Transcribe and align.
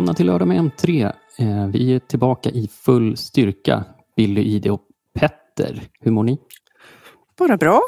Välkomna 0.00 0.14
till 0.14 0.26
Lördag 0.26 0.48
med 0.48 0.60
M3. 0.60 1.12
Eh, 1.38 1.66
vi 1.66 1.94
är 1.94 1.98
tillbaka 1.98 2.50
i 2.50 2.68
full 2.68 3.16
styrka. 3.16 3.84
Billy, 4.16 4.42
Ide 4.42 4.70
och 4.70 4.80
Petter. 5.14 5.82
Hur 6.00 6.10
mår 6.10 6.22
ni? 6.22 6.38
Bara 7.38 7.56
bra. 7.56 7.80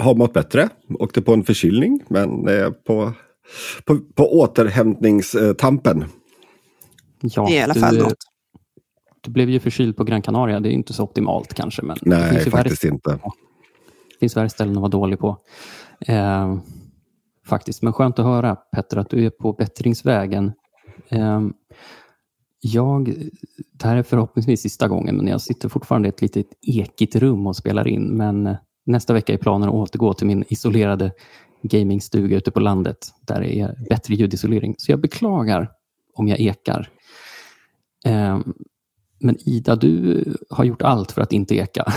Har 0.00 0.14
mått 0.14 0.32
bättre. 0.32 0.68
Åkte 0.98 1.22
på 1.22 1.32
en 1.32 1.44
förkylning, 1.44 2.00
men 2.08 2.48
eh, 2.48 2.70
på, 2.70 3.12
på, 3.84 3.98
på 4.14 4.38
återhämtningstampen. 4.40 6.04
Ja, 7.20 7.46
det 7.46 7.56
är 7.56 7.60
i 7.60 7.62
alla 7.62 7.74
fall 7.74 7.94
du, 7.94 8.02
något. 8.02 8.16
Du 9.20 9.30
blev 9.30 9.50
ju 9.50 9.60
förkyld 9.60 9.96
på 9.96 10.04
Gran 10.04 10.22
Canaria. 10.22 10.60
Det 10.60 10.68
är 10.68 10.72
inte 10.72 10.92
så 10.92 11.02
optimalt 11.02 11.54
kanske. 11.54 11.82
Men 11.82 11.96
Nej, 12.02 12.20
det 12.20 12.28
finns 12.28 12.54
faktiskt 12.54 12.84
värre, 12.84 12.92
inte. 12.92 13.10
Det 13.10 14.18
finns 14.20 14.36
värre 14.36 14.48
ställen 14.48 14.76
att 14.76 14.80
vara 14.80 14.90
dålig 14.90 15.18
på. 15.18 15.36
Eh, 16.00 16.58
faktiskt, 17.46 17.82
men 17.82 17.92
skönt 17.92 18.18
att 18.18 18.24
höra 18.24 18.56
Petter 18.56 18.96
att 18.96 19.10
du 19.10 19.26
är 19.26 19.30
på 19.30 19.52
bättringsvägen. 19.52 20.52
Ehm, 21.10 21.52
jag, 22.60 23.14
det 23.72 23.86
här 23.86 23.96
är 23.96 24.02
förhoppningsvis 24.02 24.60
sista 24.60 24.88
gången, 24.88 25.16
men 25.16 25.26
jag 25.26 25.40
sitter 25.40 25.68
fortfarande 25.68 26.08
i 26.08 26.10
ett 26.10 26.22
litet 26.22 26.46
ekigt 26.62 27.16
rum 27.16 27.46
och 27.46 27.56
spelar 27.56 27.88
in. 27.88 28.16
Men 28.16 28.46
eh, 28.46 28.56
nästa 28.86 29.12
vecka 29.12 29.32
är 29.32 29.38
planen 29.38 29.68
att 29.68 29.74
återgå 29.74 30.14
till 30.14 30.26
min 30.26 30.44
isolerade 30.48 31.12
gamingstuga 31.62 32.36
ute 32.36 32.50
på 32.50 32.60
landet, 32.60 32.98
där 33.20 33.40
det 33.40 33.60
är 33.60 33.76
bättre 33.90 34.14
ljudisolering. 34.14 34.74
Så 34.78 34.92
jag 34.92 35.00
beklagar 35.00 35.70
om 36.14 36.28
jag 36.28 36.40
ekar. 36.40 36.90
Ehm, 38.04 38.54
men 39.20 39.36
Ida, 39.48 39.76
du 39.76 40.24
har 40.50 40.64
gjort 40.64 40.82
allt 40.82 41.12
för 41.12 41.22
att 41.22 41.32
inte 41.32 41.54
eka. 41.54 41.92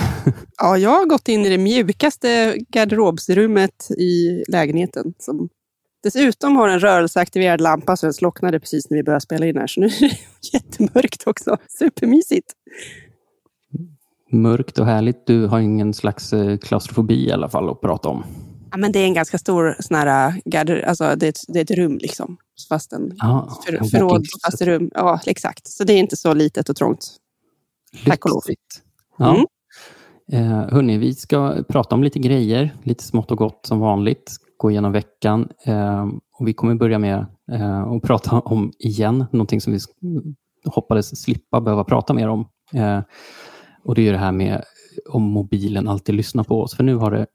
Ja, 0.58 0.78
jag 0.78 0.90
har 0.90 1.06
gått 1.06 1.28
in 1.28 1.46
i 1.46 1.50
det 1.50 1.58
mjukaste 1.58 2.58
garderobsrummet 2.70 3.92
i 3.92 4.44
lägenheten. 4.48 5.14
Som 5.20 5.50
dessutom 6.04 6.56
har 6.56 6.70
en 6.70 6.80
rörelseaktiverad 6.80 7.62
lampa 7.62 7.98
så 7.98 8.06
den 8.06 8.14
slocknade 8.14 8.60
precis 8.60 8.90
när 8.90 8.98
vi 8.98 9.04
började 9.04 9.22
spela 9.22 9.46
in 9.46 9.58
här. 9.58 9.68
Så 9.68 9.80
nu 9.80 9.86
är 10.00 10.00
det 10.00 10.18
jättemörkt 10.54 11.28
också. 11.28 11.58
Supermysigt. 11.80 12.54
Mörkt 14.32 14.80
och 14.80 14.86
härligt. 14.86 15.28
Du 15.28 15.48
har 15.48 15.60
ingen 15.60 15.94
slags 15.94 16.34
eh, 16.34 16.58
klaustrofobi 16.58 17.28
i 17.28 17.32
alla 17.32 17.50
fall 17.50 17.70
att 17.70 17.82
prata 17.82 18.10
om. 18.10 18.24
Ja, 18.72 18.78
men 18.78 18.92
det 18.92 19.00
är 19.00 19.06
en 19.06 19.14
ganska 19.14 19.38
stor 19.38 19.76
sån 19.80 19.98
här, 19.98 20.42
garder, 20.46 20.82
alltså 20.82 21.16
det, 21.16 21.26
är 21.26 21.30
ett, 21.30 21.40
det 21.48 21.60
är 21.60 21.64
ett 21.64 21.72
rum 21.72 21.98
liksom. 21.98 22.38
Fast 22.70 22.94
en 22.94 23.18
Ah, 23.20 23.62
för, 23.66 23.74
en 23.74 23.86
förråd, 23.86 24.26
fast 24.46 24.62
rum. 24.62 24.92
Ja, 24.94 25.20
exakt. 25.26 25.68
Så 25.68 25.84
det 25.84 25.94
är 25.94 25.98
inte 25.98 26.18
så 26.18 26.34
litet 26.34 26.70
och 26.70 26.76
trångt. 26.76 27.08
Tack 28.06 28.26
och 28.26 28.32
lov. 28.32 28.44
Ja. 29.18 29.36
Mm. 29.36 29.46
Eh, 30.32 30.74
hörni, 30.74 30.98
vi 30.98 31.16
ska 31.16 31.64
prata 31.70 31.96
om 31.96 32.04
lite 32.04 32.20
grejer, 32.20 32.76
lite 32.84 33.04
smått 33.04 33.32
och 33.32 33.38
gott 33.38 33.66
som 33.66 33.80
vanligt. 33.80 34.38
Gå 34.62 34.72
igenom 34.72 34.92
veckan. 34.92 35.50
Eh, 35.66 36.08
och 36.40 36.48
vi 36.48 36.54
kommer 36.54 36.76
börja 36.76 37.00
med 37.00 37.26
eh, 37.52 37.81
att 37.81 38.02
prata 38.02 38.40
om 38.45 38.72
igen, 38.80 39.26
någonting 39.31 39.62
som 39.62 39.73
vi 39.73 39.80
hoppades 40.66 41.22
slippa 41.22 41.62
behöva 41.62 41.84
prata 41.84 42.14
mer 42.14 42.28
om. 42.28 42.48
Eh, 42.73 43.02
och 43.84 43.95
det 43.95 44.08
är 44.08 44.12
det 44.12 44.18
här 44.18 44.31
med 44.31 44.64
om 45.09 45.23
mobilen 45.23 45.88
alltid 45.88 46.16
lyssnar 46.16 46.44
på 46.44 46.62
oss. 46.62 46.76
För 46.76 46.84
nu 46.84 46.95
har 46.95 47.12
det 47.12 47.28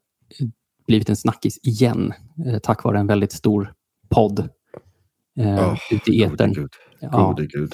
blivit 0.87 1.09
en 1.09 1.15
snackis 1.15 1.59
igen, 1.63 2.13
tack 2.63 2.83
vare 2.83 2.99
en 2.99 3.07
väldigt 3.07 3.31
stor 3.31 3.73
podd 4.09 4.39
eh, 5.39 5.69
Åh, 5.69 5.77
ute 5.91 6.11
i 6.11 6.19
Gode 6.19 6.33
etern. 6.33 6.53
Gud. 6.53 6.69
Ja. 6.99 7.09
Gode 7.09 7.45
Gud. 7.45 7.73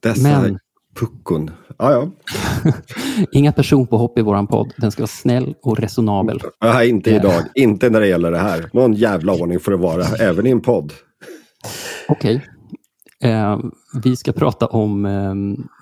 Dessa 0.00 0.22
Men 0.22 0.58
puckon. 0.94 1.50
Ja, 1.78 1.92
ja. 1.92 2.10
inga 3.32 3.52
personpåhopp 3.52 4.18
i 4.18 4.22
våran 4.22 4.46
podd. 4.46 4.72
Den 4.76 4.90
ska 4.92 5.02
vara 5.02 5.06
snäll 5.08 5.54
och 5.62 5.78
resonabel. 5.78 6.40
Nej, 6.62 6.88
inte 6.88 7.10
Ja. 7.10 7.16
idag. 7.16 7.42
Inte 7.54 7.90
när 7.90 8.00
det 8.00 8.06
gäller 8.08 8.30
det 8.30 8.38
här. 8.38 8.70
Någon 8.72 8.92
jävla 8.92 9.32
ordning 9.32 9.60
får 9.60 9.70
det 9.70 9.76
vara, 9.78 10.04
även 10.04 10.46
i 10.46 10.50
en 10.50 10.60
podd. 10.60 10.92
Okej. 12.08 12.46
Eh, 13.22 13.58
vi 14.02 14.16
ska 14.16 14.32
prata 14.32 14.66
om, 14.66 15.06
eh, 15.06 15.34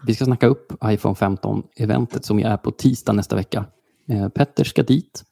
vi 0.06 0.14
ska 0.14 0.24
snacka 0.24 0.46
upp 0.46 0.72
iPhone 0.84 1.14
15-eventet 1.14 2.24
som 2.24 2.38
är 2.38 2.56
på 2.56 2.70
tisdag 2.70 3.12
nästa 3.12 3.36
vecka. 3.36 3.64
Eh, 4.10 4.28
Petter 4.28 4.64
ska 4.64 4.82
dit. 4.82 5.22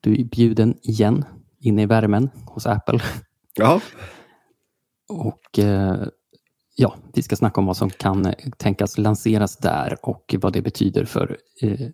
Du 0.00 0.20
är 0.20 0.24
bjuden 0.24 0.74
igen, 0.82 1.24
inne 1.60 1.82
i 1.82 1.86
värmen 1.86 2.30
hos 2.46 2.66
Apple. 2.66 3.00
Ja, 3.54 3.80
Och 5.08 5.58
eh, 5.58 5.96
ja, 6.80 6.94
vi 7.14 7.22
ska 7.22 7.36
snacka 7.36 7.60
om 7.60 7.66
vad 7.66 7.76
som 7.76 7.90
kan 7.90 8.26
eh, 8.26 8.32
tänkas 8.56 8.98
lanseras 8.98 9.56
där 9.56 9.96
och 10.02 10.34
vad 10.38 10.52
det 10.52 10.62
betyder 10.62 11.04
för 11.04 11.36
eh, 11.62 11.88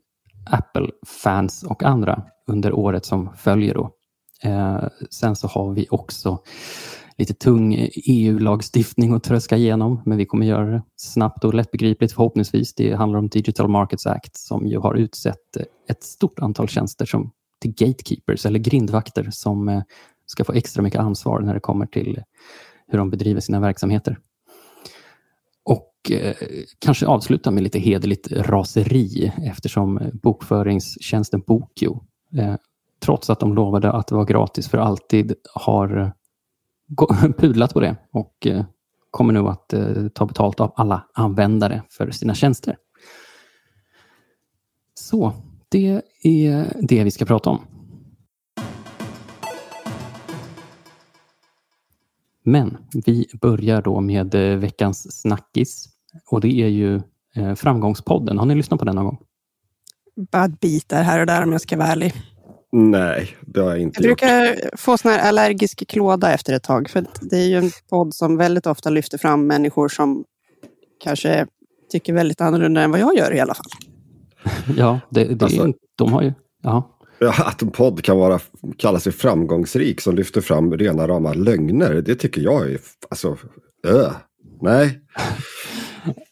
Apple-fans 0.51 1.63
och 1.63 1.83
andra 1.83 2.23
under 2.47 2.73
året 2.73 3.05
som 3.05 3.31
följer. 3.37 3.75
Då. 3.75 3.91
Eh, 4.43 4.85
sen 5.11 5.37
så 5.37 5.49
har 5.49 5.73
vi 5.73 5.87
också 5.91 6.39
lite 7.19 7.35
tung 7.35 7.89
EU-lagstiftning 7.95 9.13
att 9.13 9.25
tröska 9.25 9.57
igenom, 9.57 10.03
men 10.05 10.19
vi 10.19 10.27
kommer 10.27 10.47
göra 10.47 10.67
det 10.67 10.83
snabbt 10.97 11.45
och 11.45 11.55
lättbegripligt 11.55 12.13
förhoppningsvis. 12.13 12.75
Det 12.75 12.95
handlar 12.95 13.19
om 13.19 13.29
Digital 13.29 13.69
Markets 13.69 14.07
Act 14.07 14.37
som 14.37 14.67
ju 14.67 14.79
har 14.79 14.95
utsett 14.95 15.57
eh, 15.57 15.65
ett 15.89 16.03
stort 16.03 16.39
antal 16.39 16.69
tjänster 16.69 17.07
som 17.07 17.31
till 17.61 17.75
gatekeepers 17.75 18.47
eller 18.47 18.59
grindvakter 18.59 19.29
som 19.31 19.69
eh, 19.69 19.83
ska 20.27 20.45
få 20.45 20.53
extra 20.53 20.83
mycket 20.83 21.01
ansvar 21.01 21.41
när 21.41 21.55
det 21.55 21.61
kommer 21.61 21.87
till 21.87 22.19
eh, 22.19 22.25
hur 22.87 22.99
de 22.99 23.11
bedriver 23.11 23.41
sina 23.41 23.61
verksamheter. 23.61 24.19
Och 26.05 26.11
eh, 26.11 26.35
kanske 26.79 27.07
avsluta 27.07 27.51
med 27.51 27.63
lite 27.63 27.79
hederligt 27.79 28.33
raseri 28.33 29.33
eftersom 29.37 30.11
bokföringstjänsten 30.23 31.41
Bokio, 31.47 32.05
eh, 32.37 32.55
trots 33.01 33.31
att 33.31 33.41
de 33.41 33.55
lovade 33.55 33.93
att 33.93 34.07
det 34.07 34.15
var 34.15 34.25
gratis 34.25 34.69
för 34.69 34.79
alltid, 34.79 35.35
har 35.55 35.97
eh, 35.99 37.31
pudlat 37.39 37.75
på 37.75 37.81
det 37.81 37.97
och 38.13 38.47
eh, 38.47 38.65
kommer 39.11 39.33
nu 39.33 39.49
att 39.49 39.73
eh, 39.73 40.09
ta 40.15 40.27
betalt 40.27 40.61
av 40.61 40.73
alla 40.77 41.05
användare 41.15 41.83
för 41.91 42.11
sina 42.11 42.35
tjänster. 42.35 42.77
Så, 44.95 45.33
det 45.69 46.03
är 46.23 46.73
det 46.81 47.05
vi 47.05 47.11
ska 47.11 47.25
prata 47.25 47.51
om. 47.51 47.61
Men 52.45 52.77
vi 53.07 53.27
börjar 53.41 53.83
då 53.83 54.01
med 54.01 54.35
eh, 54.35 54.59
veckans 54.59 55.21
snackis. 55.21 55.94
Och 56.31 56.41
det 56.41 56.63
är 56.63 56.69
ju 56.69 57.01
eh, 57.37 57.55
Framgångspodden. 57.55 58.39
Har 58.39 58.47
ni 58.47 58.55
lyssnat 58.55 58.79
på 58.81 58.85
den 58.87 58.95
någon 58.97 59.05
gång? 59.05 59.19
Bara 60.33 60.49
bitar 60.49 61.03
här 61.03 61.21
och 61.21 61.27
där 61.27 61.43
om 61.43 61.53
jag 61.53 61.61
ska 61.61 61.77
vara 61.77 61.89
ärlig. 61.89 62.13
nej, 62.73 63.37
det 63.41 63.61
har 63.61 63.71
jag 63.71 63.81
inte 63.81 64.03
Jag 64.03 64.11
gjort. 64.11 64.19
brukar 64.21 64.77
få 64.77 64.99
sån 64.99 65.11
här 65.11 65.29
allergisk 65.29 65.89
klåda 65.89 66.33
efter 66.33 66.53
ett 66.53 66.63
tag. 66.63 66.89
För 66.91 67.05
det 67.21 67.37
är 67.37 67.47
ju 67.47 67.57
en 67.57 67.71
podd 67.91 68.15
som 68.15 68.37
väldigt 68.37 68.67
ofta 68.67 68.91
lyfter 68.91 69.19
fram 69.19 69.47
människor 69.47 69.89
som 69.89 70.25
kanske 71.05 71.47
tycker 71.93 72.13
väldigt 72.13 72.41
annorlunda 72.41 72.81
än 72.83 72.91
vad 72.91 73.01
jag 73.01 73.17
gör 73.17 73.35
i 73.35 73.41
alla 73.41 73.55
fall. 73.55 73.67
Ja, 74.77 75.01
det, 75.11 75.25
det 75.25 75.45
Alltså- 75.45 75.63
är, 75.69 75.75
de 75.97 76.13
har 76.13 76.23
ju... 76.23 76.33
Ja, 76.63 76.91
Att 77.39 77.63
en 77.63 77.71
podd 77.71 78.03
kan 78.05 78.19
vara, 78.19 78.41
kalla 78.79 79.01
sig 79.01 79.13
framgångsrik 79.13 80.01
som 80.01 80.15
lyfter 80.17 80.41
fram 80.41 80.77
rena 80.77 81.09
rama 81.09 81.33
lögner, 81.33 81.95
det 81.95 82.15
tycker 82.15 82.41
jag 82.43 82.71
är, 82.71 82.79
alltså, 83.11 83.37
öh. 83.87 84.13
Nej, 84.61 85.01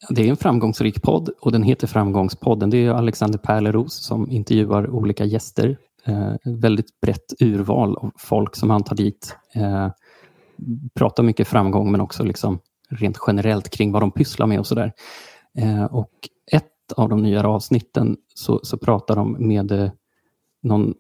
det 0.09 0.23
är 0.23 0.31
en 0.31 0.37
framgångsrik 0.37 1.03
podd 1.03 1.29
och 1.41 1.53
den 1.53 1.63
heter 1.63 1.87
Framgångspodden. 1.87 2.71
Det 2.71 2.87
är 2.87 2.91
Alexander 2.91 3.39
Pärleros 3.39 4.05
som 4.05 4.31
intervjuar 4.31 4.91
olika 4.91 5.25
gäster. 5.25 5.79
Eh, 6.05 6.35
väldigt 6.45 7.01
brett 7.01 7.33
urval 7.41 7.97
av 7.97 8.13
folk 8.19 8.57
som 8.57 8.71
han 8.71 8.85
tar 8.85 8.97
dit. 8.97 9.37
Eh, 9.55 9.89
pratar 10.95 11.23
mycket 11.23 11.49
framgång 11.49 11.93
men 11.93 12.01
också 12.01 12.25
liksom 12.25 12.59
rent 12.89 13.19
generellt 13.27 13.69
kring 13.69 13.93
vad 13.93 14.03
de 14.03 14.11
pysslar 14.11 14.47
med 14.47 14.59
och 14.59 14.67
sådär. 14.67 14.93
Eh, 15.59 15.85
och 15.85 16.13
ett 16.53 16.93
av 16.97 17.09
de 17.09 17.23
nyare 17.23 17.47
avsnitten 17.47 18.17
så, 18.35 18.61
så 18.63 18.79
pratar 18.79 19.17
de 19.17 19.37
med 19.49 19.73
eh, 19.73 19.91
någon 20.63 20.95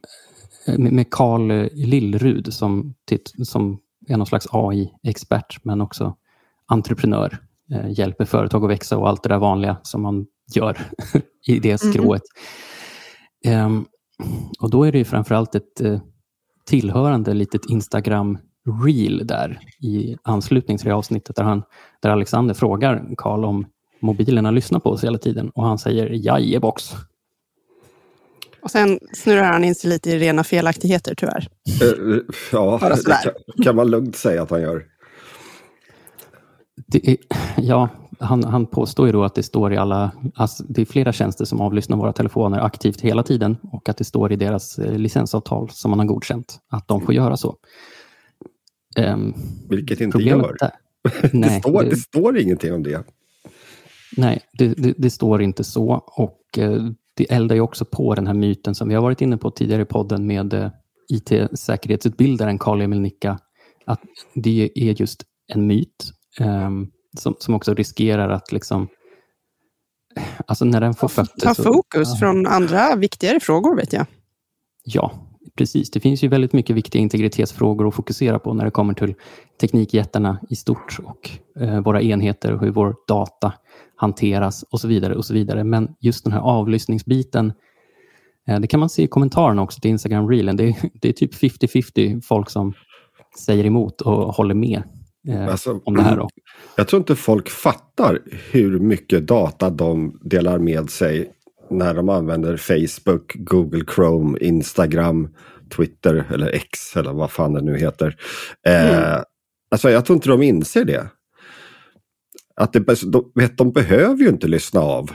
eh, 0.66 0.78
med 0.78 1.10
Karl 1.10 1.68
Lillrud 1.72 2.54
som, 2.54 2.94
som 3.44 3.78
är 4.08 4.16
någon 4.16 4.26
slags 4.26 4.46
AI-expert 4.50 5.64
men 5.64 5.80
också 5.80 6.16
entreprenör. 6.66 7.38
Eh, 7.72 7.90
hjälper 7.90 8.24
företag 8.24 8.64
att 8.64 8.70
växa 8.70 8.98
och 8.98 9.08
allt 9.08 9.22
det 9.22 9.28
där 9.28 9.38
vanliga 9.38 9.76
som 9.82 10.02
man 10.02 10.26
gör 10.54 10.78
i 11.46 11.58
det 11.58 11.78
skrået. 11.78 12.22
Ehm, 13.44 13.84
och 14.60 14.70
då 14.70 14.84
är 14.84 14.92
det 14.92 14.98
ju 14.98 15.04
framförallt 15.04 15.54
ett 15.54 15.80
eh, 15.80 16.00
tillhörande 16.66 17.34
litet 17.34 17.66
Instagram-reel 17.66 19.26
där 19.26 19.60
i 19.80 20.16
anslutning 20.22 20.78
till 20.78 20.88
det 20.88 20.94
avsnittet 20.94 21.36
där, 21.36 21.44
han, 21.44 21.62
där 22.00 22.10
Alexander 22.10 22.54
frågar 22.54 23.14
Karl 23.16 23.44
om 23.44 23.66
mobilerna 24.00 24.50
lyssnar 24.50 24.80
på 24.80 24.90
oss 24.90 25.04
hela 25.04 25.18
tiden 25.18 25.50
och 25.50 25.64
han 25.64 25.78
säger 25.78 26.06
jajebox. 26.06 26.94
Och 28.62 28.70
sen 28.70 28.98
snurrar 29.14 29.52
han 29.52 29.64
in 29.64 29.74
sig 29.74 29.90
lite 29.90 30.10
i 30.10 30.18
rena 30.18 30.44
felaktigheter 30.44 31.14
tyvärr. 31.14 31.48
Eh, 31.82 32.18
ja, 32.52 32.80
det 32.82 33.22
kan, 33.22 33.64
kan 33.64 33.76
man 33.76 33.90
lugnt 33.90 34.16
säga 34.16 34.42
att 34.42 34.50
han 34.50 34.62
gör. 34.62 34.91
Är, 36.92 37.16
ja, 37.56 37.88
han, 38.18 38.44
han 38.44 38.66
påstår 38.66 39.06
ju 39.06 39.12
då 39.12 39.24
att 39.24 39.34
det 39.34 39.42
står 39.42 39.72
i 39.72 39.76
alla... 39.76 40.10
Alltså 40.34 40.64
det 40.68 40.80
är 40.80 40.84
flera 40.86 41.12
tjänster 41.12 41.44
som 41.44 41.60
avlyssnar 41.60 41.96
våra 41.96 42.12
telefoner 42.12 42.60
aktivt 42.60 43.00
hela 43.00 43.22
tiden 43.22 43.56
och 43.62 43.88
att 43.88 43.96
det 43.96 44.04
står 44.04 44.32
i 44.32 44.36
deras 44.36 44.78
eh, 44.78 44.98
licensavtal 44.98 45.70
som 45.70 45.90
man 45.90 45.98
har 45.98 46.06
godkänt 46.06 46.58
att 46.68 46.88
de 46.88 47.00
får 47.00 47.14
göra 47.14 47.36
så. 47.36 47.56
Ehm, 48.96 49.34
Vilket 49.68 50.00
inte 50.00 50.18
gör. 50.18 50.56
Där, 50.60 50.70
Nej, 51.32 51.50
det, 51.50 51.60
står, 51.60 51.82
det- 51.82 51.90
det 51.90 51.96
står 51.96 52.38
ingenting 52.38 52.72
om 52.74 52.82
det. 52.82 53.04
Nej, 54.16 54.40
det, 54.58 54.68
det, 54.68 54.94
det 54.98 55.10
står 55.10 55.42
inte 55.42 55.64
så. 55.64 55.92
Och 56.06 56.58
eh, 56.58 56.82
det 57.14 57.32
eldar 57.32 57.54
ju 57.56 57.60
också 57.60 57.84
på 57.84 58.14
den 58.14 58.26
här 58.26 58.34
myten 58.34 58.74
som 58.74 58.88
vi 58.88 58.94
har 58.94 59.02
varit 59.02 59.20
inne 59.20 59.36
på 59.36 59.50
tidigare 59.50 59.82
i 59.82 59.84
podden 59.84 60.26
med 60.26 60.54
eh, 60.54 60.70
IT-säkerhetsutbildaren 61.12 62.58
Karl-Emil 62.58 63.00
Nicka. 63.00 63.38
Att 63.86 64.00
det 64.34 64.70
är 64.74 65.00
just 65.00 65.22
en 65.52 65.66
myt 65.66 66.10
som, 67.18 67.34
som 67.38 67.54
också 67.54 67.74
riskerar 67.74 68.28
att 68.28 68.52
liksom... 68.52 68.88
Alltså 70.46 70.64
när 70.64 70.80
den 70.80 70.94
får 70.94 71.08
fötter... 71.08 71.40
Ta 71.46 71.54
så- 71.54 71.62
fokus 71.62 72.08
Ja. 72.12 72.16
från 72.18 72.46
andra 72.46 72.96
viktigare 72.96 73.40
frågor 73.40 73.76
vet 73.76 73.92
jag. 73.92 74.06
Ja, 74.84 75.12
precis. 75.56 75.90
Det 75.90 76.00
finns 76.00 76.24
ju 76.24 76.28
väldigt 76.28 76.52
mycket 76.52 76.76
viktiga 76.76 77.02
integritetsfrågor 77.02 77.88
att 77.88 77.94
fokusera 77.94 78.38
på 78.38 78.54
när 78.54 78.64
det 78.64 78.70
kommer 78.70 78.94
till 78.94 79.14
teknikjättarna 79.60 80.40
i 80.50 80.56
stort 80.56 80.98
och 81.04 81.30
eh, 81.62 81.80
våra 81.80 82.02
enheter 82.02 82.52
och 82.52 82.60
hur 82.60 82.70
vår 82.70 82.96
data 83.08 83.52
hanteras 83.96 84.62
och 84.62 84.80
så 84.80 84.88
vidare. 84.88 85.14
och 85.16 85.24
så 85.24 85.34
vidare. 85.34 85.64
Men 85.64 85.88
just 86.00 86.24
den 86.24 86.32
här 86.32 86.40
avlyssningsbiten, 86.40 87.52
eh, 88.48 88.60
det 88.60 88.66
kan 88.66 88.80
man 88.80 88.88
se 88.88 89.02
i 89.02 89.06
kommentarerna 89.06 89.62
också 89.62 89.80
till 89.80 89.90
Instagram-reelen. 89.90 90.56
Det, 90.56 90.76
det 91.00 91.08
är 91.08 91.12
typ 91.12 91.34
50-50 91.34 92.20
folk 92.20 92.50
som 92.50 92.72
säger 93.38 93.64
emot 93.66 94.00
och 94.00 94.34
håller 94.34 94.54
med 94.54 94.82
eh, 95.28 95.48
Alltså, 95.48 95.80
om 95.84 95.94
det 95.94 96.02
här. 96.02 96.16
Då. 96.16 96.28
Jag 96.76 96.88
tror 96.88 97.00
inte 97.00 97.16
folk 97.16 97.48
fattar 97.50 98.18
hur 98.50 98.78
mycket 98.80 99.26
data 99.26 99.70
de 99.70 100.20
delar 100.22 100.58
med 100.58 100.90
sig 100.90 101.30
när 101.70 101.94
de 101.94 102.08
använder 102.08 102.56
Facebook, 102.56 103.32
Google 103.34 103.84
Chrome, 103.94 104.38
Instagram, 104.38 105.28
Twitter 105.76 106.24
eller 106.32 106.46
X 106.46 106.96
eller 106.96 107.12
vad 107.12 107.30
fan 107.30 107.52
det 107.52 107.60
nu 107.62 107.78
heter. 107.78 108.16
Eh, 108.66 109.22
Alltså 109.70 109.90
jag 109.90 110.04
tror 110.04 110.14
inte 110.14 110.28
de 110.28 110.42
inser 110.42 110.84
det. 110.84 111.06
Att 112.56 112.72
det, 112.72 112.80
de, 113.12 113.32
vet, 113.34 113.58
de 113.58 113.72
behöver 113.72 114.22
ju 114.22 114.28
inte 114.28 114.48
lyssna 114.48 114.80
av. 114.80 115.10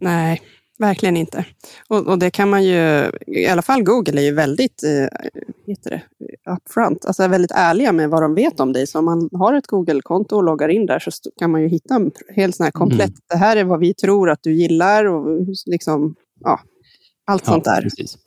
Nej, 0.00 0.40
verkligen 0.82 1.16
inte. 1.16 1.44
Och, 1.88 2.06
och 2.06 2.18
det 2.18 2.30
kan 2.30 2.50
man 2.50 2.64
ju, 2.64 3.10
i 3.26 3.46
alla 3.46 3.62
fall 3.62 3.82
Google 3.82 4.20
är 4.20 4.24
ju 4.24 4.32
väldigt 4.34 4.82
eh, 4.82 5.18
heter 5.66 5.90
det, 5.90 6.02
upfront, 6.52 7.04
alltså 7.06 7.28
väldigt 7.28 7.50
ärliga 7.54 7.92
med 7.92 8.10
vad 8.10 8.22
de 8.22 8.34
vet 8.34 8.60
om 8.60 8.72
dig. 8.72 8.86
Så 8.86 8.98
om 8.98 9.04
man 9.04 9.28
har 9.32 9.54
ett 9.54 9.66
Google-konto 9.66 10.36
och 10.36 10.42
loggar 10.42 10.68
in 10.68 10.86
där 10.86 10.98
så 10.98 11.10
kan 11.38 11.50
man 11.50 11.62
ju 11.62 11.68
hitta 11.68 11.94
en 11.94 12.10
helt 12.36 12.56
sån 12.56 12.64
här 12.64 12.70
komplett, 12.70 13.10
Mm. 13.10 13.20
det 13.30 13.36
här 13.36 13.56
är 13.56 13.64
vad 13.64 13.80
vi 13.80 13.94
tror 13.94 14.30
att 14.30 14.38
du 14.42 14.52
gillar 14.54 15.04
och 15.04 15.46
liksom, 15.66 16.14
ja, 16.40 16.60
allt 17.26 17.44
sånt 17.44 17.64
där. 17.64 17.82
Precis. 17.82 18.18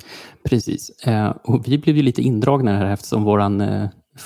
precis. 0.44 0.90
Eh, 1.08 1.34
och 1.44 1.68
vi 1.68 1.78
blev 1.78 1.96
ju 1.98 2.02
lite 2.04 2.22
indragna 2.22 2.78
här 2.78 2.86
eftersom 2.94 3.24
vår 3.24 3.40
eh, 3.40 3.46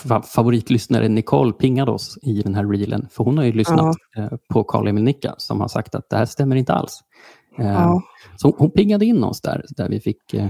fa- 0.04 0.22
favoritlyssnare 0.22 1.08
Nicole 1.08 1.54
pingade 1.54 1.92
oss 1.92 2.18
i 2.22 2.42
den 2.42 2.56
här 2.56 2.66
reelen. 2.68 3.08
För 3.12 3.24
hon 3.24 3.38
har 3.38 3.46
ju 3.46 3.52
lyssnat 3.52 3.96
eh, 4.18 4.28
på 4.54 4.64
Karl-Emil 4.64 5.04
Nicka 5.04 5.36
som 5.38 5.62
har 5.62 5.68
sagt 5.68 5.96
att 5.96 6.10
det 6.10 6.18
här 6.18 6.26
stämmer 6.26 6.56
inte 6.56 6.74
alls. 6.74 7.00
Ja. 7.57 8.01
Så 8.38 8.56
hon- 8.57 8.72
pingade 8.72 9.06
in 9.06 9.24
oss 9.24 9.42
där, 9.42 9.66
där 9.69 9.90
vi 9.90 10.00
fick... 10.00 10.34
Eh, 10.34 10.48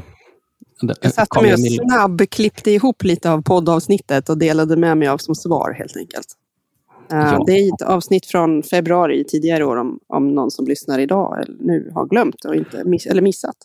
Jag 1.02 1.14
satte 1.14 1.42
mig 1.42 1.54
och 1.54 1.60
snabbklippte 1.90 2.72
ihop 2.72 3.04
lite 3.04 3.32
av 3.32 3.42
poddavsnittet 3.42 4.30
och 4.30 4.38
delade 4.38 4.78
med 4.78 4.98
mig 4.98 5.08
av 5.08 5.18
som 5.18 5.36
svar 5.36 5.74
helt 5.78 5.98
enkelt. 5.98 6.26
Eh, 7.12 7.18
Ja. 7.18 7.44
Det 7.48 7.52
är 7.54 7.74
ett 7.74 7.82
avsnitt 7.82 8.26
från 8.26 8.64
februari 8.64 9.24
tidigare 9.24 9.66
år 9.66 9.78
om, 9.78 10.00
om 10.08 10.36
någon 10.36 10.52
som 10.52 10.66
lyssnar 10.66 11.00
idag 11.00 11.42
eller 11.44 11.56
nu 11.60 11.92
har 11.94 12.06
glömt 12.06 12.46
och 12.46 12.56
inte 12.56 12.84
miss, 12.84 13.06
eller 13.06 13.22
missat. 13.22 13.56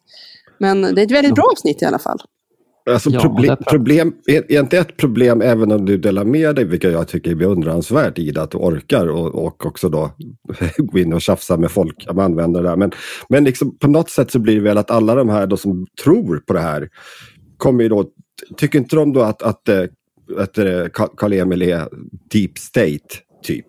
Men 0.58 0.82
det 0.82 1.00
är 1.00 1.04
ett 1.04 1.10
väldigt 1.10 1.34
bra 1.34 1.44
avsnitt 1.52 1.82
i 1.82 1.84
alla 1.84 1.98
fall. 1.98 2.18
Alltså 2.90 3.10
Ja, 3.10 3.56
problem, 3.66 4.14
är, 4.26 4.52
är 4.52 4.60
inte 4.60 4.78
ett 4.78 4.96
problem 4.96 5.42
även 5.42 5.72
om 5.72 5.84
du 5.84 5.96
delar 5.98 6.24
med 6.24 6.54
dig, 6.56 6.64
vilket 6.64 6.92
jag 6.92 7.08
tycker 7.08 7.30
är 7.30 7.34
beundransvärt 7.34 8.18
Ida, 8.18 8.42
att 8.42 8.50
du 8.50 8.58
orkar 8.58 9.06
och, 9.06 9.34
och 9.46 9.66
också 9.66 9.88
då 9.88 10.10
gå 10.76 10.98
in 10.98 11.12
och 11.12 11.22
tjafsa 11.22 11.56
med 11.56 11.70
folk, 11.70 12.06
med 12.14 12.24
användare 12.24 12.68
där. 12.68 12.76
Men, 12.76 12.92
men 13.28 13.44
liksom, 13.44 13.78
på 13.78 13.88
något 13.88 14.10
sätt 14.10 14.30
så 14.30 14.38
blir 14.38 14.54
det 14.54 14.60
väl 14.60 14.78
att 14.78 14.90
alla 14.90 15.14
de 15.14 15.28
här 15.28 15.46
då 15.46 15.56
som 15.56 15.86
tror 16.04 16.36
på 16.46 16.52
det 16.52 16.60
här 16.60 16.88
kommer 17.56 17.82
ju 17.82 17.88
då, 17.88 18.04
tycker 18.56 18.78
inte 18.78 18.96
de 18.96 19.12
då 19.12 19.22
att, 19.22 19.42
att, 19.42 19.68
eh, 19.68 19.82
att 20.38 20.58
eh, 20.58 20.64
Ka- 20.64 21.16
Karl-Emil 21.16 21.62
är 21.62 21.88
deep 22.30 22.58
state 22.58 22.98
typ? 23.42 23.66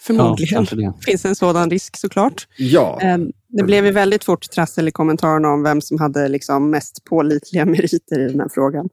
Förmodligen. 0.00 0.54
kanske 0.56 0.76
det. 0.76 0.92
finns 1.06 1.24
en 1.24 1.34
sådan 1.36 1.70
risk 1.70 1.96
såklart. 1.96 2.46
Ja, 2.56 2.98
Eh, 3.02 3.18
Det 3.48 3.62
blev 3.64 3.84
ju 3.86 3.90
väldigt 3.92 4.24
fort 4.24 4.50
trassel 4.50 4.88
i 4.88 4.90
kommentarerna 4.90 5.48
om 5.48 5.62
vem 5.62 5.80
som 5.80 5.98
hade 5.98 6.28
liksom 6.28 6.70
mest 6.70 7.04
pålitliga 7.04 7.64
meriter 7.74 8.20
i 8.20 8.28
den 8.28 8.40
här 8.40 8.48
frågan. 8.48 8.88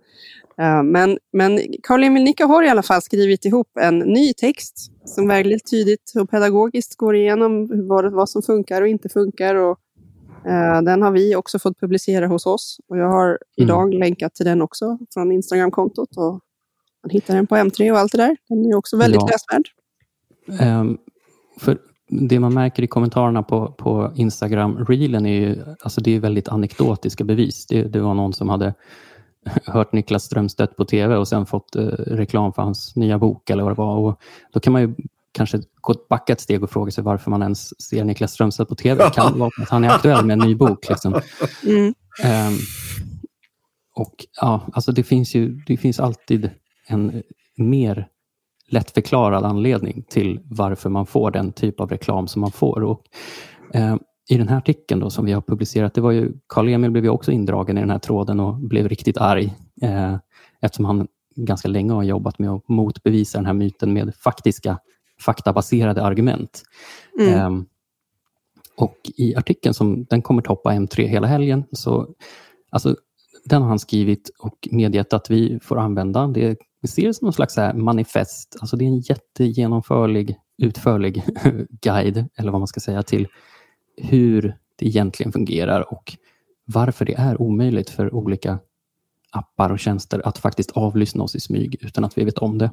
Eh, 0.57 0.83
Men, 0.83 1.17
men 1.33 1.59
Karl-Emil 1.83 2.23
Nicka 2.23 2.45
har 2.45 2.63
i 2.63 2.69
alla 2.69 2.83
fall 2.83 3.01
skrivit 3.01 3.45
ihop 3.45 3.67
en 3.79 3.99
ny 3.99 4.33
text 4.33 4.91
som 5.05 5.27
väldigt 5.27 5.69
tydligt 5.71 6.13
och 6.19 6.29
pedagogiskt 6.29 6.95
går 6.95 7.15
igenom 7.15 7.69
vad, 7.87 8.13
vad 8.13 8.29
som 8.29 8.41
funkar 8.41 8.81
och 8.81 8.87
inte 8.87 9.09
funkar. 9.09 9.55
Och, 9.55 9.79
eh, 10.51 10.81
den 10.81 11.01
har 11.01 11.11
vi 11.11 11.35
också 11.35 11.59
fått 11.59 11.79
publicera 11.79 12.27
hos 12.27 12.45
oss. 12.45 12.79
Och 12.87 12.97
jag 12.97 13.09
har 13.09 13.39
idag 13.57 13.93
länkat 13.93 14.35
till 14.35 14.45
den 14.45 14.61
också 14.61 14.97
från 15.13 15.31
Instagram-kontot. 15.31 16.17
Och 16.17 16.31
man 17.03 17.09
hittar 17.09 17.35
den 17.35 17.47
på 17.47 17.55
M3 17.55 17.91
och 17.91 17.97
allt 17.99 18.11
det 18.11 18.17
där. 18.17 18.37
Den 18.49 18.65
är 18.65 18.75
också 18.75 18.97
väldigt 18.97 19.21
Ja. 19.21 19.27
läsvärd. 19.31 19.63
Ehm, 20.61 20.97
för 21.59 21.77
det 22.07 22.39
man 22.39 22.53
märker 22.53 22.83
i 22.83 22.87
kommentarerna 22.87 23.43
på, 23.43 23.71
på 23.71 24.11
Instagram-reelen 24.15 25.25
är 25.25 25.33
ju 25.33 25.63
alltså 25.79 26.01
det 26.01 26.15
är 26.15 26.19
väldigt 26.19 26.47
anekdotiska 26.47 27.23
bevis. 27.23 27.65
Det, 27.67 27.83
det 27.83 27.99
var 27.99 28.13
någon 28.13 28.33
som 28.33 28.49
hade 28.49 28.73
hört 29.65 29.93
Niklas 29.93 30.23
Strömstedt 30.23 30.75
på 30.75 30.85
tv 30.85 31.15
och 31.15 31.27
sen 31.27 31.45
fått 31.45 31.75
eh, 31.75 31.83
reklam 31.97 32.53
för 32.53 32.61
hans 32.61 32.95
nya 32.95 33.19
bok 33.19 33.49
eller 33.49 33.63
vad 33.63 33.71
det 33.71 33.77
var. 33.77 33.97
Och 33.97 34.21
då 34.53 34.59
kan 34.59 34.73
man 34.73 34.81
ju 34.81 34.95
kanske 35.31 35.61
gå 35.81 35.93
backa 36.09 36.33
ett 36.33 36.41
steg 36.41 36.63
och 36.63 36.69
fråga 36.69 36.91
sig 36.91 37.03
varför 37.03 37.31
man 37.31 37.41
ens 37.41 37.81
ser 37.81 38.03
Niklas 38.03 38.31
Strömstedt 38.31 38.69
på 38.69 38.75
tv. 38.75 39.03
Det 39.03 39.09
kan 39.09 39.39
vara 39.39 39.51
att 39.61 39.69
han 39.69 39.83
är 39.83 39.89
aktuell 39.89 40.25
med 40.25 40.33
en 40.33 40.47
ny 40.47 40.55
bok. 40.55 40.89
Liksom. 40.89 41.21
Mm. 41.67 41.93
Ehm, 42.23 42.53
och 43.95 44.15
ja, 44.41 44.61
alltså 44.73 44.91
det 44.91 45.03
finns 45.03 45.35
ju 45.35 45.49
det 45.67 45.77
finns 45.77 45.99
alltid 45.99 46.49
en 46.87 47.23
mer 47.57 48.07
lättförklarad 48.67 49.45
anledning 49.45 50.03
till 50.09 50.39
varför 50.43 50.89
man 50.89 51.05
får 51.05 51.31
den 51.31 51.51
typ 51.51 51.79
av 51.79 51.89
reklam 51.89 52.27
som 52.27 52.41
man 52.41 52.51
får. 52.51 52.83
Och, 52.83 53.01
eh, 53.73 53.95
I 54.29 54.37
den 54.37 54.47
här 54.47 54.57
artikeln 54.57 54.99
då, 54.99 55.09
som 55.09 55.25
vi 55.25 55.31
har 55.31 55.41
publicerat, 55.41 55.93
det 55.93 56.01
var 56.01 56.11
ju 56.11 56.31
Karl-Emil 56.47 56.91
blev 56.91 57.03
ju 57.03 57.09
också 57.09 57.31
indragen 57.31 57.77
i 57.77 57.81
den 57.81 57.89
här 57.89 57.99
tråden 57.99 58.39
och 58.39 58.55
blev 58.55 58.89
riktigt 58.89 59.17
arg 59.17 59.53
eh, 59.81 60.15
eftersom 60.61 60.85
han 60.85 61.07
ganska 61.35 61.67
länge 61.67 61.93
har 61.93 62.03
jobbat 62.03 62.39
med 62.39 62.49
att 62.49 62.69
motbevisa 62.69 63.37
den 63.37 63.45
här 63.45 63.53
myten 63.53 63.93
med 63.93 64.15
faktiska 64.15 64.79
faktabaserade 65.21 66.03
argument. 66.03 66.63
Mm. 67.19 67.33
Ehm, 67.33 67.65
och 68.77 68.97
i 69.17 69.35
artikeln, 69.35 69.73
som 69.73 70.05
den 70.09 70.21
kommer 70.21 70.41
toppa 70.41 70.71
M3 70.71 71.07
hela 71.07 71.27
helgen, 71.27 71.63
så 71.71 72.07
alltså, 72.69 72.95
den 73.45 73.61
har 73.61 73.69
han 73.69 73.79
skrivit 73.79 74.31
och 74.39 74.67
medgett 74.71 75.13
att 75.13 75.29
vi 75.29 75.59
får 75.63 75.79
använda. 75.79 76.27
Det, 76.27 76.57
vi 76.81 76.87
ser 76.87 77.07
det 77.07 77.13
som 77.13 77.25
någon 77.25 77.33
slags 77.33 77.57
manifest. 77.73 78.57
Alltså 78.61 78.77
det 78.77 78.85
är 78.85 78.87
en 78.87 78.99
jättegenomförlig, 78.99 80.37
utförlig 80.57 81.23
guide, 81.81 82.29
eller 82.37 82.51
vad 82.51 82.61
man 82.61 82.67
ska 82.67 82.79
säga, 82.79 83.03
till 83.03 83.27
hur 83.97 84.55
det 84.75 84.87
egentligen 84.87 85.31
fungerar 85.31 85.93
och 85.93 86.17
varför 86.65 87.05
det 87.05 87.13
är 87.13 87.41
omöjligt 87.41 87.89
för 87.89 88.13
olika 88.13 88.59
appar 89.31 89.69
och 89.69 89.79
tjänster 89.79 90.27
att 90.27 90.37
faktiskt 90.37 90.71
avlyssna 90.71 91.23
oss 91.23 91.35
i 91.35 91.39
smyg 91.39 91.77
utan 91.81 92.03
att 92.05 92.17
vi 92.17 92.23
vet 92.23 92.37
om 92.37 92.57
det. 92.57 92.71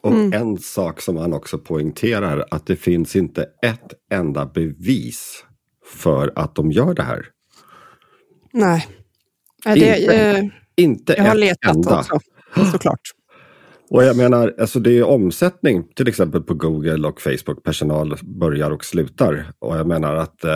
och 0.00 0.12
Mm. 0.12 0.32
en 0.32 0.58
sak 0.58 1.00
som 1.00 1.16
han 1.16 1.32
också 1.32 1.58
poängterar 1.58 2.44
att 2.50 2.66
det 2.66 2.76
finns 2.76 3.16
inte 3.16 3.42
ett 3.62 3.94
enda 4.10 4.46
bevis 4.46 5.44
för 5.84 6.32
att 6.36 6.54
de 6.54 6.72
gör 6.72 6.94
det 6.94 7.02
här. 7.02 7.26
Nej. 8.52 8.86
Nej, 9.66 9.80
det, 9.80 9.98
Inte 9.98 10.14
eh, 10.14 10.44
Inte 10.76 11.14
jag 11.16 11.24
har 11.24 11.34
letat 11.34 11.76
enda. 11.76 11.98
också, 11.98 12.20
såklart. 12.72 13.00
Och 13.90 14.04
jag 14.04 14.16
menar, 14.16 14.54
alltså 14.60 14.80
det 14.80 14.98
är 14.98 15.02
omsättning 15.04 15.84
till 15.96 16.08
exempel 16.08 16.42
på 16.42 16.54
Google 16.54 17.08
och 17.08 17.20
Facebook. 17.20 17.64
Personal 17.64 18.16
börjar 18.22 18.70
och 18.70 18.84
slutar. 18.84 19.52
Och 19.58 19.76
jag 19.76 19.86
menar 19.86 20.14
att 20.16 20.44
eh, 20.44 20.50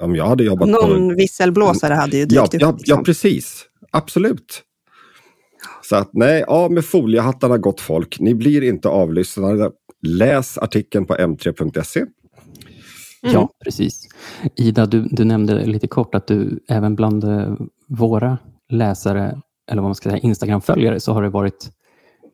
om 0.00 0.16
jag 0.16 0.26
hade 0.26 0.44
jobbat 0.44 0.68
Någon 0.68 1.08
på... 1.10 1.14
visselblåsare 1.16 1.94
hade 1.94 2.16
ju 2.16 2.24
dykt 2.24 2.32
Ja, 2.34 2.42
upp. 2.44 2.48
ja, 2.52 2.70
liksom. 2.72 2.98
ja, 2.98 3.04
precis. 3.04 3.64
Absolut. 3.92 4.62
Så 5.82 5.96
att 5.96 6.10
nej, 6.12 6.44
av 6.44 6.72
med 6.72 6.84
foliehattarna 6.84 7.58
gott 7.58 7.80
folk. 7.80 8.20
Ni 8.20 8.34
blir 8.34 8.62
inte 8.62 8.88
avlyssnade. 8.88 9.70
Läs 10.06 10.58
artikeln 10.58 11.06
på 11.06 11.14
m3.se. 11.14 12.04
Mm. 13.28 13.40
Ja, 13.40 13.48
precis. 13.64 14.08
Ida, 14.56 14.86
du, 14.86 15.02
du 15.10 15.24
nämnde 15.24 15.66
lite 15.66 15.86
kort 15.88 16.14
att 16.14 16.26
du 16.26 16.60
även 16.68 16.94
bland 16.94 17.24
eh, 17.24 17.54
våra 17.88 18.38
läsare, 18.68 19.40
eller 19.70 19.82
vad 19.82 19.88
man 19.88 19.94
ska 19.94 20.10
säga, 20.10 20.20
Instagram-följare, 20.22 21.00
så 21.00 21.12
har 21.12 21.22
det 21.22 21.28
varit 21.28 21.70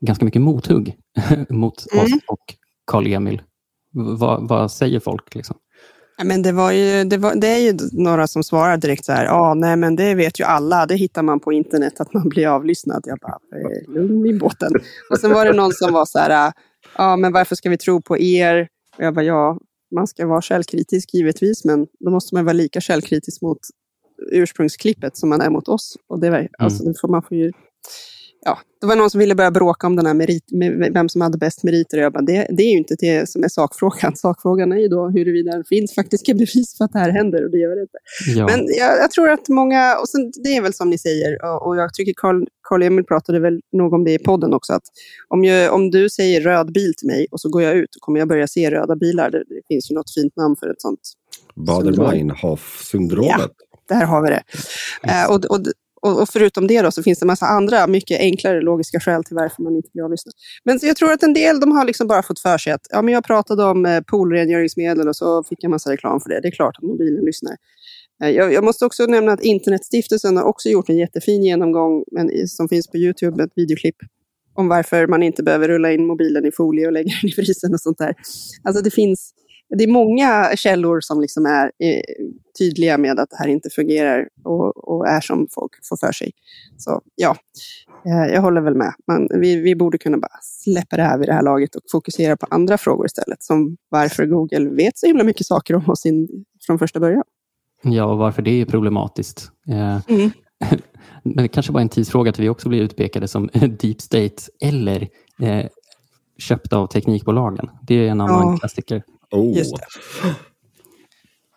ganska 0.00 0.24
mycket 0.24 0.42
mothugg 0.42 0.96
mot 1.48 1.92
Mm. 1.92 2.04
oss 2.04 2.12
och 2.28 2.54
Karl-Emil. 2.86 3.42
Vad, 3.94 4.48
vad 4.48 4.72
säger 4.72 5.00
folk? 5.00 5.34
Liksom? 5.34 5.56
Men 6.24 6.42
det, 6.42 6.52
var 6.52 6.72
ju, 6.72 7.04
det, 7.04 7.16
var, 7.16 7.34
det 7.34 7.46
är 7.48 7.58
ju 7.58 7.78
några 7.92 8.26
som 8.26 8.44
svarar 8.44 8.76
direkt 8.76 9.04
så 9.04 9.12
här, 9.12 9.24
ja, 9.24 9.32
ah, 9.32 9.54
nej 9.54 9.76
men 9.76 9.96
det 9.96 10.14
vet 10.14 10.40
ju 10.40 10.44
alla, 10.44 10.86
det 10.86 10.96
hittar 10.96 11.22
man 11.22 11.40
på 11.40 11.52
internet 11.52 12.00
att 12.00 12.14
man 12.14 12.28
blir 12.28 12.46
avlyssnad. 12.46 13.02
Jag 13.06 13.18
bara, 13.18 13.38
eh, 13.60 13.94
lugn 13.94 14.26
i 14.26 14.38
båten. 14.38 14.72
Och 15.10 15.18
sen 15.18 15.30
var 15.32 15.44
det 15.44 15.52
någon 15.52 15.72
som 15.72 15.92
var 15.92 16.04
så 16.04 16.18
här, 16.18 16.30
ja 16.30 16.52
ah, 16.96 17.16
men 17.16 17.32
varför 17.32 17.54
ska 17.54 17.70
vi 17.70 17.78
tro 17.78 18.02
på 18.02 18.18
er? 18.18 18.68
Och 18.98 19.04
jag 19.04 19.14
bara, 19.14 19.24
ja, 19.24 19.58
man 19.92 20.06
ska 20.06 20.26
vara 20.26 20.42
källkritisk 20.42 21.14
givetvis, 21.14 21.64
men 21.64 21.86
då 22.00 22.10
måste 22.10 22.34
man 22.34 22.44
vara 22.44 22.52
lika 22.52 22.80
källkritisk 22.80 23.42
mot 23.42 23.58
ursprungsklippet 24.32 25.16
som 25.16 25.28
man 25.28 25.40
är 25.40 25.50
mot 25.50 25.68
oss. 25.68 25.96
Och 26.08 26.20
det, 26.20 26.28
mm. 26.28 26.48
alltså, 26.58 27.06
man 27.08 27.22
får 27.22 27.36
ju 27.36 27.52
ja, 28.44 28.58
det 28.80 28.86
var 28.86 28.96
någon 28.96 29.10
som 29.10 29.18
ville 29.18 29.34
börja 29.34 29.50
bråka 29.50 29.86
om 29.86 29.96
den 29.96 30.06
här 30.06 30.14
merit, 30.14 30.44
vem 30.94 31.08
som 31.08 31.20
hade 31.20 31.38
bäst 31.38 31.62
meriter. 31.62 31.98
Och 31.98 32.04
jag 32.04 32.12
bara, 32.12 32.22
det, 32.22 32.46
det 32.50 32.62
är 32.62 32.70
ju 32.70 32.78
inte 32.78 32.96
det 32.98 33.28
som 33.28 33.44
är 33.44 33.48
sakfrågan. 33.48 34.16
Sakfrågan 34.16 34.72
är 34.72 34.76
ju 34.76 34.88
då 34.88 35.08
huruvida 35.08 35.58
det 35.58 35.64
finns 35.68 35.94
faktiska 35.94 36.34
bevis 36.42 36.76
för 36.78 36.84
att 36.84 36.92
det 36.92 36.98
här 36.98 37.10
händer 37.10 37.44
och 37.44 37.50
det 37.50 37.58
gör 37.58 37.76
det 37.76 37.82
inte. 37.82 37.98
Ja. 38.36 38.46
Men 38.46 38.66
jag, 38.78 38.98
jag, 38.98 39.10
tror 39.10 39.28
att 39.30 39.48
många, 39.48 39.96
och 39.98 40.08
sen, 40.08 40.32
det 40.44 40.56
är 40.56 40.62
väl 40.62 40.74
som 40.74 40.90
ni 40.90 40.98
säger, 40.98 41.44
och, 41.44 41.66
och 41.66 41.76
jag 41.76 41.94
tycker 41.94 42.12
Carl, 42.16 42.46
Carl 42.68 42.82
Emil 42.82 43.04
pratade 43.04 43.40
väl 43.40 43.60
nog 43.72 43.92
om 43.92 44.04
det 44.04 44.12
i 44.12 44.18
podden 44.18 44.54
också, 44.54 44.72
att 44.72 44.84
om, 45.28 45.44
jag, 45.44 45.74
om 45.74 45.90
du 45.90 46.08
säger 46.08 46.40
röd 46.40 46.72
bil 46.72 46.92
till 46.96 47.06
mig 47.06 47.26
och 47.30 47.40
så 47.40 47.48
går 47.48 47.62
jag 47.62 47.74
ut, 47.74 47.96
och 47.96 48.00
kommer 48.00 48.18
jag 48.18 48.28
börja 48.28 48.46
se 48.46 48.70
röda 48.70 48.96
bilar. 48.96 49.30
Det, 49.30 49.38
det 49.38 49.60
finns 49.68 49.90
ju 49.90 49.94
något 49.94 50.14
fint 50.14 50.36
namn 50.36 50.56
för 50.60 50.70
ett 50.70 50.80
sånt. 50.82 51.00
Bader-Meinhof-syndromet. 51.54 53.34
Ja, 53.38 53.48
där 53.88 54.04
har 54.04 54.22
vi 54.22 54.28
det. 54.28 54.42
Mm. 55.02 55.30
Uh, 55.30 55.34
och, 55.34 55.44
och, 55.44 55.60
och, 56.02 56.22
och, 56.22 56.28
förutom 56.28 56.66
det 56.66 56.82
då, 56.82 56.90
så 56.90 57.02
finns 57.02 57.18
det 57.18 57.24
en 57.24 57.26
massa 57.26 57.46
andra 57.46 57.86
mycket 57.86 58.20
enklare 58.20 58.60
logiska 58.60 59.00
skäl 59.00 59.24
till 59.24 59.36
varför 59.36 59.62
man 59.62 59.76
inte 59.76 59.88
blir 59.92 60.04
avlyssnad. 60.04 60.34
Men 60.64 60.78
jag 60.82 60.96
tror 60.96 61.12
att 61.12 61.22
en 61.22 61.34
del 61.34 61.60
de 61.60 61.72
har 61.72 61.84
liksom 61.84 62.06
bara 62.06 62.22
fått 62.22 62.40
för 62.40 62.58
sig 62.58 62.72
att 62.72 62.86
ja, 62.90 63.02
men 63.02 63.14
jag 63.14 63.24
pratade 63.24 63.64
om 63.64 63.86
eh, 63.86 64.00
poolrengöringsmedel 64.00 65.08
och 65.08 65.16
så 65.16 65.44
fick 65.44 65.64
jag 65.64 65.70
massa 65.70 65.92
reklam 65.92 66.20
för 66.20 66.28
det. 66.28 66.40
Det 66.40 66.48
är 66.48 66.52
klart 66.52 66.76
att 66.78 66.82
mobilen 66.82 67.24
lyssnar. 67.24 67.56
Eh, 68.22 68.30
jag, 68.30 68.52
jag, 68.52 68.64
måste 68.64 68.84
också 68.84 69.06
nämna 69.06 69.32
att 69.32 69.42
Internetstiftelsen 69.42 70.36
har 70.36 70.44
också 70.44 70.68
gjort 70.68 70.88
en 70.88 70.96
jättefin 70.96 71.42
genomgång 71.42 72.04
men, 72.12 72.48
som 72.48 72.68
finns 72.68 72.88
på 72.88 72.96
Youtube, 72.96 73.44
ett 73.44 73.52
videoklipp 73.56 73.96
om 74.54 74.68
varför 74.68 75.06
man 75.06 75.22
inte 75.22 75.42
behöver 75.42 75.68
rulla 75.68 75.92
in 75.92 76.06
mobilen 76.06 76.46
i 76.46 76.52
folie 76.52 76.86
och 76.86 76.92
lägga 76.92 77.12
den 77.22 77.30
i 77.30 77.32
frysen 77.32 77.74
och 77.74 77.80
sånt 77.80 77.98
där. 77.98 78.14
Alltså 78.62 78.82
det 78.82 78.90
finns 78.90 79.34
det 79.76 79.84
är 79.84 79.88
många 79.88 80.56
källor 80.56 81.00
som 81.00 81.20
liksom 81.20 81.46
är 81.46 81.64
eh, 81.64 82.02
tydliga 82.58 82.98
med 82.98 83.20
att 83.20 83.30
det 83.30 83.36
här 83.36 83.48
inte 83.48 83.70
fungerar 83.70 84.28
och, 84.44 84.88
och, 84.88 85.08
är 85.08 85.20
som 85.20 85.48
folk 85.50 85.72
får 85.88 85.96
för 85.96 86.12
sig. 86.12 86.30
Så 86.76 87.00
ja, 87.14 87.36
eh, 88.06 88.34
jag 88.34 88.42
håller 88.42 88.60
väl 88.60 88.74
med. 88.74 88.94
Man, 89.06 89.28
vi, 89.40 89.56
vi 89.56 89.76
borde 89.76 89.98
kunna 89.98 90.18
bara 90.18 90.38
släppa 90.42 90.96
det 90.96 91.02
här 91.02 91.18
vid 91.18 91.28
det 91.28 91.32
här 91.32 91.42
laget 91.42 91.74
och 91.74 91.82
fokusera 91.92 92.36
på 92.36 92.46
andra 92.50 92.78
frågor 92.78 93.06
istället. 93.06 93.42
Som 93.42 93.76
varför 93.88 94.26
Google 94.26 94.68
vet 94.68 94.98
så 94.98 95.06
himla 95.06 95.24
mycket 95.24 95.46
saker 95.46 95.74
om 95.74 95.90
oss 95.90 96.06
in, 96.06 96.44
från 96.66 96.78
första 96.78 97.00
början. 97.00 97.24
Ja, 97.82 98.04
och 98.04 98.18
varför 98.18 98.42
det 98.42 98.60
är 98.60 98.64
problematiskt. 98.64 99.50
Eh, 99.68 100.00
mm. 100.08 100.30
Men 101.22 101.36
det 101.36 101.48
kanske 101.48 101.72
bara 101.72 101.82
en 101.82 101.88
tidsfråga 101.88 102.30
att 102.30 102.38
vi 102.38 102.48
också 102.48 102.68
blir 102.68 102.82
utpekade 102.82 103.28
som 103.28 103.48
deep 103.80 104.00
state 104.00 104.42
eller 104.60 105.08
eh, 105.40 105.66
köpta 106.38 106.76
av 106.76 106.86
teknikbolagen. 106.86 107.70
Det 107.82 107.94
är 107.94 108.10
en 108.10 108.20
annan 108.20 108.52
ja. 108.52 108.58
klassiker. 108.58 109.02
Oh. 109.32 109.58
Just 109.58 109.76
det. 109.76 109.86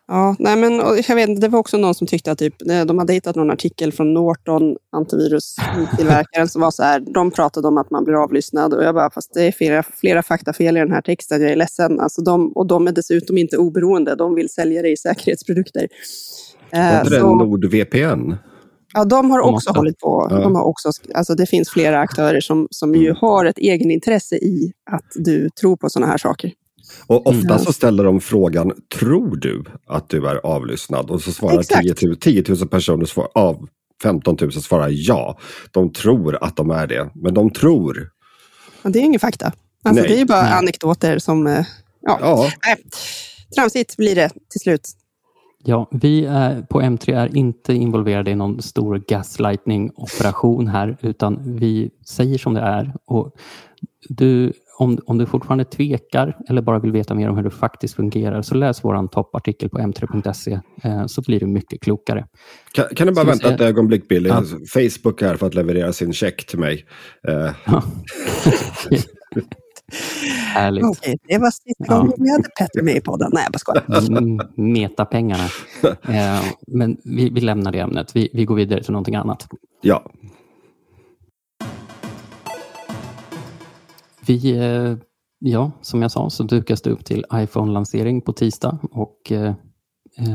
Ja, 0.07 0.35
nej 0.39 0.55
men, 0.55 0.73
jag 1.07 1.15
vet, 1.15 1.41
det 1.41 1.47
var 1.47 1.59
också 1.59 1.77
någon 1.77 1.95
som 1.95 2.07
tyckte 2.07 2.31
att 2.31 2.37
typ, 2.37 2.69
eh, 2.69 2.85
de 2.85 2.97
hade 2.97 3.13
hittat 3.13 3.35
någon 3.35 3.51
artikel 3.51 3.91
från 3.91 4.13
Norton, 4.13 4.75
antivirustillverkaren, 4.91 6.47
som 6.47 6.61
var 6.61 6.71
så 6.71 6.83
här, 6.83 6.99
de 6.99 7.31
pratade 7.31 7.67
om 7.67 7.77
att 7.77 7.91
man 7.91 8.03
blir 8.03 8.23
avlyssnad 8.23 8.73
och 8.73 8.83
jag 8.83 8.95
bara, 8.95 9.09
fast 9.09 9.33
det 9.33 9.43
är 9.43 9.51
flera, 9.51 9.83
flera 9.83 10.23
faktafel 10.23 10.77
i 10.77 10.79
den 10.79 10.91
här 10.91 11.01
texten, 11.01 11.41
jag 11.41 11.51
är 11.51 11.55
ledsen. 11.55 11.99
Alltså 11.99 12.21
de, 12.21 12.51
och 12.51 12.67
de 12.67 12.87
är 12.87 12.91
dessutom 12.91 13.37
inte 13.37 13.57
oberoende, 13.57 14.15
de 14.15 14.35
vill 14.35 14.49
sälja 14.49 14.87
i 14.87 14.97
säkerhetsprodukter. 14.97 15.87
Var 16.71 16.99
inte 16.99 17.09
det 17.09 17.21
NordVPN? 17.21 18.33
Ja, 18.93 19.05
de 19.05 19.31
har 19.31 19.39
också 19.39 19.73
de 19.73 19.79
hållit 19.79 19.99
på. 19.99 20.27
Ja. 20.29 20.37
De 20.37 20.55
har 20.55 20.63
också, 20.63 20.89
alltså 21.13 21.35
det 21.35 21.45
finns 21.45 21.69
flera 21.69 21.99
aktörer 21.99 22.41
som, 22.41 22.67
som 22.71 22.95
ju 22.95 23.05
mm. 23.05 23.17
har 23.21 23.45
ett 23.45 23.57
egenintresse 23.57 24.35
i 24.35 24.71
att 24.91 25.11
du 25.15 25.49
tror 25.49 25.77
på 25.77 25.89
sådana 25.89 26.11
här 26.11 26.17
saker. 26.17 26.51
Och 27.07 27.27
ofta 27.27 27.53
mm. 27.53 27.59
så 27.59 27.73
ställer 27.73 28.03
de 28.03 28.21
frågan, 28.21 28.73
tror 28.99 29.35
du 29.35 29.63
att 29.87 30.09
du 30.09 30.27
är 30.27 30.35
avlyssnad? 30.35 31.09
Och 31.09 31.21
så 31.21 31.31
svarar 31.31 31.63
10 31.63 31.95
000, 32.07 32.15
10 32.15 32.43
000 32.47 32.67
personer 32.67 33.05
svar, 33.05 33.29
av 33.33 33.67
15 34.03 34.37
000 34.41 34.51
svarar 34.51 34.89
ja. 34.91 35.37
De 35.71 35.93
tror 35.93 36.43
att 36.43 36.55
de 36.55 36.71
är 36.71 36.87
det, 36.87 37.09
men 37.15 37.33
de 37.33 37.49
tror. 37.49 38.09
Men 38.81 38.91
det 38.91 38.99
är 38.99 39.03
ingen 39.03 39.19
fakta. 39.19 39.51
Alltså, 39.83 40.03
det 40.03 40.21
är 40.21 40.25
bara 40.25 40.43
Nej. 40.43 40.53
anekdoter 40.53 41.19
som... 41.19 41.47
Eh, 41.47 41.65
ja. 42.01 42.17
ja. 42.21 42.49
Nej. 42.65 42.75
Tramsigt 43.55 43.97
blir 43.97 44.15
det 44.15 44.29
till 44.49 44.59
slut. 44.61 44.89
Ja, 45.67 45.87
vi 45.91 46.25
är, 46.25 46.61
på 46.61 46.81
M3 46.81 47.17
är 47.17 47.37
inte 47.37 47.73
involverade 47.73 48.31
i 48.31 48.35
någon 48.35 48.61
stor 48.61 48.97
gaslightning-operation 49.07 50.67
här, 50.67 50.97
utan 51.01 51.55
vi 51.55 51.89
säger 52.05 52.37
som 52.37 52.53
det 52.53 52.61
är. 52.61 52.93
Och 53.05 53.31
du 54.09 54.53
om, 54.77 54.99
om 55.05 55.17
du 55.17 55.25
fortfarande 55.25 55.65
tvekar 55.65 56.37
eller 56.49 56.61
bara 56.61 56.79
vill 56.79 56.91
veta 56.91 57.15
mer 57.15 57.29
om 57.29 57.37
hur 57.37 57.43
det 57.43 57.51
faktiskt 57.51 57.95
fungerar 57.95 58.41
så 58.41 58.55
läs 58.55 58.83
vår 58.83 59.07
toppartikel 59.07 59.69
på 59.69 59.77
m3.se 59.77 60.59
eh, 60.83 61.05
så 61.05 61.21
blir 61.21 61.39
du 61.39 61.47
mycket 61.47 61.81
klokare. 61.81 62.27
Kan, 62.73 62.85
kan 62.95 63.07
du 63.07 63.13
bara 63.13 63.25
så 63.25 63.29
vänta 63.29 63.53
ett 63.53 63.61
ögonblick 63.61 64.07
Billy? 64.07 64.29
Ja. 64.29 64.43
Facebook 64.73 65.21
är 65.21 65.27
här 65.27 65.35
för 65.35 65.47
att 65.47 65.55
leverera 65.55 65.93
sin 65.93 66.13
check 66.13 66.45
till 66.45 66.59
mig. 66.59 66.85
Eh. 67.27 67.51
Ja. 67.65 67.83
Härligt. 70.53 70.85
Okej, 70.85 71.17
det 71.27 71.37
var 71.37 71.51
sista 71.51 71.97
gången 71.97 72.13
vi 72.17 72.31
hade 72.31 72.49
Petter 72.59 72.81
med 72.81 72.95
i 72.95 73.01
podden. 73.01 73.31
Nej, 73.33 73.43
jag 73.43 73.51
bara 73.51 73.59
skojar. 73.59 74.17
Mm, 74.17 74.39
metapengarna. 74.73 75.43
Eh, 76.01 76.41
men 76.67 76.97
vi, 77.03 77.29
vi, 77.29 77.41
lämnar 77.41 77.71
det 77.71 77.79
ämnet. 77.79 78.15
Vi, 78.15 78.29
vi 78.33 78.45
går 78.45 78.55
vidare 78.55 78.83
till 78.83 78.91
någonting 78.91 79.15
annat. 79.15 79.47
Ja. 79.81 80.03
Vi, 84.27 84.57
eh, 84.57 84.97
ja, 85.39 85.71
som 85.81 86.01
jag 86.01 86.11
sa 86.11 86.29
så 86.29 86.43
dukas 86.43 86.81
det 86.81 86.89
upp 86.89 87.05
till 87.05 87.25
iPhone-lansering 87.33 88.21
på 88.21 88.33
tisdag. 88.33 88.79
Och, 88.91 89.31
eh, 89.31 89.53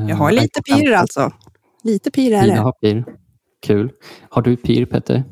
jag 0.08 0.16
har 0.16 0.32
lite 0.32 0.62
PIR 0.62 0.92
alltså. 0.92 1.32
Lite 1.84 2.10
PIR 2.10 2.32
är 2.32 2.46
det. 2.46 2.56
Har 2.56 2.72
PIR. 2.72 3.04
Kul. 3.66 3.90
Har 4.28 4.42
du 4.42 4.56
PIR, 4.56 4.86
Petter? 4.86 5.24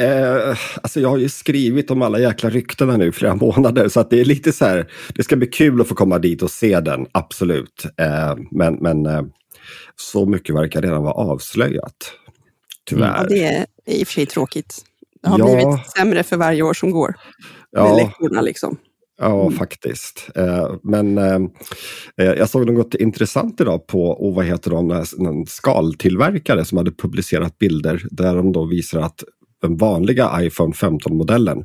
Eh, 0.00 0.58
alltså 0.82 1.00
jag 1.00 1.08
har 1.08 1.18
ju 1.18 1.28
skrivit 1.28 1.90
om 1.90 2.02
alla 2.02 2.18
jäkla 2.18 2.50
ryktena 2.50 2.96
nu 2.96 3.12
flera 3.12 3.34
månader 3.34 3.88
så 3.88 4.00
att 4.00 4.10
det 4.10 4.20
är 4.20 4.24
lite 4.24 4.52
så 4.52 4.64
här, 4.64 4.90
det 5.14 5.22
ska 5.22 5.36
bli 5.36 5.46
kul 5.46 5.80
att 5.80 5.88
få 5.88 5.94
komma 5.94 6.18
dit 6.18 6.42
och 6.42 6.50
se 6.50 6.80
den, 6.80 7.06
absolut. 7.12 7.86
Eh, 8.00 8.34
men 8.50 8.74
men 8.74 9.06
eh, 9.06 9.22
så 9.96 10.26
mycket 10.26 10.54
verkar 10.54 10.82
redan 10.82 11.02
vara 11.02 11.14
avslöjat. 11.14 12.12
Tyvärr. 12.88 13.16
Ja, 13.16 13.26
det 13.28 13.44
är 13.44 13.66
i 13.86 14.02
och 14.02 14.06
för 14.06 14.12
sig 14.12 14.26
tråkigt. 14.26 14.85
Det 15.22 15.28
har 15.28 15.38
ja. 15.38 15.44
blivit 15.44 15.90
sämre 15.96 16.22
för 16.22 16.36
varje 16.36 16.62
år 16.62 16.74
som 16.74 16.90
går 16.90 17.14
ja. 17.70 17.84
med 17.84 17.96
läckorna. 17.96 18.40
Liksom. 18.40 18.78
Ja, 19.18 19.40
mm. 19.40 19.52
faktiskt. 19.52 20.30
Eh, 20.34 20.74
men 20.82 21.18
eh, 21.18 21.40
eh, 22.16 22.32
jag 22.32 22.48
såg 22.48 22.70
något 22.70 22.94
intressant 22.94 23.60
idag 23.60 23.86
på, 23.86 24.28
oh, 24.28 24.34
vad 24.34 24.44
heter 24.44 24.70
de, 24.70 24.90
en 25.26 25.46
skaltillverkare 25.46 26.64
som 26.64 26.78
hade 26.78 26.90
publicerat 26.90 27.58
bilder 27.58 28.06
där 28.10 28.36
de 28.36 28.52
då 28.52 28.64
visar 28.64 29.00
att 29.00 29.24
den 29.62 29.76
vanliga 29.76 30.42
iPhone 30.42 30.72
15-modellen, 30.72 31.64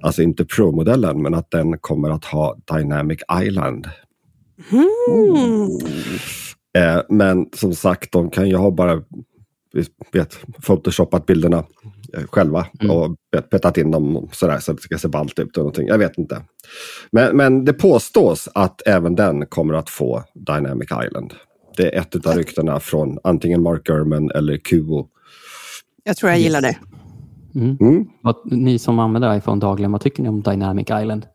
alltså 0.00 0.22
inte 0.22 0.44
Pro-modellen, 0.44 1.22
men 1.22 1.34
att 1.34 1.50
den 1.50 1.78
kommer 1.78 2.10
att 2.10 2.24
ha 2.24 2.56
Dynamic 2.72 3.20
Island. 3.42 3.88
Mm. 4.72 5.68
Men 7.08 7.46
som 7.54 7.74
sagt, 7.74 8.12
de 8.12 8.30
kan 8.30 8.48
ju 8.48 8.56
ha 8.56 8.70
bara 8.70 9.02
vet, 10.12 10.38
photoshopat 10.62 11.26
bilderna 11.26 11.64
själva 12.30 12.66
mm. 12.80 12.96
och 12.96 13.16
petat 13.50 13.78
in 13.78 13.90
dem 13.90 14.28
sådär 14.32 14.58
så 14.58 14.72
att 14.72 14.76
det 14.78 14.82
ska 14.82 14.98
se 14.98 15.08
ballt 15.08 15.38
ut. 15.38 15.56
någonting. 15.56 15.88
Jag 15.88 15.98
vet 15.98 16.18
inte. 16.18 16.42
Men, 17.10 17.36
men 17.36 17.64
det 17.64 17.72
påstås 17.72 18.48
att 18.54 18.82
även 18.86 19.14
den 19.14 19.46
kommer 19.46 19.74
att 19.74 19.90
få 19.90 20.24
Dynamic 20.34 20.88
Island. 21.06 21.34
Det 21.76 21.96
är 21.96 22.00
ett 22.00 22.26
av 22.26 22.34
ryktena 22.34 22.80
från 22.80 23.18
antingen 23.24 23.62
Mark 23.62 23.84
Gurman 23.84 24.30
eller 24.30 24.56
Kubo. 24.56 25.06
Jag 26.04 26.16
tror 26.16 26.30
jag 26.30 26.40
gillar 26.40 26.60
det. 26.60 26.76
Mm. 27.54 27.76
Mm. 27.80 28.06
ni 28.44 28.78
som 28.78 28.98
använder 28.98 29.36
iPhone 29.36 29.60
dagligen, 29.60 29.92
vad 29.92 30.00
tycker 30.00 30.22
ni 30.22 30.28
om 30.28 30.42
Dynamic 30.42 30.86
Island? 31.02 31.26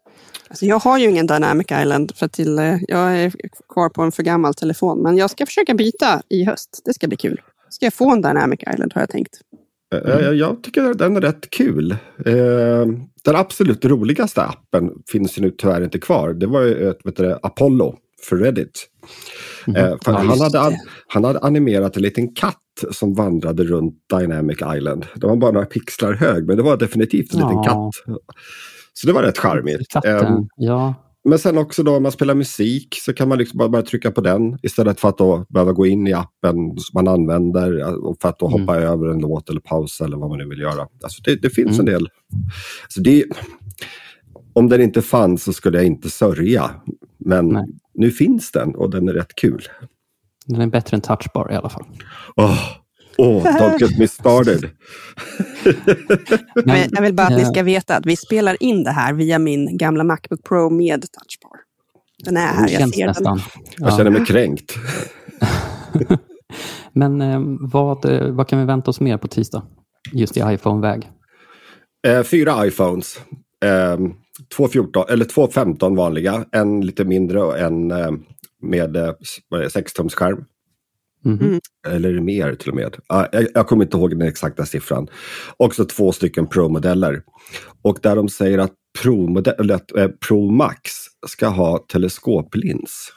Alltså 0.49 0.65
jag 0.65 0.79
har 0.79 0.97
ju 0.97 1.09
ingen 1.09 1.27
Dynamic 1.27 1.67
Island 1.81 2.11
för 2.15 2.27
till, 2.27 2.59
eh, 2.59 2.77
jag 2.87 3.19
är 3.19 3.33
kvar 3.69 3.89
på 3.89 4.01
en 4.01 4.11
för 4.11 4.23
gammal 4.23 4.53
telefon. 4.53 5.01
Men 5.01 5.17
jag 5.17 5.29
ska 5.29 5.45
försöka 5.45 5.73
byta 5.73 6.21
i 6.29 6.43
höst. 6.43 6.81
Det 6.85 6.93
ska 6.93 7.07
bli 7.07 7.17
kul. 7.17 7.41
Ska 7.69 7.85
jag 7.85 7.93
få 7.93 8.11
en 8.11 8.21
Dynamic 8.21 8.59
Island 8.73 8.93
har 8.93 9.01
jag 9.01 9.09
tänkt. 9.09 9.41
Mm. 9.95 10.37
Jag 10.37 10.63
tycker 10.63 10.93
den 10.93 11.17
är 11.17 11.21
rätt 11.21 11.49
kul. 11.49 11.91
Eh, 12.25 12.85
den 13.25 13.35
absolut 13.35 13.85
roligaste 13.85 14.41
appen 14.43 14.91
finns 15.11 15.37
ju 15.37 15.41
nu 15.41 15.51
tyvärr 15.51 15.83
inte 15.83 15.99
kvar. 15.99 16.33
Det 16.33 16.47
var 16.47 16.61
ju 16.61 16.93
vet 17.03 17.15
du, 17.15 17.37
Apollo 17.43 17.95
för 18.23 18.37
Reddit. 18.37 18.87
Mm. 19.67 19.99
För 20.03 20.11
han, 20.11 20.39
hade, 20.39 20.77
han 21.07 21.23
hade 21.23 21.39
animerat 21.39 21.95
en 21.95 22.01
liten 22.03 22.33
katt 22.33 22.57
som 22.91 23.13
vandrade 23.13 23.63
runt 23.63 23.95
Dynamic 24.19 24.57
Island. 24.77 25.05
Det 25.15 25.27
var 25.27 25.35
bara 25.35 25.51
några 25.51 25.65
pixlar 25.65 26.13
hög 26.13 26.47
men 26.47 26.57
det 26.57 26.63
var 26.63 26.77
definitivt 26.77 27.33
en 27.33 27.39
ja. 27.39 27.47
liten 27.49 27.63
katt. 27.63 28.21
Så 28.93 29.07
det 29.07 29.13
var 29.13 29.23
rätt 29.23 29.37
charmigt. 29.37 29.91
Katten, 29.91 30.25
um, 30.25 30.47
ja. 30.55 30.95
Men 31.23 31.39
sen 31.39 31.57
också 31.57 31.83
då 31.83 31.95
om 31.95 32.03
man 32.03 32.11
spelar 32.11 32.35
musik 32.35 32.87
så 33.01 33.13
kan 33.13 33.29
man 33.29 33.37
liksom 33.37 33.57
bara, 33.57 33.69
bara 33.69 33.81
trycka 33.81 34.11
på 34.11 34.21
den 34.21 34.57
istället 34.63 34.99
för 34.99 35.09
att 35.09 35.17
då 35.17 35.45
behöva 35.49 35.71
gå 35.71 35.85
in 35.87 36.07
i 36.07 36.13
appen 36.13 36.55
som 36.77 36.91
man 36.93 37.07
använder 37.07 37.93
och 38.05 38.17
för 38.21 38.29
att 38.29 38.39
då 38.39 38.47
Mm. 38.47 38.59
hoppa 38.61 38.75
över 38.77 39.07
en 39.07 39.19
låt 39.19 39.49
eller 39.49 39.61
pausa 39.61 40.05
eller 40.05 40.17
vad 40.17 40.29
man 40.29 40.37
nu 40.37 40.49
vill 40.49 40.59
göra. 40.59 40.87
Alltså 41.03 41.21
det, 41.25 41.35
det 41.41 41.49
finns 41.49 41.79
Mm. 41.79 41.79
en 41.79 41.85
del. 41.85 42.07
Alltså 42.83 43.01
det, 43.01 43.25
om 44.53 44.69
den 44.69 44.81
inte 44.81 45.01
fanns 45.01 45.43
så 45.43 45.53
skulle 45.53 45.77
jag 45.77 45.85
inte 45.87 46.09
sörja. 46.09 46.71
Men 47.17 47.47
Nej. 47.47 47.65
nu 47.93 48.11
finns 48.11 48.51
den 48.51 48.75
och 48.75 48.89
den 48.89 49.09
är 49.09 49.13
rätt 49.13 49.35
kul. 49.35 49.63
Den 50.45 50.61
är 50.61 50.67
bättre 50.67 50.95
än 50.95 51.01
touchbar 51.01 51.51
i 51.51 51.55
alla 51.55 51.69
fall. 51.69 51.85
Åh, 52.35 52.59
oh, 53.17 53.43
don't 53.43 53.79
get 53.79 53.97
me 53.99 54.07
started. 54.07 54.69
Jag 56.55 56.73
vill- 56.73 56.89
jag 56.91 57.01
vill 57.01 57.13
bara 57.13 57.27
att 57.27 57.37
ni 57.37 57.45
ska 57.45 57.63
veta 57.63 57.95
att 57.97 58.05
vi 58.05 58.15
spelar 58.15 58.63
in 58.63 58.83
det 58.83 58.91
här 58.91 59.13
via 59.13 59.39
min 59.39 59.77
gamla 59.77 60.03
Macbook 60.03 60.43
Pro 60.43 60.69
med 60.69 61.01
touchbar. 61.01 61.59
Den 62.25 62.37
är 62.37 62.41
här, 62.47 62.69
jag 62.69 62.89
ser 62.89 62.97
den. 62.99 63.07
nästan. 63.07 63.41
Jag 63.77 63.91
Ja. 63.91 63.97
känner 63.97 64.11
mig 64.11 64.25
kränkt. 64.25 64.75
Men 66.93 67.21
eh, 67.21 67.39
vad, 67.59 68.05
eh, 68.05 68.27
vad 68.27 68.47
kan 68.47 68.59
vi 68.59 68.65
vänta 68.65 68.91
oss 68.91 68.99
mer 68.99 69.17
på 69.17 69.27
tisdag? 69.27 69.63
Just 70.11 70.37
i 70.37 70.39
iPhone-väg. 70.39 71.09
Eh, 72.07 72.23
fyra 72.23 72.65
iPhones. 72.67 73.17
Eh, 73.65 73.97
två 74.55 74.67
14, 74.67 75.05
eller 75.09 75.25
två 75.25 75.47
15 75.47 75.95
vanliga. 75.95 76.45
En 76.51 76.81
lite 76.85 77.05
mindre 77.05 77.41
och 77.43 77.59
en 77.59 77.87
med 78.61 78.95
eh, 78.95 79.13
6-tumsskärm. 79.51 80.45
Mhm. 81.25 81.39
Mm. 81.41 81.59
Eller 81.87 82.19
mer 82.19 82.55
till 82.55 82.69
och 82.69 82.75
med. 82.75 82.95
Jag, 83.07 83.47
jag 83.53 83.67
kommer 83.67 83.83
inte 83.83 83.97
ihåg 83.97 84.09
den 84.09 84.27
exakta 84.27 84.65
siffran. 84.65 85.07
Också 85.57 85.85
två 85.85 86.11
stycken 86.11 86.47
Pro-modeller. 86.47 87.23
Och 87.81 87.99
där 88.01 88.15
de 88.15 88.29
säger 88.29 88.57
att 88.57 88.73
Pro, 89.01 89.43
eller 89.59 89.73
att, 89.75 89.95
eh, 89.95 90.07
Pro 90.27 90.51
Max 90.51 90.91
ska 91.27 91.47
ha 91.47 91.77
teleskoplins. 91.77 93.13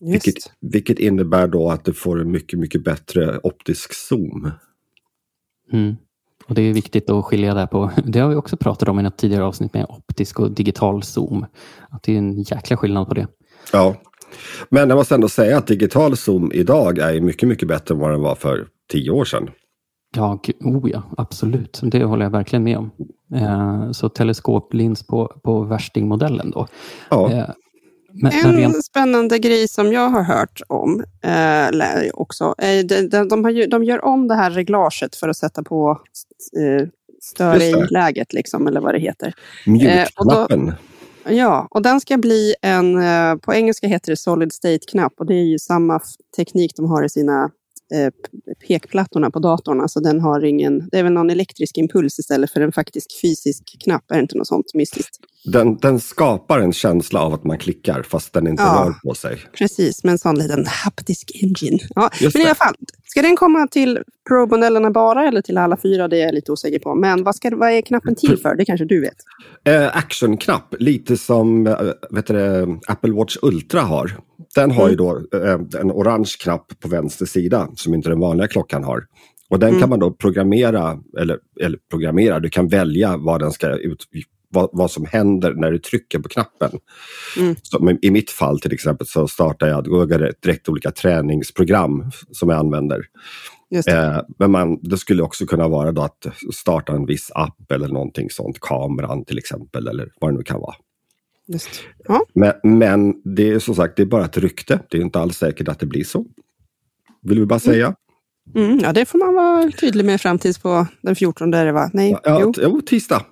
Vilket, 0.00 0.34
vilket 0.60 0.98
innebär 0.98 1.48
då 1.48 1.70
att 1.70 1.84
du 1.84 1.92
får 1.92 2.20
en 2.20 2.30
mycket, 2.30 2.58
mycket 2.58 2.84
bättre 2.84 3.38
optisk 3.42 3.94
zoom. 3.94 4.50
Mm. 5.72 5.96
Och 6.48 6.54
Det 6.54 6.62
är 6.62 6.72
viktigt 6.72 7.10
att 7.10 7.24
skilja 7.24 7.54
där 7.54 7.66
på, 7.66 7.90
det 8.04 8.18
har 8.18 8.28
vi 8.28 8.34
också 8.34 8.56
pratat 8.56 8.88
om 8.88 9.00
i 9.00 9.04
ett 9.06 9.18
tidigare 9.18 9.44
avsnitt 9.44 9.74
med 9.74 9.86
optisk 9.88 10.40
och 10.40 10.50
digital 10.50 11.02
zoom. 11.02 11.46
Att 11.90 12.02
det 12.02 12.12
är 12.12 12.18
en 12.18 12.42
jäkla 12.42 12.76
skillnad 12.76 13.08
på 13.08 13.14
det. 13.14 13.26
Ja, 13.72 13.96
men 14.68 14.88
jag 14.88 14.96
måste 14.96 15.14
ändå 15.14 15.28
säga 15.28 15.58
att 15.58 15.66
digital 15.66 16.16
zoom 16.16 16.50
idag 16.54 16.98
är 16.98 17.20
mycket, 17.20 17.48
mycket 17.48 17.68
bättre 17.68 17.94
än 17.94 18.00
vad 18.00 18.10
den 18.10 18.20
var 18.22 18.34
för 18.34 18.66
tio 18.92 19.10
år 19.10 19.24
sedan. 19.24 19.50
Ja, 20.16 20.40
oh 20.60 20.90
ja, 20.90 21.02
absolut. 21.16 21.80
Det 21.82 22.04
håller 22.04 22.24
jag 22.24 22.30
verkligen 22.30 22.62
med 22.62 22.78
om. 22.78 22.90
Eh, 23.34 23.90
så 23.92 24.08
teleskoplins 24.08 25.06
på, 25.06 25.40
på 25.44 25.60
värstingmodellen 25.60 26.50
då. 26.50 26.66
Ja, 27.08 27.32
Eh, 27.32 27.44
men, 28.22 28.32
men 28.42 28.50
En 28.50 28.56
rent, 28.56 28.84
spännande 28.84 29.38
grej 29.38 29.68
som 29.68 29.92
jag 29.92 30.08
har 30.08 30.22
hört 30.22 30.60
om 30.68 31.04
eh, 31.22 32.10
också. 32.14 32.54
Eh, 32.58 32.86
de, 32.86 33.02
de, 33.08 33.28
de, 33.28 33.44
har 33.44 33.50
ju, 33.50 33.66
de 33.66 33.84
gör 33.84 34.04
om 34.04 34.28
det 34.28 34.34
här 34.34 34.50
reglaget 34.50 35.16
för 35.16 35.28
att 35.28 35.36
sätta 35.36 35.62
på 35.62 36.00
eh, 36.58 36.88
stör 37.22 37.54
Just 37.54 37.74
det. 37.74 37.80
i-läget, 37.84 38.32
liksom, 38.32 38.66
eller 38.66 38.80
vad 38.80 38.94
det 38.94 38.98
heter. 38.98 39.34
mjukknappen. 39.66 40.74
Ja, 41.28 41.68
och 41.70 41.82
den 41.82 42.00
ska 42.00 42.16
bli 42.18 42.54
en, 42.62 42.98
eh, 43.02 43.34
på 43.36 43.54
engelska 43.54 43.86
heter 43.86 44.12
det 44.12 44.16
solid 44.16 44.52
state-knapp 44.52 45.12
och 45.18 45.26
det 45.26 45.34
är 45.34 45.44
ju 45.44 45.58
samma 45.58 46.00
teknik 46.36 46.72
de 46.76 46.86
har 46.90 47.04
i 47.04 47.08
sina 47.08 47.50
eh, 47.94 48.10
pekplattorna 48.68 49.30
på 49.30 49.38
datorn. 49.38 49.80
Alltså 49.80 50.00
den 50.00 50.20
har 50.20 50.44
ingen, 50.44 50.88
det 50.88 50.98
är 50.98 51.02
väl 51.02 51.12
någon 51.12 51.30
elektrisk 51.30 51.78
impuls 51.78 52.18
istället 52.18 52.50
för 52.50 52.60
en 52.60 52.72
faktisk 52.72 53.20
fysisk 53.22 53.62
knapp, 53.84 54.10
är 54.10 54.14
det 54.14 54.20
inte 54.20 54.36
något 54.38 54.46
sånt 54.46 54.74
mystiskt? 54.74 55.16
Den, 55.44 55.76
den 55.76 56.00
skapar 56.00 56.60
en 56.60 56.72
känsla 56.72 57.20
av 57.20 57.34
att 57.34 57.44
man 57.44 57.58
klickar 57.58 58.02
fast 58.02 58.32
den 58.32 58.46
inte 58.48 58.62
Ja. 58.62 58.84
rör 58.86 58.92
på 59.08 59.14
sig. 59.14 59.38
Precis, 59.58 60.04
med 60.04 60.12
en 60.12 60.18
sån 60.18 60.38
liten 60.38 60.66
haptisk 60.66 61.30
engine. 61.42 61.78
Ja, 61.94 62.10
Just 62.20 62.34
men 62.34 62.40
i 62.40 62.44
det. 62.44 62.48
alla 62.50 62.54
fall, 62.54 62.74
ska 63.16 63.22
den 63.22 63.36
komma 63.36 63.66
till 63.66 63.98
Pro-modellerna 64.28 64.90
bara 64.90 65.28
eller 65.28 65.42
till 65.42 65.58
alla 65.58 65.76
fyra? 65.76 66.08
Det 66.08 66.20
är 66.20 66.24
jag 66.24 66.34
lite 66.34 66.52
osäker 66.52 66.78
på. 66.78 66.94
Men 66.94 67.24
vad, 67.24 67.36
ska, 67.36 67.56
vad 67.56 67.72
är 67.72 67.80
knappen 67.80 68.14
till 68.14 68.36
för? 68.38 68.54
Det 68.54 68.64
kanske 68.64 68.84
du 68.84 69.00
vet? 69.00 69.16
Eh, 69.64 69.96
actionknapp, 69.96 70.74
lite 70.78 71.16
som 71.16 71.66
eh, 71.66 71.76
vet 72.10 72.26
du, 72.26 72.78
Apple 72.86 73.12
Watch 73.12 73.36
Ultra 73.42 73.80
har. 73.80 74.12
Den 74.54 74.70
har 74.70 74.90
ju 74.90 74.96
då 74.96 75.22
eh, 75.34 75.80
en 75.80 75.92
orange 75.92 76.30
knapp 76.42 76.80
på 76.80 76.88
vänster 76.88 77.26
sida 77.26 77.68
som 77.76 77.94
inte 77.94 78.08
den 78.08 78.20
vanliga 78.20 78.48
klockan 78.48 78.84
har. 78.84 79.04
Och 79.50 79.58
den 79.58 79.80
kan 79.80 79.88
man 79.88 79.98
då 79.98 80.10
programmera, 80.10 80.98
eller, 81.18 81.38
eller 81.60 81.78
programmera, 81.90 82.40
du 82.40 82.50
kan 82.50 82.68
välja 82.68 83.16
vad, 83.16 83.40
den 83.40 83.52
ska 83.52 83.68
ut, 83.68 84.04
vad, 84.56 84.68
vad 84.72 84.90
som 84.90 85.04
händer 85.04 85.54
när 85.54 85.70
du 85.70 85.78
trycker 85.78 86.18
på 86.18 86.28
knappen. 86.28 86.70
Mm. 87.36 87.56
Så, 87.62 87.96
I 88.02 88.10
mitt 88.10 88.30
fall 88.30 88.60
till 88.60 88.72
exempel 88.72 89.06
så 89.06 89.28
startar 89.28 89.66
jag, 89.66 90.08
direkt 90.42 90.68
olika 90.68 90.90
träningsprogram 90.90 92.10
som 92.30 92.48
jag 92.48 92.58
använder. 92.58 93.04
Eh, 93.88 94.20
men 94.38 94.50
man, 94.50 94.78
det 94.82 94.98
skulle 94.98 95.22
också 95.22 95.46
kunna 95.46 95.68
vara 95.68 95.92
då 95.92 96.02
att 96.02 96.26
starta 96.54 96.92
en 96.92 97.06
viss 97.06 97.30
app 97.34 97.72
eller 97.72 97.88
någonting 97.88 98.30
sånt, 98.30 98.60
kameran 98.60 99.24
till 99.24 99.38
exempel 99.38 99.88
eller 99.88 100.12
vad 100.20 100.30
det 100.30 100.36
nu 100.36 100.42
kan 100.42 100.60
vara. 100.60 100.74
Just. 101.48 101.68
Ja, 102.08 102.24
Men, 102.34 102.78
men 102.78 103.14
det 103.24 103.50
är 103.50 103.58
som 103.58 103.74
sagt 103.74 103.96
det 103.96 104.02
är 104.02 104.06
bara 104.06 104.24
ett 104.24 104.36
rykte, 104.36 104.80
det 104.90 104.98
är 104.98 105.02
inte 105.02 105.18
alls 105.18 105.36
säkert 105.36 105.68
att 105.68 105.78
det 105.78 105.86
blir 105.86 106.04
så. 106.04 106.24
Vill 107.22 107.40
vi 107.40 107.46
bara 107.46 107.58
säga. 107.58 107.94
mm, 108.54 108.78
ja, 108.78 108.92
det 108.92 109.04
får 109.06 109.18
man 109.18 109.34
vara 109.34 109.70
tydlig 109.70 110.04
med 110.04 110.20
fram 110.20 110.38
tills 110.38 110.58
på 110.58 110.86
den 111.02 111.16
14 111.16 111.54
är 111.54 111.66
det 111.66 111.72
va? 111.72 111.90
Nej, 111.92 112.16
Ja, 112.24 112.40
jo, 112.42 112.52
jo, 112.56 112.80
tisdag. 112.80 113.22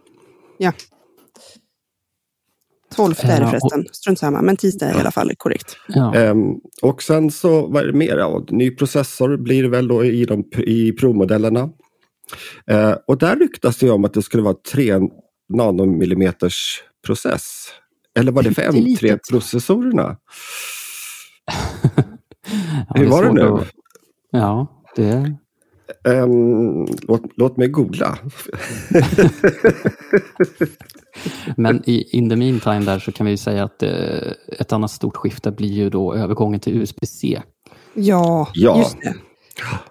12 2.96 3.14
är 3.22 3.38
det 3.40 3.44
och- 3.44 3.50
förresten. 3.50 3.84
Strunt 3.92 4.18
samma, 4.18 4.42
men 4.42 4.56
tisdag 4.56 4.86
är 4.86 4.96
i 4.96 5.00
alla 5.00 5.10
fall 5.10 5.30
korrekt. 5.36 5.76
ja, 5.88 6.14
Ehm, 6.14 6.38
och 6.82 7.02
sen 7.02 7.30
så, 7.30 7.66
vad 7.66 7.82
är 7.82 7.86
det 7.86 7.92
mer? 7.98 8.16
Ja, 8.18 8.44
ny 8.50 8.70
processor 8.70 9.36
blir 9.36 9.62
det 9.62 9.68
väl 9.68 9.88
då 9.88 10.04
i, 10.04 10.24
de, 10.24 10.44
i 10.56 10.92
Pro-modellerna. 10.92 11.68
Eh, 12.70 12.94
och 13.06 13.18
där 13.18 13.36
ryktas 13.36 13.76
det 13.76 13.90
om 13.90 14.04
att 14.04 14.14
det 14.14 14.22
skulle 14.22 14.42
vara 14.42 14.56
3 14.72 15.00
nanomillimeters 15.54 16.82
process. 17.06 17.66
Eller 18.18 18.32
var 18.32 18.42
det 18.42 18.54
för 18.54 18.62
Pyttelitet. 18.72 19.20
M3-processorerna? 19.30 20.16
ja, 22.88 22.94
Hur 22.94 23.06
var 23.06 23.24
det 23.24 23.32
nu? 23.32 23.42
att- 23.42 23.70
Ja, 24.30 24.66
det, 24.96 25.36
Ehm, 26.08 26.86
låt, 27.02 27.22
låt 27.36 27.56
mig 27.56 27.68
googla. 27.68 28.18
Men 31.56 31.82
i 31.90 32.16
in 32.16 32.30
the 32.30 32.36
meantime 32.36 32.80
där 32.80 32.98
så 32.98 33.12
kan 33.12 33.26
vi 33.26 33.30
ju 33.32 33.36
säga 33.36 33.64
att 33.64 33.82
eh, 33.82 33.90
ett 34.58 34.72
annat 34.72 34.90
stort 34.90 35.16
skifte 35.16 35.50
blir 35.50 35.72
ju 35.72 35.90
då 35.90 36.14
övergången 36.14 36.60
till 36.60 36.82
USB-C. 36.82 37.42
Ja, 37.94 38.48
Ja. 38.54 38.78
just 38.78 38.96
det. 39.02 39.14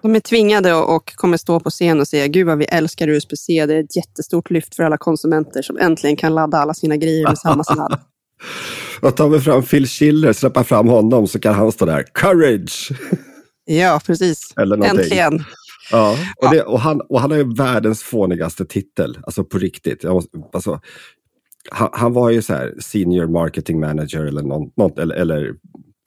De 0.02 0.14
är 0.16 0.20
tvingade 0.20 0.74
och- 0.74 0.96
och 0.96 1.12
kommer 1.16 1.36
stå 1.36 1.60
på 1.60 1.70
scen 1.70 2.00
och 2.00 2.08
säga 2.08 2.26
Gud 2.26 2.46
vad 2.46 2.58
vi 2.58 2.64
älskar 2.64 3.08
USB-C. 3.08 3.66
Det 3.66 3.74
är 3.74 3.80
ett 3.84 3.96
jättestort 3.96 4.50
lyft 4.50 4.74
för 4.74 4.82
alla 4.82 4.96
konsumenter 4.98 5.62
som 5.62 5.78
äntligen 5.78 6.16
kan 6.16 6.34
ladda 6.34 6.58
alla 6.58 6.74
sina 6.74 6.96
grejer 6.96 7.28
med 7.28 7.38
samma 7.38 7.64
sladd. 7.64 8.00
Då 9.00 9.10
tar 9.10 9.28
vi 9.28 9.40
fram 9.40 9.62
Phil 9.62 9.86
Schiller, 9.86 10.32
släpper 10.32 10.62
fram 10.62 10.88
honom 10.88 11.26
så 11.26 11.38
kan 11.40 11.54
han 11.54 11.72
stå 11.72 11.84
där. 11.86 12.04
Courage! 12.14 12.90
Ja, 13.64 14.00
precis. 14.06 14.52
Äntligen. 14.56 15.44
Ja, 15.90 16.18
och, 16.36 16.50
det, 16.50 16.62
och, 16.62 16.80
han, 16.80 17.00
och 17.00 17.20
han 17.20 17.30
har 17.30 17.38
ju 17.38 17.54
världens 17.54 18.02
fånigaste 18.02 18.64
titel, 18.64 19.18
alltså 19.22 19.44
på 19.44 19.58
riktigt. 19.58 20.04
Jag 20.04 20.14
måste, 20.14 20.38
alltså, 20.52 20.80
han, 21.70 21.88
han 21.92 22.12
var 22.12 22.30
ju 22.30 22.42
så 22.42 22.54
här 22.54 22.74
senior 22.80 23.26
marketing 23.26 23.80
manager 23.80 24.24
eller, 24.24 24.42
någon, 24.42 24.70
något, 24.76 24.98
eller, 24.98 25.14
eller 25.14 25.54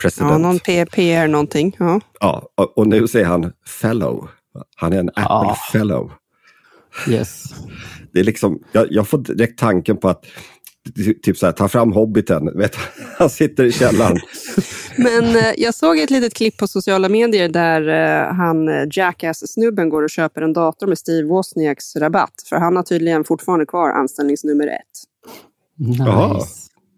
president. 0.01 0.31
Ja, 0.31 0.37
någon 0.37 0.59
PR 0.59 1.27
någonting. 1.27 1.75
Ja. 1.79 2.01
Ja, 2.19 2.49
och, 2.55 2.77
och 2.77 2.87
nu 2.87 3.07
säger 3.07 3.25
han 3.25 3.51
fellow. 3.81 4.29
Han 4.75 4.93
är 4.93 4.99
en 4.99 5.09
Apple 5.09 5.23
Ja. 5.23 5.57
fellow. 5.71 6.11
Yes. 7.09 7.43
Det 8.13 8.19
är 8.19 8.23
liksom, 8.23 8.59
jag, 8.71 8.87
jag 8.91 9.07
får 9.07 9.17
direkt 9.17 9.59
tanken 9.59 9.97
på 9.97 10.09
att 10.09 10.25
Typ 11.23 11.37
så 11.37 11.45
här, 11.45 11.53
ta 11.53 11.67
fram 11.67 11.91
hobbiten. 11.91 12.49
Vet, 12.57 12.75
han 13.17 13.29
sitter 13.29 13.63
i 13.63 13.71
källaren. 13.71 14.17
Men 14.97 15.35
eh, 15.35 15.53
jag 15.57 15.73
såg 15.73 15.99
ett 15.99 16.09
litet 16.09 16.33
klipp 16.33 16.57
på 16.57 16.67
sociala 16.67 17.09
medier 17.09 17.49
där 17.49 17.87
eh, 17.87 18.33
han 18.35 18.67
eh, 18.69 18.87
Jackass-snubben 18.91 19.89
går 19.89 20.03
och 20.03 20.09
köper 20.09 20.41
en 20.41 20.53
dator 20.53 20.87
med 20.87 20.97
Steve 20.97 21.27
Wozniaks 21.27 21.95
rabatt. 21.95 22.33
För 22.49 22.55
han 22.55 22.75
har 22.75 22.83
tydligen 22.83 23.23
fortfarande 23.23 23.65
kvar 23.65 23.89
anställningsnummer 23.89 24.67
ett. 24.67 24.83
Jaha. 25.97 26.33
Nice. 26.33 26.47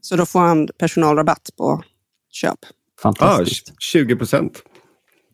Så 0.01 0.15
då 0.15 0.25
får 0.25 0.39
han 0.39 0.67
personalrabatt 0.77 1.49
på 1.57 1.83
köp. 2.31 2.49
ah, 2.53 3.01
Fantastiskt. 3.01 3.73
20 3.79 4.15
procent. 4.15 4.61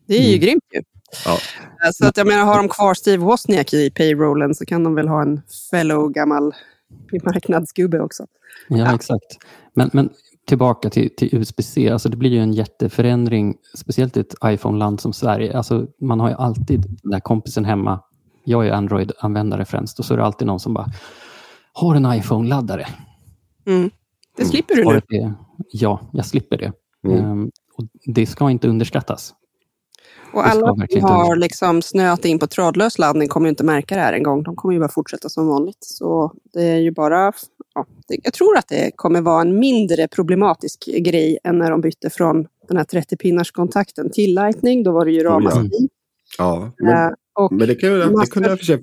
Det 0.08 0.14
är 0.14 0.20
ju 0.22 0.28
Mm. 0.28 0.40
grymt 0.40 0.64
ju. 0.74 0.80
Ja. 1.24 1.38
Så 1.92 2.06
att 2.06 2.16
jag 2.16 2.26
menar, 2.26 2.44
har 2.44 2.56
de 2.56 2.68
kvar 2.68 2.94
Steve 2.94 3.24
Wozniak 3.24 3.72
i 3.74 3.90
payrollen 3.90 4.54
så 4.54 4.66
kan 4.66 4.84
de 4.84 4.94
väl 4.94 5.08
ha 5.08 5.22
en 5.22 5.40
fellow 5.70 6.08
gammal 6.12 6.54
marknadsgubbe 7.24 8.00
också. 8.00 8.26
Ja, 8.68 8.94
exakt. 8.94 9.38
Men, 9.74 9.90
men 9.92 10.10
tillbaka 10.46 10.90
till, 10.90 11.16
till 11.16 11.28
USB-C. 11.36 11.90
Alltså 11.90 12.08
det 12.08 12.16
blir 12.16 12.30
ju 12.30 12.38
en 12.38 12.52
jätteförändring, 12.52 13.56
speciellt 13.74 14.16
i 14.16 14.20
ett 14.20 14.34
iPhone-land 14.44 15.00
som 15.00 15.12
Sverige. 15.12 15.56
Alltså 15.56 15.86
man 16.00 16.20
har 16.20 16.28
ju 16.28 16.34
alltid 16.34 16.80
den 17.02 17.10
där 17.10 17.20
kompisen 17.20 17.64
hemma. 17.64 18.00
Jag 18.44 18.66
är 18.66 18.72
Android-användare 18.72 19.64
främst 19.64 19.98
och 19.98 20.04
så 20.04 20.14
är 20.14 20.18
det 20.18 20.24
alltid 20.24 20.46
någon 20.46 20.60
som 20.60 20.74
bara 20.74 20.86
har 21.72 21.94
en 21.94 22.12
iPhone-laddare. 22.12 22.86
Mm. 23.66 23.90
Det 24.36 24.44
slipper 24.44 24.74
du 24.74 25.00
nu. 25.08 25.34
Ja, 25.72 26.10
jag 26.12 26.26
slipper 26.26 26.58
det. 26.58 26.72
Mm. 27.06 27.24
Ehm, 27.24 27.50
och 27.74 27.84
det 28.04 28.26
ska 28.26 28.50
inte 28.50 28.68
underskattas. 28.68 29.34
Och 30.36 30.46
alla 30.46 30.74
som 30.90 31.02
har 31.02 31.36
liksom 31.36 31.82
snöat 31.82 32.24
in 32.24 32.38
på 32.38 32.46
trådlös 32.46 32.98
laddning 32.98 33.28
kommer 33.28 33.46
ju 33.46 33.50
inte 33.50 33.64
märka 33.64 33.94
det 33.94 34.00
här 34.00 34.12
en 34.12 34.22
gång. 34.22 34.42
De 34.42 34.56
kommer 34.56 34.74
ju 34.74 34.80
bara 34.80 34.88
fortsätta 34.88 35.28
som 35.28 35.46
vanligt. 35.46 35.78
Så 35.80 36.32
det 36.52 36.62
är 36.62 36.78
ju 36.78 36.90
bara... 36.90 37.32
Ja, 37.74 37.86
det, 38.08 38.16
jag 38.22 38.32
tror 38.32 38.56
att 38.56 38.68
det 38.68 38.90
kommer 38.96 39.20
vara 39.20 39.40
en 39.40 39.58
mindre 39.58 40.08
problematisk 40.08 40.84
grej 40.98 41.38
än 41.44 41.58
när 41.58 41.70
de 41.70 41.80
bytte 41.80 42.10
från 42.10 42.46
den 42.68 42.76
här 42.76 42.84
30-pinnars 42.84 43.52
kontakten 43.52 44.10
till 44.10 44.34
Lightning. 44.34 44.82
Då 44.82 44.92
var 44.92 45.04
det 45.04 45.10
ju 45.10 45.22
ja. 45.22 45.30
ramaskri. 45.30 45.88
Ja, 46.38 46.72
men, 46.78 46.94
Eh, 46.94 47.10
och 47.34 47.52
men 47.52 47.68
det, 47.68 47.74
kan 47.74 47.90
jag, 47.90 48.20
det, 48.20 48.26
kunde 48.26 48.48
jag 48.48 48.60
för 48.60 48.80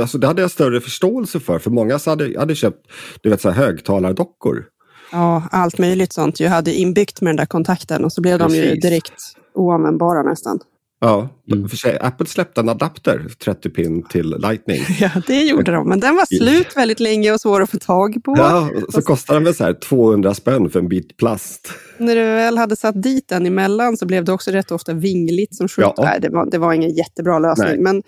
alltså 0.00 0.18
det 0.18 0.26
hade 0.26 0.42
jag 0.42 0.50
större 0.50 0.80
förståelse 0.80 1.40
för. 1.40 1.58
För 1.58 1.70
många 1.70 1.98
så 1.98 2.10
hade, 2.10 2.38
hade 2.38 2.54
köpt 2.54 2.86
du 3.20 3.30
vet, 3.30 3.40
så 3.40 3.50
här, 3.50 3.66
högtalardockor. 3.66 4.64
ja, 5.12 5.42
allt 5.50 5.78
möjligt 5.78 6.12
sånt. 6.12 6.40
Jag 6.40 6.50
hade 6.50 6.74
inbyggt 6.74 7.20
med 7.20 7.28
den 7.28 7.36
där 7.36 7.46
kontakten 7.46 8.04
och 8.04 8.12
så 8.12 8.20
blev 8.20 8.38
de 8.38 8.54
ju 8.54 8.62
Precis. 8.62 8.82
direkt 8.82 9.14
oanvändbara 9.54 10.22
nästan. 10.22 10.60
Ja, 11.06 11.28
Mm. 11.52 11.68
för 11.68 11.76
sig, 11.76 11.98
Apple 12.00 12.26
släppte 12.26 12.60
en 12.60 12.68
adapter, 12.68 13.26
30 13.44 13.70
pin 13.70 14.02
till 14.02 14.36
Lightning. 14.38 14.80
Ja, 15.00 15.10
det 15.26 15.42
gjorde 15.42 15.72
de. 15.72 15.88
Men 15.88 16.00
den 16.00 16.16
var 16.16 16.26
slut 16.36 16.76
väldigt 16.76 17.00
länge 17.00 17.32
och 17.32 17.40
svår 17.40 17.62
att 17.62 17.70
få 17.70 17.78
tag 17.78 18.24
på. 18.24 18.34
Ja, 18.38 18.70
och 18.86 18.92
så 18.92 19.02
kostar 19.02 19.34
den 19.34 19.44
väl 19.44 19.54
så 19.54 19.64
här 19.64 19.72
200 19.72 20.34
spänn 20.34 20.70
för 20.70 20.78
en 20.78 20.88
bit 20.88 21.16
plast. 21.16 21.70
När 21.98 22.14
du 22.16 22.22
väl 22.22 22.58
hade 22.58 22.76
satt 22.76 23.02
dit 23.02 23.28
den 23.28 23.46
emellan 23.46 23.96
så 23.96 24.06
blev 24.06 24.24
det 24.24 24.32
också 24.32 24.50
rätt 24.50 24.70
ofta 24.70 24.92
vingligt 24.92 25.54
som 25.54 25.68
skjut. 25.68 25.86
Ja. 25.96 26.02
Nej, 26.04 26.18
det, 26.20 26.28
var, 26.28 26.50
det 26.50 26.58
var 26.58 26.72
ingen 26.72 26.94
jättebra 26.94 27.38
lösning. 27.38 27.66
Nej. 27.68 27.78
Men 27.78 28.02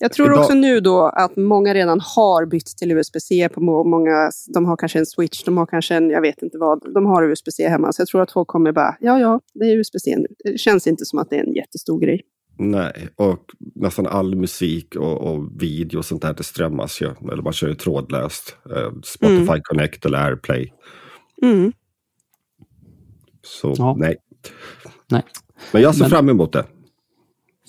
jag 0.00 0.12
tror 0.12 0.26
Idag- 0.26 0.38
också 0.40 0.54
nu 0.54 0.80
då 0.80 1.00
att 1.06 1.36
många 1.36 1.74
redan 1.74 2.00
har 2.00 2.46
bytt 2.46 2.66
till 2.66 2.90
USB-C. 2.92 3.48
På 3.54 3.60
må- 3.60 3.84
många, 3.84 4.30
de 4.54 4.64
har 4.64 4.76
kanske 4.76 4.98
en 4.98 5.06
switch, 5.06 5.44
de 5.44 5.56
har 5.58 5.66
kanske 5.66 5.94
en, 5.94 6.10
jag 6.10 6.20
vet 6.20 6.42
inte 6.42 6.58
vad, 6.58 6.94
de 6.94 7.06
har 7.06 7.22
USB-C 7.30 7.68
hemma. 7.68 7.92
Så 7.92 8.00
jag 8.00 8.08
tror 8.08 8.22
att 8.22 8.32
folk 8.32 8.48
kommer 8.48 8.72
bara, 8.72 8.96
ja 9.00 9.18
ja, 9.20 9.40
det 9.54 9.64
är 9.64 9.76
USB-C 9.76 10.14
nu. 10.18 10.26
Det 10.52 10.58
känns 10.58 10.86
inte 10.86 11.04
som 11.04 11.18
att 11.18 11.30
det 11.30 11.36
är 11.36 11.44
en 11.44 11.54
jättestor 11.54 12.00
grej. 12.00 12.20
Nej, 12.58 13.08
och 13.16 13.44
nästan 13.74 14.06
all 14.06 14.34
musik 14.36 14.96
och, 14.96 15.20
och 15.20 15.62
video 15.62 15.98
och 15.98 16.04
sånt 16.04 16.22
där, 16.22 16.34
det 16.34 16.42
strömmas 16.42 17.02
ju. 17.02 17.10
Eller 17.32 17.42
man 17.42 17.52
kör 17.52 17.68
ju 17.68 17.74
trådlöst. 17.74 18.56
Eh, 18.76 18.92
Spotify 19.04 19.42
Mm. 19.50 19.60
Connect 19.62 20.06
eller 20.06 20.18
AirPlay. 20.26 20.72
Mm. 21.42 21.72
Så 23.42 23.74
Ja. 23.78 23.94
nej. 23.98 24.16
Nej. 25.10 25.22
Men 25.72 25.82
jag 25.82 25.94
ser 25.94 26.00
Men- 26.02 26.10
fram 26.10 26.28
emot 26.28 26.52
det. 26.52 26.64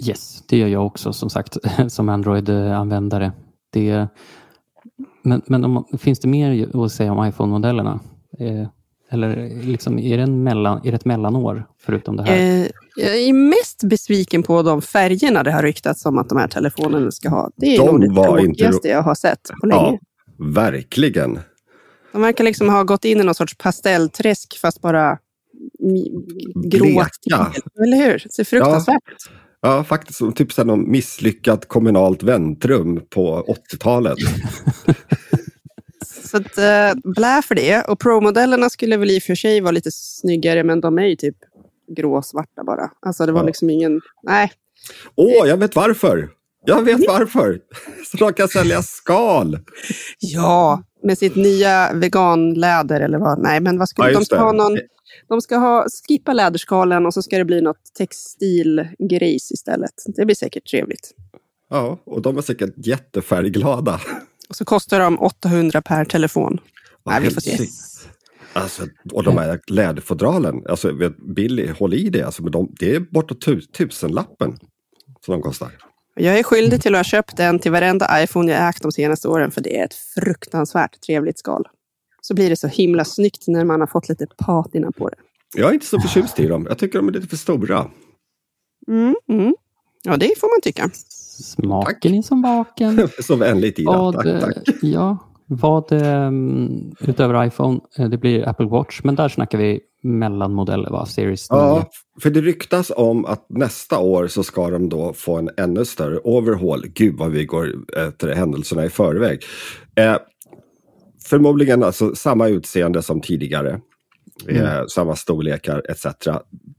Yes, 0.07 0.43
det 0.47 0.57
gör 0.57 0.67
jag 0.67 0.85
också 0.85 1.13
som 1.13 1.29
sagt 1.29 1.57
som 1.91 2.09
Android-användare. 2.09 3.31
Det, 3.73 4.07
men 5.23 5.41
men 5.47 5.65
om, 5.65 5.85
finns 5.99 6.19
det 6.19 6.27
mer 6.27 6.75
att 6.85 6.91
säga 6.91 7.11
om 7.13 7.27
iPhone-modellerna? 7.27 7.99
Eh, 8.39 8.67
eller 9.13 9.49
liksom, 9.65 9.99
är, 9.99 10.17
det 10.17 10.23
en 10.23 10.43
mellan, 10.43 10.77
är 10.87 10.91
det 10.91 10.95
ett 10.95 11.05
mellanår 11.05 11.67
förutom 11.85 12.15
det 12.17 12.23
här? 12.23 12.37
Eh, 12.37 12.67
jag 12.95 13.17
är 13.17 13.33
mest 13.33 13.83
besviken 13.83 14.43
på 14.43 14.61
de 14.61 14.81
färgerna 14.81 15.43
det 15.43 15.51
har 15.51 15.63
ryktats 15.63 16.05
om 16.05 16.17
att 16.17 16.29
de 16.29 16.37
här 16.37 16.47
telefonerna 16.47 17.11
ska 17.11 17.29
ha. 17.29 17.51
Det 17.55 17.75
är 17.75 17.79
De 17.79 17.85
nog 17.99 18.15
det 18.15 18.23
tråkigaste 18.23 18.87
jag 18.87 19.01
har 19.01 19.15
sett 19.15 19.49
på 19.61 19.67
länge. 19.67 19.81
Ja, 19.81 19.99
verkligen. 20.37 21.39
De 22.11 22.21
verkar 22.21 22.43
liksom 22.43 22.69
ha 22.69 22.83
gått 22.83 23.05
in 23.05 23.19
i 23.19 23.23
någon 23.23 23.35
sorts 23.35 23.57
pastellträsk 23.57 24.57
fast 24.61 24.81
bara 24.81 25.17
mi- 25.79 26.23
gråa 26.69 26.87
Bleka. 26.89 27.09
tegel. 27.53 27.61
Eller 27.87 27.97
hur? 27.97 28.21
Det 28.23 28.31
ser 28.33 28.43
fruktansvärt 28.43 28.95
ut. 29.11 29.29
Ja, 29.29 29.35
faktiskt 29.87 30.19
som 30.19 30.33
typ 30.33 30.57
här 30.57 30.65
någon 30.65 30.91
misslyckat 30.91 31.67
kommunalt 31.67 32.23
väntrum 32.23 33.01
på 33.09 33.45
80-talet. 33.71 34.17
Så 36.31 36.37
att, 36.37 36.57
eh, 36.57 36.99
blä 37.03 37.41
för 37.47 37.55
det. 37.55 37.81
Och 37.87 37.99
Pro-modellerna 37.99 38.69
skulle 38.69 38.97
väl 38.97 39.11
i 39.11 39.19
och 39.19 39.23
för 39.23 39.35
sig 39.35 39.61
vara 39.61 39.71
lite 39.71 39.91
snyggare, 39.91 40.63
men 40.63 40.81
de 40.81 40.97
är 40.99 41.05
ju 41.05 41.15
typ 41.15 41.35
gråsvarta 41.97 42.63
bara. 42.65 42.91
Alltså 43.05 43.25
det 43.25 43.31
var 43.31 43.41
Ja. 43.41 43.45
liksom 43.47 43.69
ingen... 43.69 44.01
Nej. 44.23 44.51
Åh, 45.15 45.47
jag 45.47 45.57
vet 45.57 45.75
varför! 45.75 46.29
Jag 46.65 46.81
vet 46.81 47.07
varför! 47.07 47.59
Så 48.11 48.17
de 48.17 48.33
kan 48.33 48.47
sälja 48.47 48.81
skal! 48.83 49.59
Ja, 50.19 50.83
med 51.03 51.17
sitt 51.17 51.35
nya 51.35 51.93
veganläder 51.93 53.01
eller 53.01 53.17
vad. 53.17 53.39
Nej, 53.39 53.59
men 53.59 53.77
vad 53.79 53.89
skulle 53.89 54.07
Ja, 54.07 54.19
de 54.19 54.25
ska 54.25 54.35
det. 54.35 54.41
ha 54.41 54.51
någon... 54.51 54.77
De 55.27 55.41
ska 55.41 55.57
ha, 55.57 55.85
skippa 56.07 56.33
läderskalen 56.33 57.05
och 57.05 57.13
så 57.13 57.21
ska 57.21 57.37
det 57.37 57.45
bli 57.45 57.61
något 57.61 57.93
textilgrejs 57.97 59.51
istället. 59.51 59.93
Det 60.15 60.25
blir 60.25 60.35
säkert 60.35 60.69
trevligt. 60.71 61.11
Ja, 61.69 61.99
och 62.05 62.21
de 62.21 62.37
är 62.37 62.41
säkert 62.41 62.73
jättefärgglada. 62.77 64.01
Och 64.49 64.55
så 64.55 64.65
kostar 64.65 64.99
de 64.99 65.19
800 65.19 65.81
per 65.81 66.05
telefon. 66.05 66.59
Nej, 67.05 67.21
vi 67.21 67.29
får 67.29 67.41
se. 67.41 67.67
Alltså, 68.53 68.83
och 69.13 69.23
de 69.23 69.37
här 69.37 69.59
läderfodralen, 69.67 70.63
alltså 70.69 70.93
Billy, 71.35 71.67
håll 71.79 71.93
i 71.93 72.09
det, 72.09 72.23
alltså, 72.23 72.43
de, 72.43 72.75
det 72.79 72.95
är 72.95 72.99
bortåt 72.99 73.41
tu, 73.41 73.61
tusenlappen 73.61 74.57
som 75.25 75.31
de 75.31 75.41
kostar. 75.41 75.71
Jag 76.15 76.39
är 76.39 76.43
skyldig 76.43 76.81
till 76.81 76.95
att 76.95 76.99
ha 76.99 77.03
köpt 77.03 77.39
en 77.39 77.59
till 77.59 77.71
varenda 77.71 78.23
iPhone 78.23 78.51
jag 78.51 78.69
ägt 78.69 78.81
de 78.81 78.91
senaste 78.91 79.27
åren, 79.27 79.51
för 79.51 79.61
det 79.61 79.79
är 79.79 79.85
ett 79.85 79.93
fruktansvärt 79.93 81.01
trevligt 81.01 81.39
skal. 81.39 81.67
Så 82.21 82.33
blir 82.33 82.49
det 82.49 82.55
så 82.55 82.67
himla 82.67 83.05
snyggt 83.05 83.47
när 83.47 83.65
man 83.65 83.79
har 83.79 83.87
fått 83.87 84.09
lite 84.09 84.27
patina 84.37 84.91
på 84.91 85.09
det. 85.09 85.15
Jag 85.55 85.69
är 85.69 85.73
inte 85.73 85.85
så 85.85 85.99
förtjust 85.99 86.39
i 86.39 86.47
dem, 86.47 86.65
jag 86.69 86.77
tycker 86.77 86.99
de 86.99 87.07
är 87.07 87.11
lite 87.11 87.27
för 87.27 87.37
stora. 87.37 87.87
Mm, 88.87 89.15
mm. 89.29 89.55
Ja, 90.03 90.17
det 90.17 90.39
får 90.39 90.47
man 90.47 90.61
tycka. 90.61 90.89
Smaken 91.43 92.15
är 92.15 92.21
som 92.21 92.41
baken. 92.41 93.09
Så 93.19 93.35
vänligt 93.35 93.79
Ida, 93.79 93.91
Vad, 93.91 94.15
tack, 94.15 94.25
eh, 94.25 94.39
tack. 94.39 94.57
Ja, 94.81 95.17
vad 95.53 95.91
um, 95.91 96.91
utöver 96.99 97.45
iPhone, 97.45 97.79
eh, 97.97 98.09
det 98.09 98.17
blir 98.17 98.47
Apple 98.49 98.65
Watch, 98.65 99.01
men 99.03 99.15
där 99.15 99.29
snackar 99.29 99.57
vi 99.57 99.79
mellanmodeller, 100.03 100.89
va? 100.89 101.05
Series 101.05 101.51
9. 101.51 101.59
Ja, 101.59 101.89
för 102.21 102.29
det 102.29 102.41
ryktas 102.41 102.91
om 102.95 103.25
att 103.25 103.45
nästa 103.49 103.99
år 103.99 104.27
så 104.27 104.43
ska 104.43 104.69
de 104.69 104.89
då 104.89 105.13
få 105.13 105.37
en 105.37 105.49
ännu 105.57 105.85
större 105.85 106.17
overhaul. 106.17 106.87
Gud 106.87 107.15
vad 107.17 107.31
vi 107.31 107.45
går 107.45 107.73
efter 107.97 108.35
händelserna 108.35 108.85
i 108.85 108.89
förväg. 108.89 109.43
Eh, 109.95 110.17
förmodligen 111.29 111.83
alltså 111.83 112.15
samma 112.15 112.47
utseende 112.47 113.01
som 113.01 113.21
tidigare. 113.21 113.81
Eh, 114.47 114.85
samma 114.87 115.15
storlekar 115.15 115.83
etc. 115.89 116.05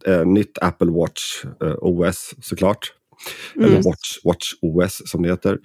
Eh, 0.06 0.26
nytt 0.26 0.58
Apple 0.60 0.90
Watch 0.90 1.44
eh, 1.64 1.74
OS 1.80 2.34
såklart. 2.42 2.92
Eller 3.56 3.68
Mm. 3.68 3.82
Watch, 3.82 4.18
Watch 4.24 4.52
OS 4.62 5.02
som 5.06 5.22
det 5.22 5.28
heter. 5.28 5.58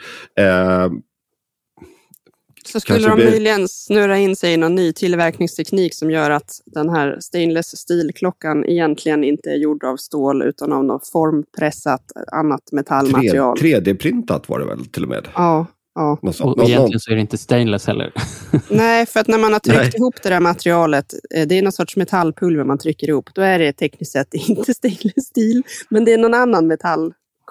Så 2.65 2.79
skulle 2.79 2.99
Kanske 2.99 3.09
de 3.11 3.15
blir- 3.15 3.29
möjligen 3.31 3.67
snurra 3.67 4.17
in 4.17 4.35
sig 4.35 4.53
i 4.53 4.57
någon 4.57 4.75
ny 4.75 4.93
tillverkningsteknik 4.93 5.93
som 5.93 6.11
gör 6.11 6.29
att 6.31 6.61
den 6.65 6.89
här 6.89 7.17
stainless 7.19 7.77
steel-klockan 7.77 8.65
egentligen 8.65 9.23
inte 9.23 9.49
är 9.49 9.55
gjord 9.55 9.83
av 9.83 9.97
stål 9.97 10.41
utan 10.43 10.73
av 10.73 10.83
något 10.85 11.07
formpressat 11.07 12.11
annat 12.31 12.71
metallmaterial. 12.71 13.57
3D-printat 13.57 14.49
var 14.49 14.59
det 14.59 14.65
väl 14.65 14.85
till 14.85 15.03
och 15.03 15.09
med. 15.09 15.27
Ja, 15.35 15.65
ja. 15.95 16.17
Något. 16.21 16.39
Och 16.39 16.63
egentligen 16.69 16.99
så 16.99 17.11
är 17.11 17.15
det 17.15 17.21
inte 17.21 17.37
stainless 17.37 17.87
heller. 17.87 18.13
Nej, 18.69 19.05
för 19.05 19.19
att 19.19 19.27
när 19.27 19.37
man 19.37 19.53
har 19.53 19.59
tryckt 19.59 19.79
Nej. 19.81 19.91
ihop 19.95 20.15
det 20.23 20.29
där 20.29 20.39
materialet, 20.39 21.13
eh, 21.35 21.47
det 21.47 21.57
är 21.57 21.61
någon 21.61 21.71
sorts 21.71 21.95
metallpulver 21.95 22.63
man 22.63 22.77
trycker 22.77 23.07
ihop, 23.09 23.29
då 23.33 23.41
är 23.41 23.59
det 23.59 23.73
tekniskt 23.73 24.11
sett 24.11 24.33
inte 24.33 24.73
stainless 24.73 25.25
steel, 25.25 25.63
men 25.89 26.05
det 26.05 26.13
är 26.13 26.17
någon 26.17 26.33
annan 26.33 26.67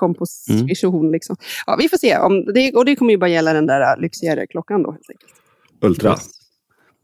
metallkomposition. 0.00 1.12
Liksom. 1.12 1.37
Ja, 1.66 1.76
vi 1.80 1.88
får 1.88 1.96
se. 1.96 2.16
Om 2.18 2.44
det, 2.54 2.72
och 2.72 2.85
det 2.85 2.96
kommer 2.96 3.11
ju 3.11 3.18
bara 3.18 3.30
gälla 3.30 3.52
den 3.52 3.66
där 3.66 3.80
äh, 3.80 4.00
lyxigare 4.00 4.46
klockan 4.46 4.82
då 4.82 4.90
helt 4.92 5.11
enkelt. 5.11 5.32
Ultra. 5.80 6.16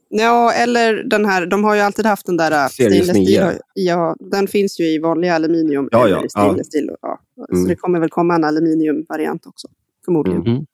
Ja, 0.08 0.52
eller 0.52 0.94
den 0.94 1.24
här, 1.26 1.46
de 1.46 1.64
har 1.64 1.74
ju 1.74 1.80
alltid 1.80 2.06
haft 2.06 2.26
den 2.26 2.36
där 2.36 2.52
äh, 2.64 2.68
Series 2.68 3.04
stainless 3.04 3.28
steel. 3.28 3.46
9. 3.48 3.58
Ja, 3.74 4.16
den 4.20 4.48
finns 4.48 4.80
ju 4.80 4.84
i 4.84 4.98
vanliga 4.98 5.34
aluminium 5.34 5.88
Ja, 5.92 6.06
eller 6.06 6.16
ja, 6.34 6.64
steel. 6.64 6.90
Ja. 7.02 7.18
Så 7.36 7.54
Mm. 7.54 7.68
det 7.68 7.76
kommer 7.76 8.00
väl 8.00 8.08
komma 8.10 8.34
en 8.34 8.44
aluminiumvariant 8.44 9.46
också, 9.46 9.68
förmodligen. 10.04 10.46
Mm. 10.46 10.66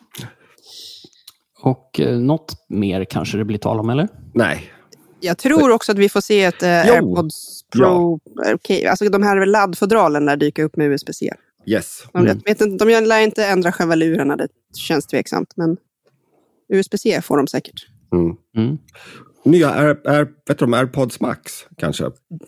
Och 1.63 2.01
eh, 2.01 2.19
något 2.19 2.53
mer 2.69 3.05
kanske 3.05 3.39
det 3.39 3.45
blir 3.45 3.59
tal 3.59 3.81
om, 3.81 3.91
eller? 3.91 4.09
Nej, 4.35 4.73
Jag 5.21 5.39
tror 5.39 5.71
också 5.71 5.93
att 5.93 5.99
vi 5.99 6.09
får 6.09 6.21
se 6.21 6.45
ett 6.45 6.63
eh. 6.63 6.69
AirPods 6.71 7.63
Pro. 7.73 8.21
Okej, 8.55 8.87
alltså 8.87 9.09
de 9.09 9.23
här 9.23 9.47
laddfodralen 9.47 10.25
lär 10.25 10.37
dyka 10.37 10.65
upp 10.65 10.77
med 10.77 10.91
USB-C. 10.91 11.35
Yes. 11.67 12.03
De, 12.13 12.19
Mm. 12.27 12.39
vet 12.47 12.61
inte, 12.61 12.85
de 12.85 13.01
lär 13.05 13.21
inte 13.21 13.47
ändra 13.47 13.73
själva 13.73 13.95
lurarna, 13.95 14.37
det 14.37 14.49
känns 14.77 15.07
tveksamt. 15.07 15.53
Men 15.57 15.77
USB-C 16.73 17.23
får 17.23 17.37
de 17.37 17.47
säkert. 17.47 17.87
Mm. 18.13 18.37
Mm. 18.57 18.79
Nya 19.45 19.71
Air, 19.71 20.01
Air, 20.05 20.25
vet 20.25 20.59
du, 20.59 20.65
de 20.65 20.75
AirPods 20.75 21.21
Max 21.21 21.53
kanske? 21.77 22.05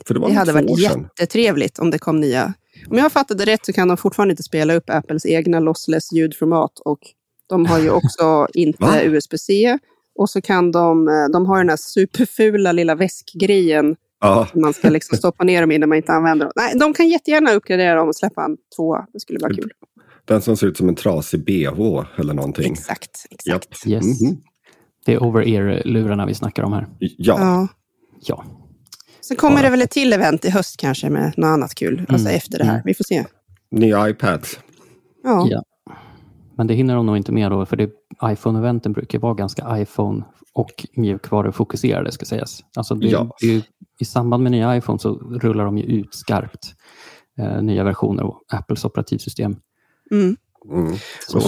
För 0.06 0.14
det 0.14 0.20
var 0.20 0.28
Det 0.28 0.34
hade 0.34 0.52
varit 0.52 0.78
jättetrevligt 0.80 1.78
om 1.78 1.90
det 1.90 1.98
kom 1.98 2.20
nya. 2.20 2.54
Om 2.90 2.96
jag 2.98 3.12
fattade 3.12 3.44
rätt 3.46 3.66
så 3.66 3.72
kan 3.72 3.88
de 3.88 3.96
fortfarande 3.96 4.32
inte 4.32 4.42
spela 4.42 4.74
upp 4.74 4.90
Apples 4.90 5.26
egna 5.26 5.60
lossless 5.60 6.12
ljudformat. 6.12 6.78
Och 6.84 6.98
de 7.48 7.66
har 7.66 7.78
ju 7.78 7.90
också 8.00 8.46
inte 8.54 9.02
USB-C. 9.04 9.78
Och 10.18 10.30
så 10.30 10.40
kan 10.40 10.72
de, 10.72 11.08
eh, 11.08 11.28
de 11.32 11.46
har 11.46 11.58
den 11.58 11.68
här 11.68 11.76
superfula 11.76 12.72
lilla 12.72 12.94
väskgrejen 12.94 13.96
Ja, 14.20 14.48
man 14.54 14.72
ska 14.74 14.88
liksom 14.90 15.18
stoppa 15.18 15.44
ner 15.44 15.60
dem 15.60 15.70
i 15.72 15.78
när 15.78 15.86
man 15.86 15.96
inte 15.96 16.12
använder 16.12 16.46
dem. 16.46 16.52
Nej, 16.56 16.74
de 16.78 16.92
kan 16.94 17.08
jättegärna 17.08 17.52
uppgradera 17.52 17.94
dem 17.94 18.08
och 18.08 18.16
släppa 18.16 18.44
en 18.44 18.56
tvåa. 18.76 19.06
Det 19.12 19.20
skulle 19.20 19.38
vara 19.38 19.54
kul. 19.54 19.70
den 20.24 20.42
som 20.42 20.56
ser 20.56 20.66
ut 20.66 20.76
som 20.76 20.88
en 20.88 20.94
trasig 20.94 21.44
bh 21.44 22.04
eller 22.20 22.34
någonting. 22.34 22.72
Exakt, 22.72 23.10
exakt. 23.30 23.46
Japp. 23.46 23.86
Yes. 23.86 24.20
Mhm. 24.22 24.36
Det 25.06 25.12
är 25.14 25.22
over-ear-lurarna 25.22 26.26
vi 26.26 26.34
snackar 26.34 26.62
om 26.62 26.72
här. 26.72 26.86
Ja, 26.98 27.08
Ja. 27.38 27.68
ja. 28.20 28.44
Sen 29.20 29.36
kommer 29.36 29.56
Bara- 29.56 29.62
det 29.62 29.70
väl 29.70 29.82
ett 29.82 29.90
till 29.90 30.12
event 30.12 30.44
i 30.44 30.50
höst 30.50 30.76
kanske 30.76 31.10
med 31.10 31.32
något 31.36 31.48
annat 31.48 31.74
kul. 31.74 32.06
Alltså 32.08 32.26
Mm, 32.28 32.36
efter 32.36 32.58
det 32.58 32.64
här. 32.64 32.72
mm. 32.74 32.82
Vi 32.84 32.94
får 32.94 33.04
se. 33.04 33.24
Nya 33.70 34.08
iPads. 34.08 34.58
Ja. 35.24 35.46
Ja. 35.50 35.62
Men 36.56 36.66
det 36.66 36.74
hinner 36.74 36.94
de 36.94 37.06
nog 37.06 37.16
inte 37.16 37.32
med 37.32 37.50
då, 37.50 37.66
för 37.66 37.76
det- 37.76 37.90
iPhone-eventen 38.24 38.92
brukar 38.92 39.18
vara 39.18 39.34
ganska 39.34 39.78
iPhone 39.78 40.24
och 40.52 40.86
mjukvarufokuserade, 40.96 42.12
ska 42.12 42.24
sägas. 42.26 42.60
Alltså 42.76 42.94
det, 42.94 43.06
Ja. 43.08 43.36
det 43.40 43.46
är 43.46 43.50
ju, 43.52 43.62
I 44.00 44.04
samband 44.04 44.42
med 44.42 44.52
nya 44.52 44.76
iPhone 44.76 44.98
så 44.98 45.14
rullar 45.14 45.64
de 45.64 45.78
ju 45.78 45.84
ut 45.84 46.14
skarpt 46.14 46.74
eh, 47.38 47.62
nya 47.62 47.84
versioner 47.84 48.22
av 48.22 48.34
Apples 48.52 48.84
operativsystem. 48.84 49.56
Mm. 50.10 50.36
Mm. 50.72 50.92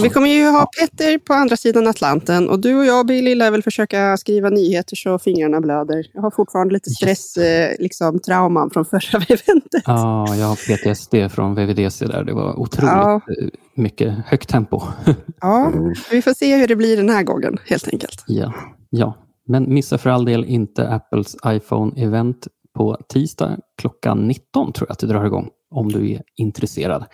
Vi 0.03 0.09
kommer 0.09 0.27
ju 0.29 0.45
ha 0.49 0.67
Petter 0.79 1.17
på 1.17 1.33
andra 1.33 1.57
sidan 1.57 1.87
Atlanten 1.87 2.49
och 2.49 2.59
du 2.59 2.75
och 2.75 2.85
jag, 2.85 3.05
Billy, 3.07 3.35
lär 3.35 3.51
väl 3.51 3.63
försöka 3.63 4.17
skriva 4.17 4.49
nyheter 4.49 4.95
så 4.95 5.19
fingrarna 5.19 5.61
blöder. 5.61 6.05
Jag 6.13 6.21
har 6.21 6.31
fortfarande 6.31 6.73
lite 6.73 6.89
stress, 6.89 7.37
eh, 7.37 7.75
liksom 7.79 8.19
trauman 8.19 8.69
från 8.69 8.85
förra 8.85 9.17
eventet. 9.29 9.83
Ja, 9.85 10.35
jag 10.35 10.45
har 10.45 10.55
PTSD 10.55 11.35
från 11.35 11.55
VVDC 11.55 12.05
där. 12.05 12.23
Det 12.23 12.33
var 12.33 12.59
otroligt 12.59 12.91
Ja. 12.91 13.15
eh, 13.41 13.47
mycket 13.75 14.13
högt 14.25 14.49
tempo. 14.49 14.81
Ja, 15.41 15.65
Mm. 15.67 15.93
vi 16.11 16.21
får 16.21 16.33
se 16.33 16.55
hur 16.57 16.67
det 16.67 16.75
blir 16.75 16.97
den 16.97 17.09
här 17.09 17.23
gången 17.23 17.57
helt 17.65 17.87
enkelt. 17.93 18.23
ja, 18.27 18.53
ja, 18.89 19.17
men 19.45 19.73
missa 19.73 19.97
för 19.97 20.09
all 20.09 20.25
del 20.25 20.45
inte 20.45 20.89
Apples 20.89 21.37
iPhone-event 21.45 22.47
på 22.73 22.97
tisdag 23.09 23.57
klockan 23.77 24.27
19 24.27 24.73
tror 24.73 24.87
jag 24.87 24.91
att 24.93 24.99
det 24.99 25.07
drar 25.07 25.25
igång, 25.25 25.49
om 25.69 25.91
du 25.91 26.11
är 26.11 26.21
intresserad. 26.35 27.05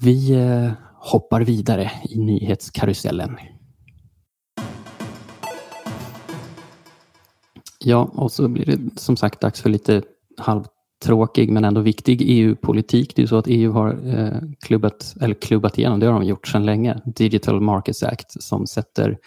Vi 0.00 0.32
eh, 0.32 0.70
hoppar 0.94 1.40
vidare 1.40 1.90
i 2.10 2.18
nyhetskarusellen. 2.18 3.36
Ja, 7.78 8.10
och 8.14 8.32
så 8.32 8.48
blir 8.48 8.64
det 8.64 9.00
som 9.00 9.16
sagt 9.16 9.40
dags 9.40 9.60
för 9.60 9.70
lite 9.70 10.02
halvtråkig 10.36 11.50
men 11.50 11.64
ändå 11.64 11.80
viktig 11.80 12.22
EU-politik. 12.22 13.16
Det 13.16 13.20
är 13.20 13.22
ju 13.22 13.28
så 13.28 13.36
att 13.36 13.46
EU 13.48 13.72
har 13.72 13.90
eh, 14.06 14.40
klubbat, 14.60 15.14
eller 15.20 15.34
klubbat 15.34 15.78
igenom, 15.78 16.00
det 16.00 16.06
har 16.06 16.12
de 16.12 16.24
gjort 16.24 16.46
sedan 16.46 16.66
länge, 16.66 17.00
Digital 17.04 17.60
Markets 17.60 18.02
Act 18.02 18.42
som 18.42 18.66
sätter 18.66 19.18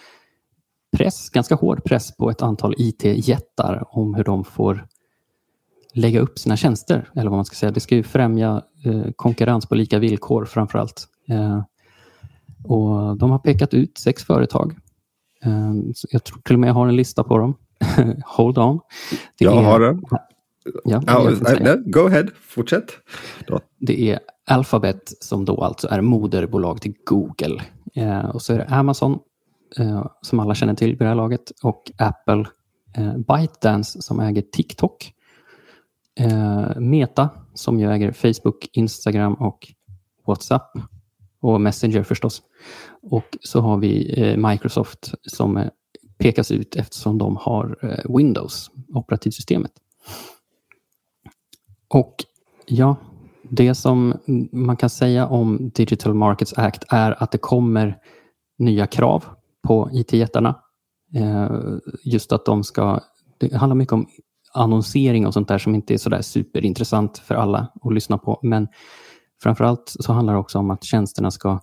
press, 0.98 1.30
ganska 1.30 1.56
hård 1.56 1.84
press 1.84 2.18
på 2.18 2.30
ett 2.30 2.42
antal 2.42 2.74
IT-jättar 2.78 3.84
om 3.90 4.14
hur 4.14 4.24
de 4.24 4.44
får 4.44 4.88
lägga 5.94 6.20
upp 6.20 6.40
sina 6.40 6.58
tjänster, 6.58 7.10
eller 7.16 7.30
vad 7.30 7.38
man 7.38 7.46
ska 7.46 7.56
säga. 7.56 7.72
Det 7.72 7.80
ska 7.80 7.96
ju 7.96 8.04
främja 8.04 8.64
eh, 8.86 9.04
konkurrens 9.16 9.66
på 9.66 9.76
lika 9.76 10.00
villkor 10.00 10.46
framför 10.46 10.80
allt. 10.80 11.08
Eh, 11.30 11.64
och 12.64 13.18
de 13.18 13.32
har 13.32 13.40
pekat 13.40 13.74
ut 13.74 13.98
sex 13.98 14.24
företag. 14.24 14.76
Eh, 15.44 15.74
jag 16.12 16.24
tror 16.24 16.42
till 16.42 16.54
och 16.56 16.60
med 16.60 16.70
jag 16.70 16.74
har 16.74 16.88
en 16.88 16.96
lista 16.96 17.24
på 17.24 17.38
dem. 17.38 17.56
Hold 18.26 18.58
on. 18.58 18.80
Det 19.40 19.46
Jag 19.46 19.58
är- 19.58 19.62
har 19.64 19.80
den. 19.80 20.02
Ja, 20.84 21.02
Ja, 21.08 21.32
jag 21.60 21.92
go 21.92 22.00
ahead, 22.08 22.26
fortsätt. 22.42 22.86
Då. 23.48 23.60
Det 23.80 24.12
är 24.12 24.20
Alphabet 24.48 25.02
som 25.20 25.46
då 25.46 25.64
alltså 25.64 25.88
är 25.88 26.02
moderbolag 26.02 26.82
till 26.82 26.94
Google. 27.06 27.62
Eh, 27.96 28.26
och 28.30 28.42
så 28.42 28.54
är 28.54 28.58
det 28.58 28.66
Amazon 28.66 29.20
Eh, 29.78 30.06
som 30.22 30.40
alla 30.40 30.56
känner 30.56 30.74
till 30.74 30.90
vid 30.90 31.00
det 31.00 31.08
här 31.08 31.16
laget 31.16 31.52
och 31.64 31.92
Apple, 31.98 32.46
eh, 32.98 33.18
ByteDance 33.18 34.02
som 34.02 34.20
äger 34.20 34.42
TikTok, 34.42 35.14
eh, 36.20 36.80
Meta 36.80 37.30
som 37.54 37.80
ju 37.80 37.92
äger 37.92 38.12
Facebook, 38.12 38.70
Instagram 38.74 39.34
och 39.34 39.68
WhatsApp 40.28 40.72
och 41.42 41.62
Messenger 41.62 42.04
förstås. 42.04 42.42
Och 43.02 43.38
så 43.42 43.62
har 43.62 43.78
vi 43.78 44.22
eh, 44.22 44.50
Microsoft 44.50 45.14
som 45.24 45.58
eh, 45.58 45.70
pekas 46.18 46.52
ut 46.52 46.76
eftersom 46.76 47.18
de 47.18 47.38
har 47.38 47.78
eh, 47.82 48.16
Windows, 48.18 48.72
operativsystemet. 48.94 49.72
Och 51.88 52.16
ja, 52.66 52.96
det 53.50 53.76
som 53.76 54.14
man 54.52 54.78
kan 54.78 54.90
säga 54.90 55.28
om 55.28 55.72
Digital 55.76 56.14
Markets 56.14 56.54
Act 56.58 56.84
är 56.90 57.24
att 57.24 57.32
det 57.32 57.38
kommer 57.38 57.98
nya 58.58 58.88
krav 58.88 59.26
på 59.68 59.90
IT-jättarna. 59.94 60.56
Eh, 61.16 61.50
just 62.04 62.32
att 62.32 62.46
de 62.46 62.64
ska... 62.64 63.00
Det 63.38 63.54
handlar 63.54 63.76
mycket 63.76 63.94
om 63.94 64.08
annonsering 64.54 65.28
och 65.28 65.34
sånt 65.34 65.48
där 65.48 65.58
som 65.58 65.76
inte 65.76 65.94
är 65.94 65.98
så 65.98 66.10
där 66.10 66.22
superintressant 66.22 67.18
för 67.18 67.36
alla 67.36 67.68
att 67.82 67.94
lyssna 67.94 68.18
på. 68.18 68.40
Men 68.44 68.68
framförallt 69.44 69.96
så 70.00 70.14
handlar 70.14 70.34
det 70.34 70.40
också 70.40 70.60
om 70.60 70.72
att 70.72 70.84
tjänsterna 70.84 71.32
ska, 71.32 71.60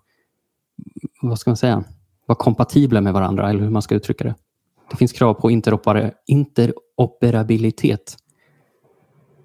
vad 1.23 1.39
ska 1.39 1.51
man 1.51 1.57
säga, 1.57 1.85
vara 2.27 2.37
kompatibla 2.37 3.01
med 3.01 3.13
varandra, 3.13 3.51
eller 3.51 3.61
hur 3.61 3.71
man 3.71 3.83
ska 3.83 3.95
uttrycka 3.95 4.25
det. 4.25 4.35
Det 4.91 4.97
finns 4.97 5.13
krav 5.13 5.35
på 5.35 5.51
interopera- 5.51 6.13
interoperabilitet. 6.27 8.17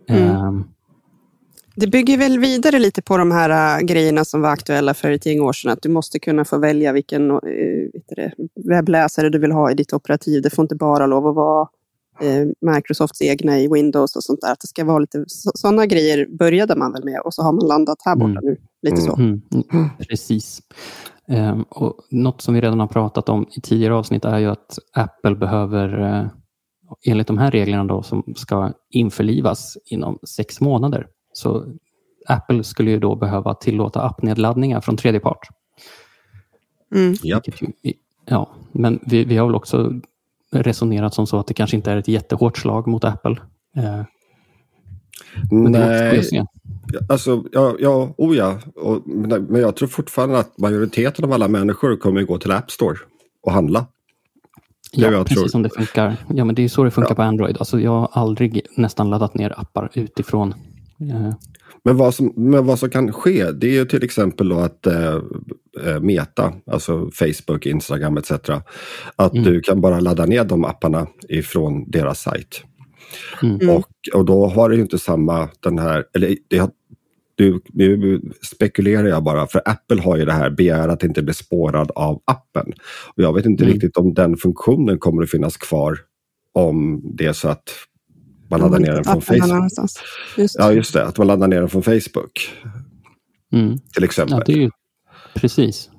Mm. 0.08 0.64
Det 1.76 1.88
bygger 1.88 2.18
väl 2.18 2.40
vidare 2.40 2.80
lite 2.80 3.02
på 3.02 3.18
de 3.18 3.32
här 3.32 3.80
äh, 3.80 3.86
grejerna 3.86 4.26
som 4.26 4.42
var 4.42 4.50
aktuella 4.50 4.94
för 4.94 5.12
ett 5.12 5.26
gäng 5.26 5.42
år 5.42 5.54
sedan. 5.54 5.72
Att 5.72 5.82
du 5.82 5.90
måste 5.90 6.20
kunna 6.20 6.46
få 6.46 6.58
välja 6.58 6.92
vilken 6.92 7.32
äh, 7.32 7.38
det, 8.16 8.32
webbläsare 8.70 9.30
du 9.30 9.40
vill 9.40 9.52
ha 9.52 9.72
i 9.72 9.74
ditt 9.74 9.94
operativ. 9.94 10.42
Det 10.42 10.50
får 10.50 10.64
inte 10.64 10.76
bara 10.76 11.08
lov 11.08 11.28
att 11.28 11.36
vara 11.36 11.68
eh, 12.22 12.74
Microsofts 12.76 13.22
egna 13.22 13.60
i 13.60 13.68
Windows 13.68 14.16
och 14.16 14.24
sånt 14.24 14.42
där. 14.42 14.52
Att 14.52 14.60
det 14.60 14.68
ska 14.68 14.86
vara 14.86 15.00
lite 15.00 15.24
sådana 15.28 15.86
grejer 15.86 16.28
började 16.40 16.76
man 16.76 16.94
väl 16.94 17.04
med 17.04 17.22
och 17.26 17.34
så 17.34 17.44
har 17.44 17.52
man 17.54 17.68
landat 17.68 17.98
här 18.06 18.16
borta 18.16 18.32
Mm. 18.32 18.44
nu. 18.44 18.58
Lite 18.90 19.02
så. 19.02 19.16
Mm, 19.16 19.42
mm, 19.74 19.90
precis. 20.10 20.60
Ehm, 21.28 21.64
och 21.70 21.96
något 22.12 22.42
som 22.42 22.54
vi 22.54 22.62
redan 22.62 22.80
har 22.80 22.88
pratat 22.88 23.30
om 23.30 23.46
i 23.58 23.62
tidigare 23.62 23.94
avsnitt 23.96 24.26
är 24.26 24.40
ju 24.40 24.48
att 24.48 24.80
Apple 24.94 25.36
behöver, 25.36 26.02
eh, 26.02 26.28
enligt 27.08 27.28
de 27.28 27.38
här 27.38 27.52
reglerna 27.52 27.84
då, 27.84 28.04
som 28.04 28.24
ska 28.36 28.74
införlivas 28.90 29.78
inom 29.86 30.20
sex 30.36 30.62
månader. 30.62 31.08
Så 31.34 31.66
Apple 32.28 32.64
skulle 32.64 32.92
ju 32.92 33.00
då 33.00 33.16
behöva 33.16 33.54
tillåta 33.54 34.02
appnedladdningar 34.02 34.82
från 34.82 34.98
tredje 34.98 35.20
part. 35.20 35.48
Mm. 36.96 37.14
Ju- 37.24 37.94
Ja, 38.26 38.50
men 38.72 39.00
vi, 39.06 39.24
vi 39.24 39.38
har 39.38 39.46
väl 39.46 39.56
också 39.56 39.94
resonerat 40.52 41.14
som 41.14 41.28
så 41.28 41.40
att 41.40 41.48
det 41.48 41.54
kanske 41.54 41.76
inte 41.78 41.92
är 41.92 41.98
ett 41.98 42.08
jättehårt 42.08 42.58
slag 42.58 42.88
mot 42.88 43.04
Apple. 43.04 43.38
Eh, 43.76 44.02
men 45.52 45.72
Nej, 45.72 46.46
alltså, 47.10 47.44
ja, 47.52 47.76
ja, 47.80 48.14
oh 48.18 48.38
ja. 48.38 48.60
Och, 48.76 49.02
men 49.08 49.44
men 49.44 49.62
jag 49.62 49.76
tror 49.76 49.88
fortfarande 49.88 50.40
att 50.40 50.58
majoriteten 50.58 51.26
av 51.26 51.32
alla 51.34 51.48
människor 51.48 51.98
kommer 51.98 52.24
gå 52.24 52.38
till 52.38 52.52
App 52.52 52.72
Store 52.72 52.98
och 53.44 53.52
handla. 53.52 53.86
Ja, 54.92 55.12
jag 55.12 55.26
precis 55.26 55.38
tror. 55.38 55.48
som 55.48 55.64
det 55.64 55.70
funkar. 55.70 56.16
Ja, 56.34 56.46
men 56.46 56.56
det 56.56 56.64
är 56.64 56.70
så 56.70 56.84
det 56.84 56.92
funkar 56.92 57.12
Ja. 57.12 57.16
på 57.16 57.22
Android. 57.22 57.58
Alltså, 57.58 57.80
jag 57.80 57.92
har 57.92 58.10
aldrig 58.14 58.62
nästan 58.78 59.10
laddat 59.10 59.34
ner 59.34 59.60
appar 59.60 59.90
utifrån. 59.94 60.54
Men 61.84 61.98
vad, 61.98 62.16
som, 62.16 62.34
men 62.36 62.66
vad 62.66 62.80
som 62.80 62.90
kan 62.90 63.12
ske, 63.14 63.52
det 63.52 63.68
är 63.68 63.72
ju 63.74 63.86
till 63.86 64.04
exempel 64.04 64.50
då 64.50 64.60
att 64.60 64.88
eh, 64.88 65.14
eh, 65.86 66.00
Meta, 66.02 66.54
alltså 66.72 67.10
Facebook, 67.14 67.66
Instagram 67.66 68.18
etc. 68.18 68.32
Att 69.16 69.32
Mm. 69.34 69.44
du 69.44 69.62
kan 69.62 69.82
bara 69.82 70.00
ladda 70.00 70.26
ner 70.26 70.44
de 70.44 70.66
apparna 70.66 71.08
ifrån 71.30 71.92
deras 71.92 72.22
sajt. 72.22 72.64
Mm. 73.44 73.56
Mm. 73.62 73.76
Och, 73.76 73.86
och 74.14 74.26
då 74.26 74.46
har 74.48 74.70
du 74.70 74.76
ju 74.76 74.82
inte 74.82 74.98
samma 75.00 75.50
den 75.60 75.80
här, 75.80 76.06
eller 76.14 76.36
det, 76.48 76.58
har- 76.58 76.72
du, 77.36 77.62
nu 77.74 78.22
spekulerar 78.56 79.08
jag 79.08 79.24
bara, 79.24 79.48
för 79.48 79.62
Apple 79.66 80.02
har 80.02 80.18
ju 80.18 80.26
det 80.26 80.34
här 80.34 80.50
begär 80.50 80.88
att 80.88 81.04
inte 81.04 81.22
bli 81.24 81.34
spårad 81.34 81.92
av 81.96 82.22
appen. 82.26 82.74
Och 83.16 83.24
jag 83.24 83.34
vet 83.34 83.46
inte 83.46 83.64
Mm. 83.64 83.74
riktigt 83.74 83.98
om 83.98 84.14
den 84.14 84.38
funktionen 84.38 85.00
kommer 85.00 85.24
att 85.24 85.32
finnas 85.32 85.58
kvar 85.58 85.98
om 86.54 87.02
det 87.18 87.26
är 87.26 87.34
så 87.34 87.48
att 87.50 87.64
man 88.52 88.60
laddar 88.60 88.80
ner 88.80 88.92
den 88.94 89.04
från 89.04 89.22
Facebook. 89.22 89.72
Just. 90.38 90.56
Ja, 90.60 90.72
just 90.74 90.94
det, 90.94 91.06
att 91.06 91.18
man 91.18 91.28
laddar 91.28 91.48
ner 91.48 91.60
den 91.60 91.70
från 91.70 91.84
Facebook 91.84 92.52
Mm. 93.54 93.78
till 93.94 94.04
exempel. 94.04 94.38
Ja, 94.38 94.44
det 94.46 94.54
är 94.54 94.58
ju 94.58 94.70
precis. 95.34 95.90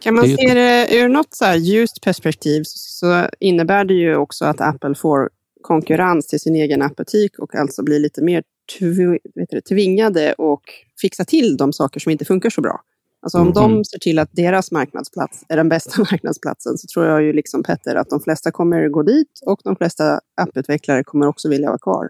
Kan 0.00 0.14
man 0.14 0.24
Det 0.24 0.30
ju- 0.30 0.36
se 0.36 0.54
det 0.54 0.96
ur 0.96 1.08
något 1.08 1.34
så 1.34 1.44
här 1.44 1.56
ljust 1.56 2.00
perspektiv 2.02 2.62
så 2.66 3.28
innebär 3.40 3.84
det 3.84 3.94
ju 3.94 4.16
också 4.16 4.44
att 4.44 4.60
Apple 4.60 4.94
får 4.94 5.30
konkurrens 5.62 6.26
till 6.26 6.40
sin 6.40 6.56
egen 6.56 6.82
appbutik 6.82 7.38
och 7.38 7.54
alltså 7.54 7.82
blir 7.82 7.98
lite 7.98 8.22
mer 8.22 8.42
tv, 8.78 9.04
vet 9.34 9.50
du, 9.50 9.56
det, 9.56 9.60
tvingade 9.60 10.32
och 10.32 10.62
fixa 11.00 11.24
till 11.24 11.56
de 11.56 11.72
saker 11.72 12.00
som 12.00 12.12
inte 12.12 12.24
funkar 12.24 12.50
så 12.50 12.60
bra. 12.60 12.80
Alltså 13.22 13.38
om 13.38 13.44
Mhm. 13.46 13.52
de 13.54 13.84
ser 13.84 13.98
till 13.98 14.18
att 14.18 14.28
deras 14.32 14.70
marknadsplats 14.72 15.44
är 15.48 15.56
den 15.56 15.68
bästa 15.68 16.00
marknadsplatsen 16.12 16.78
så 16.78 16.86
tror 16.94 17.06
jag 17.06 17.22
ju 17.22 17.32
liksom 17.32 17.62
Petter 17.62 17.94
att 17.94 18.10
de 18.10 18.20
flesta 18.20 18.50
kommer 18.50 18.88
gå 18.88 19.02
dit 19.02 19.40
och 19.46 19.60
de 19.64 19.76
flesta 19.76 20.20
apputvecklare 20.36 21.04
kommer 21.04 21.26
också 21.26 21.48
vilja 21.48 21.68
vara 21.68 21.78
kvar. 21.78 22.08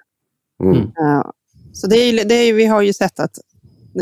Mm. 0.62 0.76
Mm. 0.76 0.90
Ja. 0.94 1.32
Så 1.72 1.86
det 1.86 1.96
är, 1.96 2.24
det 2.24 2.34
är, 2.34 2.52
vi 2.52 2.64
har 2.66 2.82
ju 2.82 2.92
sett 2.92 3.20
att 3.20 3.38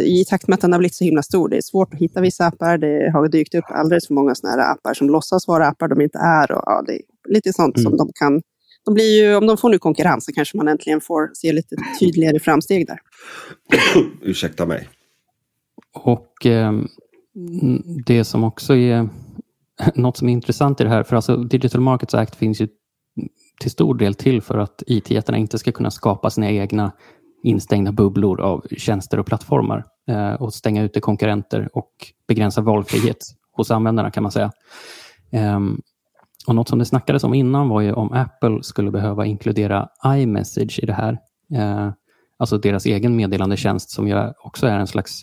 i 0.00 0.24
takt 0.24 0.48
med 0.48 0.54
att 0.54 0.60
den 0.60 0.72
har 0.72 0.78
blivit 0.78 0.94
så 0.94 1.04
himla 1.04 1.22
stor, 1.22 1.48
det 1.48 1.56
är 1.56 1.60
svårt 1.62 1.94
att 1.94 2.00
hitta 2.00 2.20
vissa 2.20 2.46
appar. 2.46 2.78
Det 2.78 3.10
har 3.10 3.28
dykt 3.28 3.54
upp 3.54 3.64
alldeles 3.68 4.06
för 4.06 4.14
många 4.14 4.34
såna 4.34 4.52
här 4.52 4.72
appar 4.72 4.94
som 4.94 5.08
låtsas 5.10 5.48
vara 5.48 5.66
appar 5.66 5.88
de 5.88 6.00
inte 6.00 6.18
är. 6.18 6.52
Och, 6.52 6.62
ja, 6.66 6.82
det 6.86 6.92
är 6.94 7.00
lite 7.28 7.52
sånt 7.52 7.74
som 7.80 7.86
Mm. 7.86 7.96
de 7.96 8.10
kan... 8.14 8.42
De 8.84 8.94
blir 8.94 9.22
ju, 9.22 9.36
om 9.36 9.46
de 9.46 9.56
får 9.56 9.68
nu 9.70 9.78
konkurrens 9.78 10.24
så 10.24 10.32
kanske 10.32 10.56
man 10.56 10.68
äntligen 10.68 11.00
får 11.00 11.30
se 11.34 11.52
lite 11.52 11.76
tydligare 12.00 12.40
framsteg 12.40 12.86
där. 12.86 12.98
Ursäkta 14.22 14.66
mig. 14.66 14.88
Och 16.02 16.46
eh, 16.46 16.72
det 18.06 18.24
som 18.24 18.44
också 18.44 18.76
är 18.76 19.08
något 19.94 20.16
som 20.16 20.28
är 20.28 20.32
intressant 20.32 20.80
i 20.80 20.84
det 20.84 20.90
här, 20.90 21.02
för 21.02 21.16
alltså 21.16 21.36
Digital 21.36 21.80
Markets 21.80 22.14
Act 22.14 22.34
finns 22.34 22.60
ju 22.60 22.68
till 23.60 23.70
stor 23.70 23.94
del 23.94 24.14
till 24.14 24.42
för 24.42 24.58
att 24.58 24.82
IT-jättarna 24.86 25.38
inte 25.38 25.58
ska 25.58 25.72
kunna 25.72 25.90
skapa 25.90 26.30
sina 26.30 26.50
egna 26.50 26.92
instängda 27.42 27.92
bubblor 27.92 28.40
av 28.40 28.66
tjänster 28.76 29.18
och 29.18 29.26
plattformar 29.26 29.84
eh, 30.08 30.32
och 30.32 30.54
stänga 30.54 30.82
ute 30.82 31.00
konkurrenter 31.00 31.68
och 31.72 31.90
begränsa 32.28 32.60
valfrihet 32.60 33.16
hos 33.52 33.70
användarna 33.70 34.10
kan 34.10 34.22
man 34.22 34.32
säga. 34.32 34.52
Um, 35.32 35.80
och 36.46 36.54
Något 36.54 36.68
som 36.68 36.78
det 36.78 36.84
snackades 36.84 37.24
om 37.24 37.34
innan 37.34 37.68
var 37.68 37.80
ju 37.80 37.92
om 37.92 38.12
Apple 38.12 38.62
skulle 38.62 38.90
behöva 38.90 39.26
inkludera 39.26 39.88
iMessage 40.06 40.80
i 40.82 40.86
det 40.86 40.92
här. 40.92 41.18
Eh, 41.54 41.90
alltså 42.38 42.58
deras 42.58 42.86
egen 42.86 43.16
meddelandetjänst 43.16 43.90
som 43.90 44.08
ju 44.08 44.32
också 44.44 44.66
är 44.66 44.78
en 44.78 44.86
slags 44.86 45.22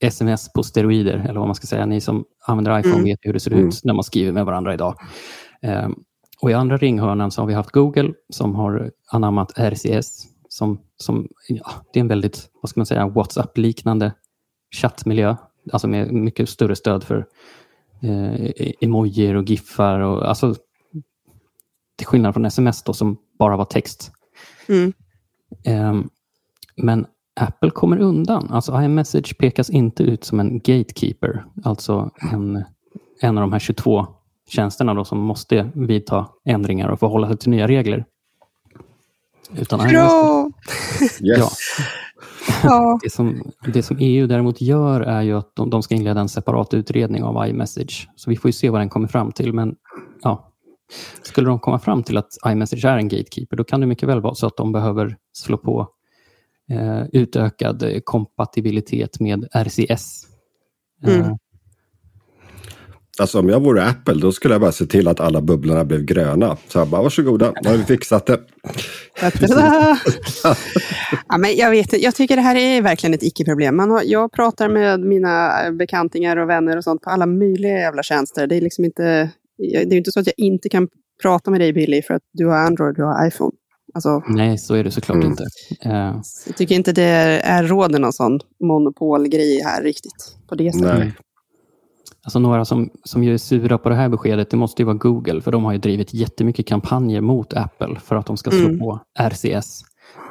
sms 0.00 0.52
på 0.52 0.62
steroider, 0.62 1.26
eller 1.28 1.40
vad 1.40 1.48
man 1.48 1.54
ska 1.54 1.66
säga. 1.66 1.86
Ni 1.86 2.00
som 2.00 2.24
använder 2.46 2.78
iPhone 2.78 2.94
mm. 2.94 3.04
vet 3.04 3.18
hur 3.22 3.32
det 3.32 3.40
ser 3.40 3.50
ut 3.50 3.58
mm. 3.58 3.70
när 3.84 3.94
man 3.94 4.04
skriver 4.04 4.32
med 4.32 4.46
varandra 4.46 4.74
idag. 4.74 4.94
Um, 5.62 6.04
och 6.40 6.50
I 6.50 6.54
andra 6.54 6.76
ringhörnan 6.76 7.30
så 7.30 7.42
har 7.42 7.46
vi 7.46 7.54
haft 7.54 7.70
Google 7.70 8.12
som 8.28 8.54
har 8.54 8.90
anammat 9.10 9.52
RCS. 9.58 10.26
Som, 10.48 10.80
som, 10.96 11.28
ja, 11.48 11.70
det 11.92 11.98
är 11.98 12.00
en 12.00 12.08
väldigt, 12.08 12.50
vad 12.62 12.70
ska 12.70 12.80
man 12.80 12.86
säga, 12.86 13.08
WhatsApp-liknande 13.08 14.12
chattmiljö. 14.74 15.36
Alltså 15.72 15.88
med 15.88 16.12
mycket 16.12 16.48
större 16.48 16.76
stöd 16.76 17.04
för 17.04 17.26
eh, 18.02 18.50
emojier 18.80 19.34
och 19.34 19.44
giffar. 19.44 20.00
Och, 20.00 20.28
alltså, 20.28 20.54
till 21.96 22.06
skillnad 22.06 22.34
från 22.34 22.44
sms 22.44 22.82
då, 22.82 22.92
som 22.92 23.16
bara 23.38 23.56
var 23.56 23.64
text. 23.64 24.12
Mm. 24.68 24.92
Um, 25.66 26.10
men 26.76 27.06
Apple 27.40 27.70
kommer 27.70 27.98
undan. 27.98 28.48
Alltså 28.50 28.82
iMessage 28.82 29.38
pekas 29.38 29.70
inte 29.70 30.02
ut 30.02 30.24
som 30.24 30.40
en 30.40 30.58
gatekeeper, 30.58 31.44
alltså 31.64 32.10
en, 32.32 32.64
en 33.20 33.38
av 33.38 33.40
de 33.40 33.52
här 33.52 33.58
22 33.58 34.06
tjänsterna 34.48 34.94
då 34.94 35.04
som 35.04 35.18
måste 35.18 35.70
vidta 35.74 36.26
ändringar 36.44 36.88
och 36.88 36.98
förhålla 36.98 37.28
sig 37.28 37.36
till 37.36 37.50
nya 37.50 37.68
regler. 37.68 38.04
Utan 39.58 39.88
Bra! 39.88 40.50
Yes. 41.00 41.58
Ja. 42.62 42.98
Det, 43.02 43.10
som, 43.10 43.52
det 43.72 43.82
som 43.82 43.96
EU 44.00 44.26
däremot 44.26 44.60
gör 44.60 45.00
är 45.00 45.22
ju 45.22 45.38
att 45.38 45.56
de, 45.56 45.70
de 45.70 45.82
ska 45.82 45.94
inleda 45.94 46.20
en 46.20 46.28
separat 46.28 46.74
utredning 46.74 47.22
av 47.22 47.48
iMessage. 47.48 48.08
Så 48.16 48.30
vi 48.30 48.36
får 48.36 48.48
ju 48.48 48.52
se 48.52 48.70
vad 48.70 48.80
den 48.80 48.88
kommer 48.88 49.08
fram 49.08 49.32
till. 49.32 49.52
Men 49.52 49.74
ja, 50.22 50.52
skulle 51.22 51.48
de 51.48 51.58
komma 51.58 51.78
fram 51.78 52.02
till 52.02 52.16
att 52.16 52.28
iMessage 52.46 52.84
är 52.84 52.96
en 52.96 53.08
gatekeeper, 53.08 53.56
då 53.56 53.64
kan 53.64 53.80
det 53.80 53.86
mycket 53.86 54.08
väl 54.08 54.20
vara 54.20 54.34
så 54.34 54.46
att 54.46 54.56
de 54.56 54.72
behöver 54.72 55.16
slå 55.32 55.58
på 55.58 55.88
utökad 57.12 58.00
kompatibilitet 58.04 59.20
med 59.20 59.48
RCS. 59.52 60.26
Mm. 61.06 61.20
Eh, 61.20 61.34
Alltså 63.18 63.38
om 63.38 63.48
jag 63.48 63.60
vore 63.60 63.84
Apple 63.84 64.14
då 64.14 64.32
skulle 64.32 64.54
jag 64.54 64.60
bara 64.60 64.72
se 64.72 64.86
till 64.86 65.08
att 65.08 65.20
alla 65.20 65.40
bubblorna 65.40 65.84
blev 65.84 66.04
gröna. 66.04 66.56
Så 66.68 66.78
jag 66.78 66.88
bara 66.88 67.02
varsågoda, 67.02 67.52
nu 67.62 67.70
har 67.70 67.76
vi 67.76 67.84
fixat 67.84 68.26
det. 68.26 68.40
ja, 71.28 71.38
men 71.38 71.56
jag, 71.56 71.70
vet, 71.70 72.02
jag 72.02 72.14
tycker 72.14 72.36
det 72.36 72.42
här 72.42 72.56
är 72.56 72.82
verkligen 72.82 73.14
ett 73.14 73.22
icke-problem. 73.22 73.80
jag 74.04 74.32
pratar 74.32 74.68
med 74.68 75.00
mina 75.00 75.52
bekantingar 75.72 76.36
och 76.36 76.48
vänner 76.48 76.76
och 76.76 76.84
sånt 76.84 77.02
på 77.02 77.10
alla 77.10 77.26
möjliga 77.26 77.78
jävla 77.78 78.02
tjänster. 78.02 78.46
Det 78.46 78.56
är 78.56 78.60
liksom 78.60 78.84
inte, 78.84 79.30
det 79.58 79.94
är 79.94 79.96
inte 79.96 80.12
så 80.12 80.20
att 80.20 80.26
jag 80.26 80.38
inte 80.38 80.68
kan 80.68 80.88
prata 81.22 81.50
med 81.50 81.60
dig 81.60 81.72
Billy 81.72 82.02
för 82.02 82.14
att 82.14 82.22
du 82.32 82.46
har 82.46 82.56
Android 82.56 82.88
och 82.90 82.94
du 82.96 83.02
har 83.02 83.26
iPhone. 83.26 83.52
Alltså, 83.94 84.22
Nej, 84.28 84.58
så 84.58 84.74
är 84.74 84.84
det 84.84 84.90
såklart 84.90 85.16
mm. 85.16 85.30
inte. 85.30 85.44
Uh, 85.86 86.20
jag 86.46 86.56
tycker 86.56 86.74
inte 86.74 86.92
det 86.92 87.02
är, 87.02 87.64
råder 87.64 87.98
någon 87.98 88.12
sån 88.12 88.40
monopolgrej 88.60 89.62
här 89.64 89.82
riktigt. 89.82 90.36
På 90.48 90.54
det 90.54 90.72
sättet. 90.72 90.98
Nej. 90.98 91.14
Alltså 92.22 92.38
några 92.38 92.64
som, 92.64 92.90
som 93.04 93.22
är 93.22 93.36
sura 93.36 93.78
på 93.78 93.88
det 93.88 93.94
här 93.94 94.08
beskedet, 94.08 94.50
det 94.50 94.56
måste 94.56 94.82
ju 94.82 94.86
vara 94.86 94.96
Google, 94.96 95.40
för 95.40 95.52
de 95.52 95.64
har 95.64 95.72
ju 95.72 95.78
drivit 95.78 96.14
jättemycket 96.14 96.66
kampanjer 96.66 97.20
mot 97.20 97.54
Apple 97.54 98.00
för 98.00 98.16
att 98.16 98.26
de 98.26 98.36
ska 98.36 98.50
slå 98.50 98.66
mm. 98.66 98.78
på 98.78 99.00
RCS. 99.18 99.82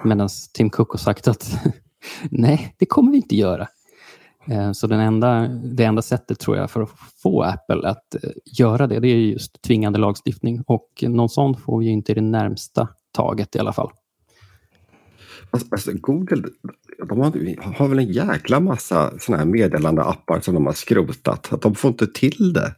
Medan 0.03 0.29
Tim 0.53 0.69
Cook 0.69 0.91
har 0.91 0.97
sagt 0.97 1.27
att 1.27 1.57
nej, 2.29 2.75
det 2.77 2.85
kommer 2.85 3.11
vi 3.11 3.17
inte 3.17 3.35
göra. 3.35 3.67
Eh, 4.47 4.71
så 4.71 4.87
den 4.87 4.99
enda, 4.99 5.47
det 5.47 5.83
enda 5.83 6.01
sättet 6.01 6.39
tror 6.39 6.57
jag 6.57 6.71
för 6.71 6.81
att 6.81 6.89
få 7.23 7.43
Apple 7.43 7.89
att 7.89 8.15
eh, 8.15 8.29
göra 8.59 8.87
det, 8.87 8.99
det 8.99 9.07
är 9.07 9.15
just 9.15 9.61
tvingande 9.61 9.99
lagstiftning. 9.99 10.63
Och 10.67 11.03
någon 11.07 11.29
sån 11.29 11.55
får 11.55 11.79
vi 11.79 11.87
inte 11.87 12.11
i 12.11 12.15
det 12.15 12.21
närmsta 12.21 12.87
taget 13.15 13.55
i 13.55 13.59
alla 13.59 13.73
fall. 13.73 13.91
Alltså, 15.51 15.67
alltså 15.71 15.91
Google 15.93 16.43
de 17.09 17.19
har, 17.19 17.73
har, 17.77 17.87
väl 17.87 17.99
en 17.99 18.11
jäkla 18.11 18.59
massa 18.59 19.11
sådana 19.19 19.43
här 19.43 19.51
meddelande-appar 19.51 20.39
som 20.39 20.53
de 20.53 20.65
har 20.65 20.73
skrotat. 20.73 21.53
Att 21.53 21.61
de 21.61 21.75
får 21.75 21.91
inte 21.91 22.07
till 22.07 22.53
det. 22.53 22.75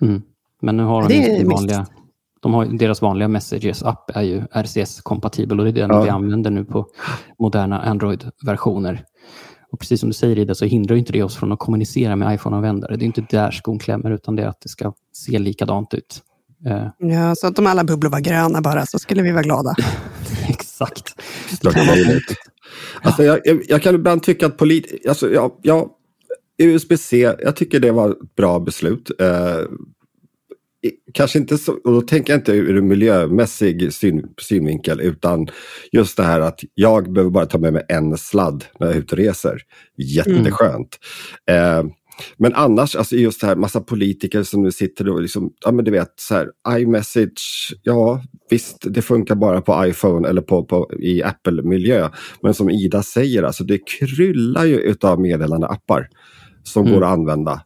Mm. 0.00 0.22
Men 0.62 0.76
nu 0.76 0.82
har 0.82 1.08
de 1.08 1.14
ju 1.14 1.44
vanliga, 1.44 1.86
de 2.40 2.54
har, 2.54 2.64
deras 2.64 3.02
vanliga 3.02 3.28
Messages-app 3.28 4.10
är 4.14 4.22
ju 4.22 4.40
RCS-kompatibel 4.40 5.58
och 5.58 5.64
det 5.64 5.70
är 5.70 5.88
den 5.88 5.96
ja. 5.96 6.02
vi 6.02 6.10
använder 6.10 6.50
nu 6.50 6.64
på 6.64 6.86
moderna 7.38 7.82
Android-versioner. 7.82 9.04
Och 9.70 9.80
precis 9.80 10.00
som 10.00 10.08
du 10.08 10.14
säger 10.14 10.38
Ida, 10.38 10.54
så 10.54 10.64
hindrar 10.64 10.96
inte 10.96 11.12
det 11.12 11.22
oss 11.22 11.36
från 11.36 11.52
att 11.52 11.58
kommunicera 11.58 12.16
med 12.16 12.34
iPhone-användare. 12.34 12.96
Det 12.96 13.04
är 13.04 13.06
inte 13.06 13.26
där 13.30 13.50
skon 13.50 13.78
klämmer, 13.78 14.10
utan 14.10 14.36
det 14.36 14.42
är 14.42 14.46
att 14.46 14.60
det 14.60 14.68
ska 14.68 14.92
se 15.12 15.38
likadant 15.38 15.94
ut. 15.94 16.22
Eh. 16.66 16.86
Ja, 16.98 17.34
så 17.34 17.46
att 17.46 17.58
om 17.58 17.66
alla 17.66 17.84
bubblor 17.84 18.10
var 18.10 18.20
gröna 18.20 18.60
bara, 18.60 18.86
så 18.86 18.98
skulle 18.98 19.22
vi 19.22 19.32
vara 19.32 19.42
glada. 19.42 19.74
Exakt. 20.48 21.14
Alltså, 23.02 23.22
jag, 23.22 23.40
jag, 23.68 23.82
kan 23.82 23.94
ibland 23.94 24.22
tycka 24.22 24.46
att 24.46 24.56
polit... 24.56 25.08
Alltså, 25.08 25.30
ja, 25.30 25.58
ja, 25.62 25.96
USB-C, 26.58 27.34
jag 27.42 27.56
tycker 27.56 27.80
det 27.80 27.92
var 27.92 28.10
ett 28.10 28.36
bra 28.36 28.58
beslut. 28.60 29.10
Eh, 29.20 29.58
kanske 31.12 31.38
inte 31.38 31.58
så, 31.58 31.72
och 31.72 31.92
då 31.92 32.00
tänker 32.00 32.32
jag 32.32 32.40
inte 32.40 32.52
ur 32.52 32.78
en 32.78 32.88
miljömässig 32.88 33.92
syn, 33.92 34.28
synvinkel 34.40 35.00
utan 35.00 35.48
just 35.92 36.16
det 36.16 36.22
här 36.22 36.40
att 36.40 36.60
jag 36.74 37.12
behöver 37.12 37.30
bara 37.30 37.46
ta 37.46 37.58
med 37.58 37.72
mig 37.72 37.86
en 37.88 38.18
sladd 38.18 38.64
när 38.78 38.86
jag 38.86 38.96
är 38.96 39.00
ute 39.00 39.14
och 39.14 39.18
reser. 39.18 39.62
Jätteskönt. 39.96 40.98
Mm. 41.46 41.86
Eh, 41.86 41.92
men 42.36 42.54
annars, 42.54 42.96
alltså 42.96 43.16
just 43.16 43.40
det 43.40 43.46
här 43.46 43.56
massa 43.56 43.80
politiker 43.80 44.42
som 44.42 44.62
nu 44.62 44.72
sitter 44.72 45.08
och 45.08 45.22
liksom, 45.22 45.52
ja 45.64 45.72
men 45.72 45.84
du 45.84 45.90
vet 45.90 46.12
så 46.16 46.34
här, 46.34 46.48
iMessage, 46.68 47.74
ja 47.82 48.22
visst 48.50 48.78
det 48.82 49.02
funkar 49.02 49.34
bara 49.34 49.60
på 49.60 49.86
iPhone 49.86 50.28
eller 50.28 50.42
på, 50.42 50.64
på 50.64 50.90
i 51.00 51.22
Apple-miljö. 51.22 52.08
Men 52.42 52.54
som 52.54 52.70
Ida 52.70 53.02
säger, 53.02 53.42
alltså 53.42 53.64
det 53.64 53.78
kryllar 53.78 54.64
ju 54.64 54.76
utav 54.76 55.20
meddelandeappar 55.20 56.08
som 56.62 56.86
mm. 56.86 56.94
går 56.94 57.06
att 57.06 57.12
använda. 57.12 57.62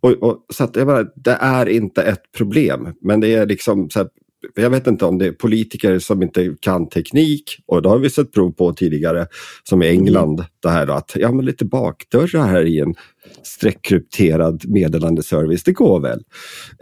Och, 0.00 0.10
och, 0.10 0.46
så 0.54 0.64
att 0.64 0.76
jag 0.76 0.86
bara, 0.86 1.04
det 1.14 1.38
är 1.40 1.68
inte 1.68 2.02
ett 2.02 2.32
problem, 2.36 2.94
men 3.02 3.20
det 3.20 3.34
är 3.34 3.46
liksom 3.46 3.90
så 3.90 3.98
här, 3.98 4.08
jag 4.54 4.70
vet 4.70 4.86
inte 4.86 5.04
om 5.04 5.18
det 5.18 5.26
är 5.26 5.32
politiker 5.32 5.98
som 5.98 6.22
inte 6.22 6.54
kan 6.60 6.88
teknik 6.88 7.44
och 7.66 7.82
det 7.82 7.88
har 7.88 7.98
vi 7.98 8.10
sett 8.10 8.32
prov 8.32 8.50
på 8.50 8.72
tidigare 8.72 9.26
som 9.62 9.82
i 9.82 9.88
mm. 9.88 9.98
England. 9.98 10.44
Det 10.62 10.68
här 10.68 10.86
att 10.86 11.12
ja, 11.14 11.32
men 11.32 11.44
lite 11.44 11.64
bakdörrar 11.64 12.46
här 12.46 12.66
i 12.66 12.78
en 12.78 12.94
streckkrypterad 13.42 14.68
meddelandeservice, 14.68 15.64
det 15.64 15.72
går 15.72 16.00
väl. 16.00 16.22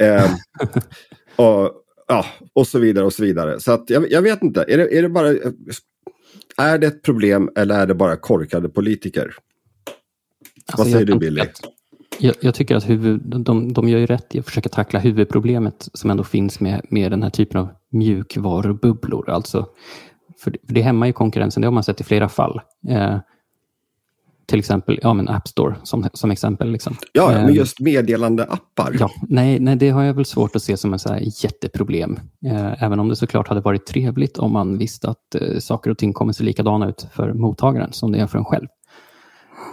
Eh, 0.01 0.31
och, 1.37 1.73
ja, 2.09 2.27
och 2.53 2.66
så 2.66 2.79
vidare 2.79 3.05
och 3.05 3.12
så 3.12 3.23
vidare. 3.23 3.61
Så 3.61 3.73
att 3.73 3.90
jag, 3.90 4.11
jag 4.11 4.23
vet 4.23 4.42
inte, 4.42 4.64
är 4.68 4.79
det, 4.79 4.99
är 4.99 5.03
det 5.03 5.09
bara 5.09 5.35
är 6.57 6.79
det 6.79 6.87
ett 6.87 7.03
problem 7.03 7.51
eller 7.57 7.81
är 7.81 7.87
det 7.87 7.94
bara 7.94 8.16
korkade 8.16 8.68
politiker? 8.68 9.35
Alltså, 10.66 10.83
Vad 10.83 10.92
säger 10.92 11.07
du 11.07 11.18
Billy? 11.18 11.40
Att, 11.40 11.61
jag, 12.18 12.35
jag, 12.40 12.54
tycker 12.54 12.76
att 12.76 12.88
huvud, 12.88 13.20
de, 13.24 13.72
de 13.72 13.88
gör 13.88 13.98
ju 13.98 14.07
rätt 14.07 14.35
i 14.35 14.38
att 14.38 14.46
försöka 14.46 14.68
tackla 14.68 15.00
huvudproblemet 15.00 15.88
som 15.92 16.11
ändå 16.11 16.24
finns 16.24 16.61
med, 16.61 16.81
med 16.90 17.11
den 17.11 17.22
här 17.22 17.31
typen 17.31 17.61
av 17.61 17.68
mjukvarububblor. 17.92 19.31
Alltså, 19.31 19.66
för 20.40 20.50
det, 20.50 20.59
för 20.66 20.74
det 20.74 20.83
hämmar 20.83 21.07
ju 21.07 21.12
konkurrensen, 21.12 21.61
det 21.61 21.66
har 21.66 21.72
man 21.72 21.85
sett 21.85 22.00
i 22.00 22.04
flera 22.04 22.28
fall. 22.28 22.61
Eh, 22.88 23.19
till 24.48 24.58
exempel 24.58 24.98
ja, 25.02 25.14
men 25.14 25.29
App 25.29 25.48
Store 25.48 25.77
som, 25.83 26.08
som 26.12 26.31
exempel. 26.31 26.71
Liksom. 26.71 26.96
Ja, 27.12 27.29
men 27.29 27.48
eh, 27.48 27.54
just 27.54 27.81
meddelandeappar. 27.81 28.96
Ja, 29.00 29.10
nej, 29.29 29.60
nej, 29.60 29.77
det 29.77 29.90
har 29.90 30.02
jag 30.02 30.14
väl 30.14 30.25
svårt 30.25 30.56
att 30.56 30.62
se 30.62 30.77
som 30.77 30.94
ett 30.94 31.44
jätteproblem. 31.44 32.21
Eh, 32.46 32.83
även 32.83 33.00
om 33.00 33.08
det 33.08 33.16
såklart 33.16 33.48
hade 33.48 33.60
varit 33.60 33.87
trevligt 33.87 34.38
om 34.38 34.52
man 34.52 34.79
visste 34.79 35.08
att 35.08 35.35
eh, 35.35 35.58
saker 35.58 35.90
och 35.90 35.98
ting 35.98 36.12
kommer 36.12 36.33
se 36.33 36.44
likadana 36.44 36.88
ut 36.88 37.06
för 37.12 37.33
mottagaren 37.33 37.92
som 37.92 38.12
det 38.12 38.19
är 38.19 38.27
för 38.27 38.38
en 38.38 38.44
själv. 38.44 38.66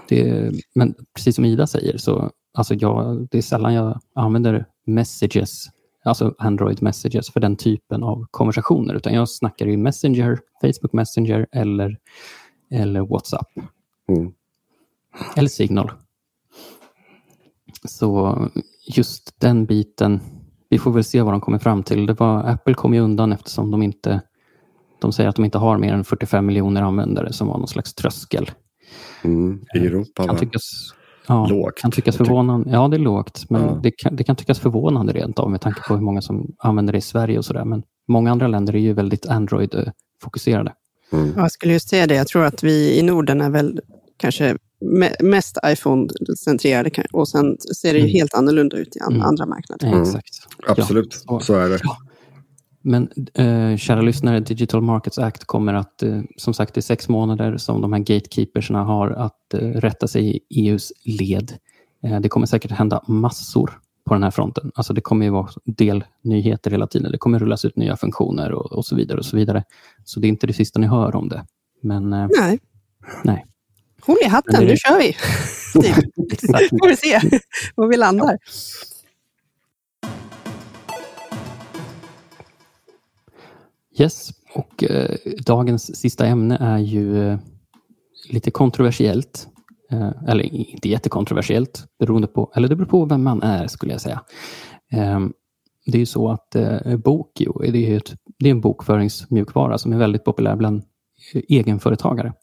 Det, 0.08 0.51
men 0.76 0.95
precis 1.16 1.36
som 1.36 1.45
Ida 1.45 1.68
säger, 1.68 1.97
så 1.97 2.32
alltså 2.53 2.74
jag, 2.74 3.28
det 3.32 3.38
är 3.38 3.41
sällan 3.41 3.74
jag 3.74 3.99
använder 4.16 4.66
messages, 4.86 5.66
alltså 6.03 6.36
Android 6.38 6.82
messages 6.82 7.30
för 7.30 7.39
den 7.39 7.56
typen 7.56 8.03
av 8.03 8.26
konversationer, 8.32 8.93
utan 8.93 9.14
jag 9.14 9.30
snackar 9.30 9.68
i 9.68 9.78
Messenger, 9.78 10.39
Facebook 10.62 10.93
Messenger 10.93 11.47
eller, 11.51 11.97
eller 12.72 13.01
WhatsApp. 13.01 13.47
Mm. 14.08 14.34
Eller 15.36 15.49
Signal. 15.49 15.91
Så 17.84 18.39
just 18.88 19.39
den 19.39 19.66
biten, 19.66 20.20
vi 20.70 20.80
får 20.80 20.91
väl 20.91 21.03
se 21.03 21.22
vad 21.22 21.34
de 21.34 21.41
kommer 21.41 21.60
fram 21.60 21.84
till. 21.84 22.06
Det 22.06 22.14
var, 22.14 22.43
Apple 22.43 22.74
kom 22.74 22.93
ju 22.93 22.99
undan 22.99 23.34
eftersom 23.34 23.72
de 23.72 23.84
inte 23.84 24.22
de 24.99 25.12
säger 25.12 25.30
att 25.30 25.36
de 25.36 25.45
inte 25.45 25.58
har 25.58 25.78
mer 25.78 25.93
än 25.93 26.03
45 26.03 26.45
miljoner 26.45 26.82
användare 26.82 27.34
som 27.34 27.47
var 27.47 27.58
någon 27.58 27.68
slags 27.68 27.93
tröskel. 27.93 28.51
Mm, 29.24 29.60
I 29.76 29.78
Europa 29.80 30.28
kan 30.28 30.38
tyckas, 30.38 30.94
ja, 31.28 31.48
lågt. 31.48 31.78
kan 31.82 31.92
tyckas 31.92 32.18
förvånande. 32.18 32.70
Ja, 32.72 32.88
det 32.88 32.96
är 32.98 33.00
lågt, 33.00 33.46
men 33.50 33.62
Ja. 33.62 33.80
det, 33.84 33.92
kan, 33.92 34.16
det 34.16 34.24
kan 34.24 34.36
tyckas 34.36 34.60
förvånande 34.60 35.14
rent 35.14 35.40
av 35.40 35.52
med 35.52 35.62
tanke 35.62 35.82
på 35.88 35.94
hur 35.94 36.02
många 36.02 36.22
som 36.22 36.56
använder 36.60 36.94
det 36.94 36.98
i 36.98 37.02
Sverige 37.02 37.38
och 37.38 37.46
sådär. 37.46 37.66
Men 37.66 37.84
många 38.08 38.32
andra 38.32 38.48
länder 38.48 38.76
är 38.76 38.80
ju 38.80 38.94
väldigt 38.94 39.26
Android-fokuserade. 39.26 40.72
Mm. 41.14 41.34
Ja, 41.36 41.42
Jag 41.42 41.52
skulle 41.52 41.74
just 41.74 41.90
säga 41.90 42.08
det. 42.08 42.16
Jag 42.16 42.28
tror 42.28 42.44
att 42.46 42.64
vi 42.64 43.00
i 43.00 43.02
Norden 43.02 43.42
är 43.42 43.50
väl 43.50 43.80
kanske 44.18 44.58
me- 45.00 45.24
mest 45.24 45.58
iPhone-centrerade 45.66 46.92
och 47.14 47.28
sen 47.28 47.58
ser 47.82 47.94
det 47.94 48.00
ju 48.00 48.04
Mm. 48.06 48.14
helt 48.16 48.34
annorlunda 48.34 48.78
ut 48.78 48.96
i 48.96 49.00
Mm. 49.10 49.22
andra 49.22 49.46
marknader. 49.46 49.88
Mm. 49.88 50.02
Exakt. 50.02 50.48
Absolut, 50.68 51.24
Ja, 51.28 51.40
så 51.40 51.54
är 51.54 51.70
det. 51.70 51.80
Men 52.88 53.10
eh, 53.34 53.78
kära 53.78 54.02
lyssnare, 54.02 54.40
Digital 54.40 54.82
Markets 54.82 55.18
Act 55.20 55.46
kommer 55.46 55.74
att, 55.74 56.04
eh, 56.04 56.22
som 56.38 56.54
sagt, 56.54 56.78
är 56.78 56.82
sex 56.82 57.10
månader 57.10 57.58
som 57.58 57.82
de 57.82 57.94
här 57.94 58.00
gatekeepersna 58.00 58.84
har 58.84 59.12
att 59.12 59.54
eh, 59.54 59.60
rätta 59.60 60.08
sig 60.08 60.38
i 60.38 60.40
EUs 60.68 60.92
led. 61.06 61.54
Eh, 62.04 62.20
det 62.20 62.30
kommer 62.30 62.46
säkert 62.48 62.72
hända 62.72 63.04
massor 63.08 63.80
på 64.08 64.14
den 64.14 64.24
här 64.24 64.32
fronten. 64.32 64.72
Alltså 64.76 64.94
det 64.94 65.02
kommer 65.02 65.26
ju 65.26 65.32
vara 65.32 65.50
delnyheter 65.66 66.72
hela 66.72 66.88
tiden. 66.88 67.12
Det 67.12 67.18
kommer 67.18 67.40
rullas 67.40 67.66
ut 67.66 67.76
nya 67.76 67.98
funktioner 67.98 68.52
och, 68.52 68.72
och 68.74 68.86
så 68.86 68.96
vidare. 68.96 69.18
och 69.18 69.26
Så 69.26 69.38
vidare. 69.38 69.64
Så 70.04 70.20
det 70.20 70.28
är 70.28 70.30
inte 70.30 70.48
det 70.48 70.54
sista 70.54 70.80
ni 70.80 70.88
hör 70.88 71.16
om 71.16 71.30
det. 71.30 71.46
Men 71.82 72.14
eh, 72.14 72.28
Nej. 72.40 72.60
Nej. 73.24 73.46
Håll 74.02 74.18
i 74.26 74.28
hatten, 74.28 74.60
det- 74.60 74.66
nu 74.68 74.76
kör 74.78 74.98
vi! 75.00 75.14
Typ. 75.82 76.32
exakt. 76.34 76.70
får 76.70 76.88
vi 76.90 76.96
se 76.96 77.40
var 77.76 77.88
vi 77.88 77.98
landar. 77.98 78.38
Yes, 83.98 84.30
och 84.54 84.84
eh, 84.84 85.16
dagens 85.46 85.96
sista 85.96 86.26
ämne 86.26 86.58
är 86.62 86.78
ju 86.78 87.30
eh, 87.30 87.39
lite 88.30 88.52
kontroversiellt. 88.52 89.48
Eh, 89.91 90.12
eller 90.28 90.43
inte 90.43 90.89
jättekontroversiellt, 90.89 91.86
beroende 92.00 92.28
på, 92.28 92.52
eller 92.56 92.68
det 92.68 92.76
beror 92.76 92.88
på 92.88 93.06
vem 93.06 93.24
man 93.24 93.43
är 93.43 93.68
skulle 93.68 93.91
jag 93.91 94.02
säga. 94.02 94.22
Eh, 94.91 95.20
det 95.86 95.98
är 95.98 96.00
ju 96.00 96.06
så 96.06 96.30
att 96.30 96.56
eh, 96.56 96.98
Bokio 96.98 97.60
det 97.60 97.68
är, 97.68 97.89
ju 97.89 97.98
ett, 97.98 98.14
det 98.39 98.50
är 98.50 98.52
en 98.52 98.62
bokföringsmjukvara 98.62 99.78
som 99.78 99.93
är 99.93 99.98
väldigt 99.98 100.24
populär 100.24 100.56
bland 100.56 100.84
eh, 101.34 101.41
egenföretagare. 101.50 102.34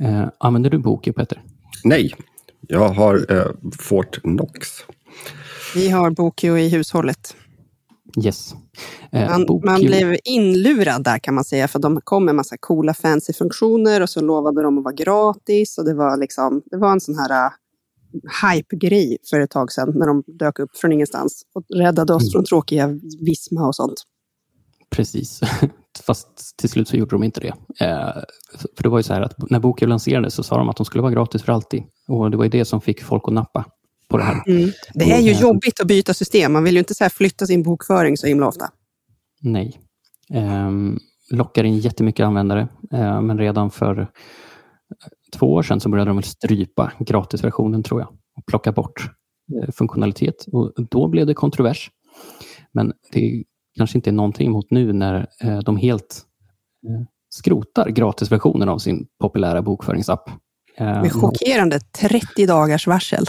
Eh, 0.00 0.24
använder 0.38 0.70
du 0.70 0.78
Bokio, 0.78 1.12
Peter? 1.12 1.42
Nej, 1.84 2.14
jag 2.60 2.88
har 2.88 3.32
eh, 3.32 3.46
Fort 3.78 4.22
Knox. 4.22 4.68
Vi 5.74 5.88
har 5.88 6.10
Bokio 6.10 6.58
i 6.58 6.68
hushållet. 6.68 7.36
Yes. 8.24 8.54
Eh, 9.12 9.30
Man, 9.30 9.60
man 9.64 9.80
blev 9.80 10.16
inlurad 10.24 11.04
där 11.04 11.18
kan 11.18 11.34
man 11.34 11.44
säga, 11.44 11.68
för 11.68 11.78
de 11.78 12.00
kom 12.04 12.24
med 12.24 12.34
massa 12.34 12.56
coola 12.60 12.94
fancy 12.94 13.32
funktioner 13.32 14.00
och 14.02 14.10
så 14.10 14.20
lovade 14.20 14.62
de 14.62 14.78
att 14.78 14.84
vara 14.84 14.94
gratis 14.94 15.78
och 15.78 15.84
det 15.84 15.94
var 15.94 16.16
liksom, 16.16 16.62
det 16.66 16.76
var 16.76 16.92
en 16.92 17.00
sån 17.00 17.18
här 17.18 17.46
uh, 17.46 17.52
hype-grej 18.52 19.18
för 19.30 19.40
ett 19.40 19.50
tag 19.50 19.72
sedan 19.72 19.92
när 19.94 20.06
de 20.06 20.22
dök 20.26 20.58
upp 20.58 20.76
från 20.76 20.92
ingenstans 20.92 21.42
och 21.54 21.64
räddade 21.76 22.14
oss 22.14 22.22
Mm. 22.22 22.32
från 22.32 22.44
tråkiga 22.44 22.88
Visma 23.20 23.66
och 23.66 23.74
sånt. 23.76 24.02
Precis, 24.90 25.40
fast 26.06 26.56
till 26.56 26.68
slut 26.68 26.88
så 26.88 26.96
gjorde 26.96 27.10
de 27.10 27.22
inte 27.22 27.40
det. 27.40 27.54
Eh, 27.86 28.22
för 28.76 28.82
det 28.82 28.88
var 28.88 28.98
ju 28.98 29.02
så 29.02 29.14
här 29.14 29.22
att 29.22 29.50
när 29.50 29.60
Bokio 29.60 29.86
lanserades 29.86 30.34
så 30.34 30.42
sa 30.42 30.58
de 30.58 30.68
att 30.68 30.76
de 30.76 30.86
skulle 30.86 31.02
vara 31.02 31.12
gratis 31.12 31.42
för 31.42 31.52
alltid. 31.52 31.82
Och 32.08 32.30
det 32.30 32.36
var 32.36 32.44
ju 32.44 32.50
det 32.50 32.64
som 32.64 32.80
fick 32.80 33.02
folk 33.02 33.22
att 33.26 33.34
nappa 33.34 33.64
på 34.14 34.18
det 34.18 34.24
här. 34.24 34.42
Det 34.94 35.12
är 35.12 35.20
ju 35.20 35.30
Mm. 35.30 35.42
jobbigt 35.42 35.80
att 35.80 35.86
byta 35.86 36.14
system. 36.14 36.52
Man 36.52 36.64
vill 36.64 36.74
ju 36.74 36.78
inte 36.78 36.94
så 36.94 37.08
flytta 37.10 37.46
sin 37.46 37.62
bokföring 37.62 38.16
så 38.16 38.26
himla 38.26 38.46
ofta. 38.48 38.70
Nej. 39.40 39.78
Ehm, 40.30 40.98
lockar 41.30 41.64
in 41.64 41.78
jättemycket 41.78 42.26
användare, 42.26 42.68
eh, 42.92 43.20
men 43.20 43.38
redan 43.38 43.70
för 43.70 44.08
två 45.36 45.46
år 45.52 45.62
sedan 45.62 45.80
så 45.80 45.88
började 45.88 46.10
de 46.10 46.16
väl 46.16 46.24
strypa 46.24 46.92
gratisversionen 46.98 47.82
tror 47.82 48.00
jag 48.00 48.08
och 48.36 48.46
plocka 48.46 48.72
bort 48.72 49.10
eh, 49.62 49.70
funktionalitet. 49.72 50.46
Och 50.52 50.72
då 50.90 51.08
blev 51.08 51.26
det 51.26 51.34
kontrovers. 51.34 51.90
Men 52.72 52.92
det 53.12 53.44
kanske 53.76 53.98
inte 53.98 54.10
är 54.10 54.12
någonting 54.12 54.46
emot 54.46 54.70
nu 54.70 54.92
när 54.92 55.26
eh, 55.40 55.58
de 55.58 55.76
helt 55.76 56.22
eh, 56.88 57.06
skrotar 57.34 57.88
gratisversionen 57.88 58.68
av 58.68 58.78
sin 58.78 59.06
populära 59.20 59.62
bokföringsapp. 59.62 60.30
Eh, 60.78 60.86
Med 61.02 61.12
chockerande 61.12 61.80
30 61.80 62.46
dagars 62.46 62.86
varsel. 62.86 63.24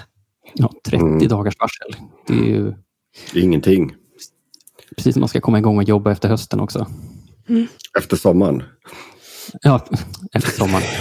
Ja, 0.53 0.71
30 0.85 1.05
Mm. 1.05 1.27
dagars 1.27 1.55
varsel. 1.59 2.01
Det 2.27 2.33
är 2.33 2.45
ju 2.55 2.73
Ingenting. 3.33 3.95
precis 4.97 5.15
när 5.15 5.19
man 5.19 5.29
ska 5.29 5.41
komma 5.41 5.59
igång 5.59 5.77
och 5.77 5.83
jobba 5.83 6.11
efter 6.11 6.29
hösten 6.29 6.59
också. 6.59 6.87
Efter 7.99 8.17
sommaren. 8.17 8.63
Ja, 9.61 9.85
efter 10.33 10.51
sommaren. 10.51 10.83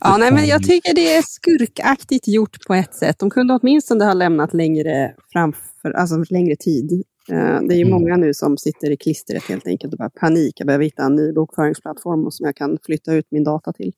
Ja, 0.00 0.16
nej, 0.16 0.32
men 0.32 0.46
jag 0.46 0.62
tycker 0.62 0.94
det 0.94 1.14
är 1.14 1.22
skurkaktigt 1.22 2.28
gjort 2.28 2.56
på 2.66 2.74
ett 2.74 2.94
sätt. 2.94 3.18
De 3.18 3.30
kunde 3.30 3.54
åtminstone 3.62 4.04
ha 4.04 4.12
lämnat 4.14 4.54
längre, 4.54 5.14
framför, 5.32 5.90
alltså 5.96 6.24
längre 6.30 6.56
tid. 6.56 6.92
Eh, 7.28 7.36
Det 7.62 7.74
är 7.74 7.78
ju 7.78 7.84
Mm. 7.86 7.90
många 7.90 8.16
nu 8.16 8.34
som 8.34 8.56
sitter 8.58 8.90
i 8.90 8.96
klistret 8.96 9.44
helt 9.44 9.66
enkelt 9.66 9.92
och 9.92 9.98
bara 9.98 10.10
panik. 10.10 10.54
Jag 10.56 10.66
behöver 10.66 10.84
hitta 10.84 11.02
en 11.02 11.14
ny 11.16 11.32
bokföringsplattform 11.32 12.30
som 12.30 12.46
jag 12.46 12.56
kan 12.56 12.78
flytta 12.86 13.14
ut 13.14 13.26
min 13.30 13.44
data 13.44 13.72
till. 13.72 13.92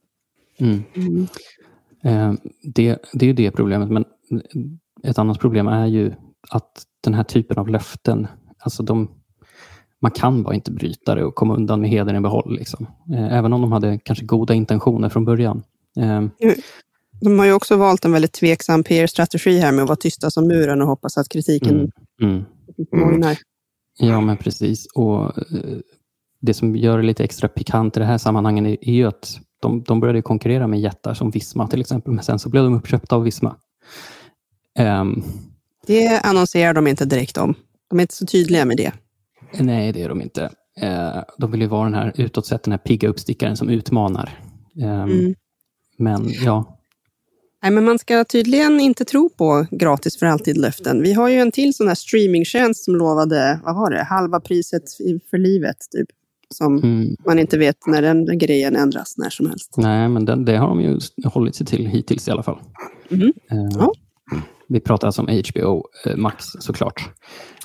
Mm. 0.58 0.74
Eh, 0.94 1.26
det, 2.62 2.98
det 3.12 3.24
är 3.24 3.26
ju 3.26 3.32
det 3.32 3.50
problemet, 3.50 3.90
men 3.90 4.04
ett 5.04 5.18
annat 5.18 5.38
problem 5.40 5.68
är 5.68 5.86
ju 5.86 6.12
att 6.48 6.82
den 7.04 7.14
här 7.14 7.24
typen 7.24 7.58
av 7.58 7.68
löften, 7.68 8.26
alltså 8.58 8.82
de, 8.82 9.10
man 10.00 10.10
kan 10.10 10.42
bara 10.42 10.54
inte 10.54 10.72
bryta 10.72 11.14
det 11.14 11.24
och 11.24 11.34
komma 11.34 11.56
undan 11.56 11.80
med 11.80 11.90
hedern 11.90 12.16
i 12.16 12.20
behåll. 12.20 12.56
Liksom. 12.58 12.86
Eh, 13.14 13.32
Även 13.38 13.52
om 13.52 13.60
de 13.60 13.72
hade 13.72 13.98
kanske 13.98 14.24
goda 14.24 14.54
intentioner 14.54 15.08
från 15.08 15.24
början. 15.24 15.62
Eh, 15.98 16.22
De 17.20 17.38
har 17.38 17.46
ju 17.46 17.52
också 17.52 17.76
valt 17.76 18.04
en 18.04 18.12
väldigt 18.12 18.32
tveksam 18.32 18.84
PR-strategi 18.84 19.58
här 19.58 19.72
med 19.72 19.82
att 19.82 19.88
vara 19.88 19.96
tysta 19.96 20.30
som 20.30 20.46
muren 20.48 20.82
och 20.82 20.88
hoppas 20.88 21.18
att 21.18 21.28
kritiken 21.28 21.74
Mm. 21.74 21.90
Mm. 22.22 22.44
mojnar. 22.92 23.38
Ja, 23.98 24.20
men 24.20 24.36
precis. 24.36 24.86
Och 24.94 25.24
eh, 25.38 25.78
Det 26.40 26.54
som 26.54 26.76
gör 26.76 26.98
det 26.98 27.04
lite 27.04 27.24
extra 27.24 27.48
pikant 27.48 27.96
i 27.96 28.00
det 28.00 28.06
här 28.06 28.18
sammanhanget 28.18 28.64
är, 28.64 28.88
är 28.88 28.92
ju 28.92 29.04
att 29.06 29.38
de, 29.62 29.82
de 29.82 30.00
började 30.00 30.22
konkurrera 30.22 30.66
med 30.66 30.80
jättar 30.80 31.14
som 31.14 31.30
Visma 31.30 31.68
till 31.68 31.80
exempel, 31.80 32.12
men 32.12 32.24
sen 32.24 32.38
så 32.38 32.48
blev 32.48 32.64
de 32.64 32.74
uppköpta 32.74 33.16
av 33.16 33.22
Visma. 33.22 33.56
Ehm, 34.78 35.22
Det 35.86 36.20
annonserar 36.24 36.74
de 36.74 36.86
inte 36.86 37.04
direkt 37.04 37.36
om. 37.38 37.54
De 37.90 37.98
är 37.98 38.02
inte 38.02 38.14
så 38.14 38.26
tydliga 38.26 38.64
med 38.64 38.76
det. 38.76 38.92
Nej, 39.60 39.92
det 39.92 40.02
är 40.02 40.08
de 40.08 40.22
inte. 40.22 40.50
Eh, 40.80 41.22
de 41.38 41.50
vill 41.50 41.60
ju 41.60 41.66
vara 41.66 41.84
den 41.84 41.94
här 41.94 42.12
utåt 42.16 42.46
sett, 42.46 42.62
den 42.62 42.72
här 42.72 42.78
pigga 42.78 43.08
uppstickaren 43.08 43.56
som 43.56 43.68
utmanar. 43.68 44.38
Eh, 44.80 45.02
Mm. 45.02 45.34
Men 45.98 46.28
ja, 46.44 46.78
Nej, 47.62 47.72
men 47.72 47.84
man 47.84 47.98
ska 47.98 48.24
tydligen 48.24 48.80
inte 48.80 49.04
tro 49.04 49.30
på 49.30 49.66
gratis 49.70 50.18
för 50.18 50.26
alltid-löften. 50.26 51.02
Vi 51.02 51.12
har 51.12 51.28
ju 51.28 51.36
en 51.38 51.52
till 51.52 51.74
sån 51.74 51.88
här 51.88 51.94
streamingtjänst 51.94 52.84
som 52.84 52.96
lovade, 52.96 53.60
vad 53.64 53.74
var 53.74 53.90
det, 53.90 54.02
halva 54.02 54.40
priset 54.40 54.82
för 55.30 55.38
livet, 55.38 55.76
typ. 55.90 56.08
Som 56.52 56.78
mm, 56.78 57.16
man 57.26 57.38
inte 57.38 57.58
vet 57.58 57.86
när 57.86 58.02
den 58.02 58.38
grejen 58.38 58.76
ändras 58.76 59.14
när 59.18 59.30
som 59.30 59.46
helst. 59.46 59.74
nej, 59.76 60.08
men 60.08 60.24
den, 60.24 60.44
det 60.44 60.56
har 60.56 60.68
de 60.68 60.80
ju 60.80 60.98
hållit 61.24 61.54
sig 61.54 61.66
till 61.66 61.86
hittills 61.86 62.28
i 62.28 62.30
alla 62.30 62.42
fall. 62.42 62.58
Mhm. 63.08 63.32
Eh, 63.50 63.68
Ja. 63.80 63.92
Vi 64.68 64.80
pratar 64.80 65.08
alltså 65.08 65.22
om 65.22 65.28
HBO 65.28 65.82
eh, 66.06 66.16
Max 66.16 66.44
såklart. 66.60 67.10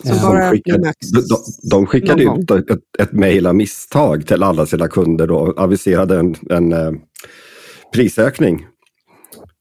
Som 0.03 0.11
Eh, 0.15 0.21
bara 0.21 0.39
de, 0.45 0.51
skickade, 0.51 0.85
max 0.85 0.97
de, 1.11 1.19
de, 1.21 1.69
de 1.69 1.85
skickade 1.85 2.23
ut 2.23 2.51
ett, 2.51 2.79
ett 2.99 3.11
mejl 3.11 3.47
av 3.47 3.55
misstag 3.55 4.25
till 4.27 4.43
alla 4.43 4.65
sina 4.65 4.87
kunder 4.87 5.31
och 5.31 5.59
aviserade 5.61 6.19
en, 6.19 6.35
en 6.49 6.73
eh, 6.73 6.91
prisökning. 7.93 8.65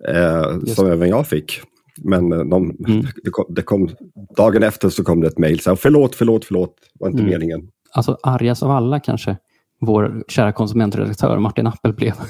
Eh, 0.09 0.59
som 0.74 0.87
även 0.87 1.09
jag 1.09 1.27
fick. 1.27 1.61
Men 2.03 2.29
de, 2.29 2.77
Mm. 2.89 3.07
det, 3.24 3.31
kom, 3.31 3.45
det 3.55 3.62
kom, 3.62 3.91
dagen 4.37 4.62
efter 4.62 4.89
så 4.89 5.05
kom 5.05 5.20
det 5.20 5.27
ett 5.27 5.39
mejl. 5.39 5.61
Förlåt, 5.61 6.14
förlåt, 6.14 6.45
förlåt. 6.45 6.74
Det 6.95 7.05
var 7.05 7.09
inte 7.09 7.22
Mm. 7.22 7.31
meningen. 7.33 7.61
Alltså 7.93 8.18
argast 8.22 8.62
av 8.62 8.70
alla 8.70 9.01
kanske 9.01 9.37
vår 9.80 10.24
kära 10.28 10.53
konsumentredaktör 10.53 11.39
Martin 11.39 11.66
Appel 11.66 11.93
blev. 11.93 12.14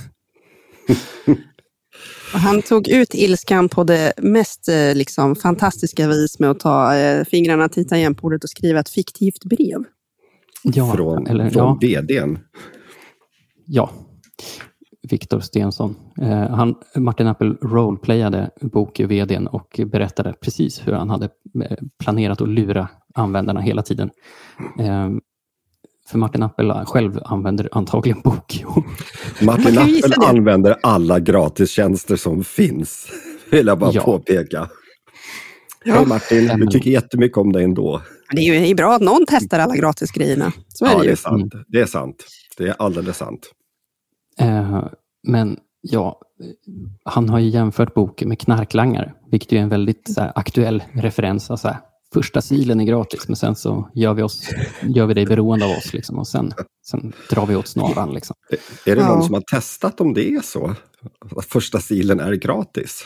Han 2.33 2.63
tog 2.63 2.89
ut 2.89 3.15
ilskan 3.15 3.69
på 3.69 3.85
det 3.85 4.13
mest 4.17 4.69
eh, 4.69 4.95
liksom, 4.95 5.37
fantastiska 5.37 6.09
vis 6.09 6.39
med 6.39 6.51
att 6.51 6.61
ta 6.61 6.97
eh, 6.97 7.25
fingrarna 7.25 7.69
till 7.69 7.89
tangentbordet 7.89 8.45
och 8.45 8.51
skriva 8.51 8.81
ett 8.81 8.89
fiktivt 8.89 9.45
brev. 9.45 9.85
Ja, 10.63 10.93
från 10.93 11.27
eller, 11.27 11.51
från 11.51 11.79
ja, 11.81 12.01
vdn. 12.01 12.39
ja. 13.67 13.91
Viktor 15.11 15.41
Stensson. 15.41 15.95
Eh, 16.21 16.49
han, 16.51 16.75
Martin 16.97 17.27
Appel 17.27 17.57
roleplayade 17.63 18.51
Bokio-vdn 18.61 19.47
och 19.47 19.81
berättade 19.87 20.35
precis 20.41 20.87
hur 20.87 20.93
han 20.93 21.11
hade 21.11 21.29
eh, 21.65 21.77
planerat 22.05 22.41
att 22.41 22.49
lura 22.49 22.89
användarna 23.15 23.61
hela 23.61 23.83
tiden. 23.83 24.11
Eh, 24.79 25.11
för 26.11 26.19
Martin 26.19 26.43
Appel 26.43 26.73
själv 26.87 27.21
använder 27.25 27.69
antagligen 27.73 28.21
Bokio. 28.21 28.85
Martin 29.43 29.79
Appel 29.79 30.13
använder 30.27 30.77
alla 30.83 31.21
gratistjänster 31.21 32.17
som 32.17 32.45
finns. 32.45 33.09
Vill 33.51 33.67
jag 33.67 33.79
bara 33.79 33.93
Ja. 33.93 34.03
påpeka. 34.05 34.69
Ja. 35.85 35.95
Hej 35.95 36.07
Martin, 36.07 36.51
vi 36.61 36.67
tycker 36.67 36.91
jättemycket 36.91 37.39
om 37.39 37.53
dig 37.53 37.65
ändå. 37.65 38.03
Det 38.33 38.41
är 38.41 38.67
ju 38.67 38.75
bra 38.75 38.95
att 38.95 39.03
någon 39.03 39.25
testar 39.29 39.59
alla 39.59 39.77
gratisgrejerna. 39.77 40.53
Så 40.69 40.85
är 40.85 40.91
Ja, 40.91 40.97
det 40.97 41.03
det 41.03 41.07
ju. 41.07 41.13
är 41.13 41.17
sant. 41.17 41.53
Det 41.69 41.81
är 41.81 41.87
sant. 41.87 42.25
Det 42.59 42.65
är 42.69 42.75
alldeles 42.79 43.17
sant. 43.17 43.51
Eh, 44.41 44.85
men 45.29 45.57
ja, 45.81 46.21
han 47.05 47.29
har 47.29 47.39
ju 47.39 47.49
jämfört 47.49 47.95
boken 47.95 48.29
med 48.29 48.39
knarklangare, 48.41 49.13
vilket 49.31 49.53
är 49.53 49.57
en 49.57 49.69
väldigt 49.69 50.15
så 50.15 50.21
här, 50.21 50.33
aktuell 50.35 50.83
referens. 50.93 51.51
Alltså, 51.51 51.77
första 52.17 52.43
silen 52.43 52.81
är 52.81 52.85
gratis, 52.85 53.29
men 53.29 53.37
sen 53.37 53.57
så 53.57 53.91
gör 53.95 54.15
vi, 54.15 54.23
oss, 54.23 54.49
gör 54.83 55.07
vi 55.07 55.15
dig 55.15 55.27
beroende 55.27 55.65
av 55.65 55.71
oss. 55.71 55.93
Liksom, 55.93 56.19
och 56.19 56.29
sen, 56.29 56.53
sen 56.91 57.13
drar 57.31 57.47
vi 57.47 57.57
åt 57.57 57.67
snaran. 57.67 58.15
Liksom. 58.15 58.37
Är 58.87 58.97
det 58.97 59.07
någon 59.07 59.25
som 59.25 59.35
har 59.35 59.41
testat 59.41 60.01
om 60.01 60.15
det 60.15 60.29
är 60.29 60.41
så? 60.41 60.75
Att 61.37 61.45
första 61.45 61.81
silen 61.81 62.21
är 62.21 62.33
gratis? 62.33 63.05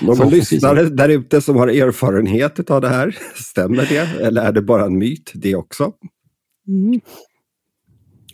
Någon 0.00 0.30
lyssnare 0.30 0.84
där 0.84 1.08
ute 1.08 1.40
som 1.40 1.56
har 1.56 1.68
erfarenhet 1.68 2.70
av 2.70 2.80
det 2.80 2.88
här, 2.88 3.18
stämmer 3.34 3.86
det? 3.86 4.26
Eller 4.26 4.42
är 4.42 4.52
det 4.52 4.62
bara 4.62 4.84
en 4.84 4.98
myt 4.98 5.32
det 5.34 5.54
också? 5.54 5.92
Mm. 6.68 7.00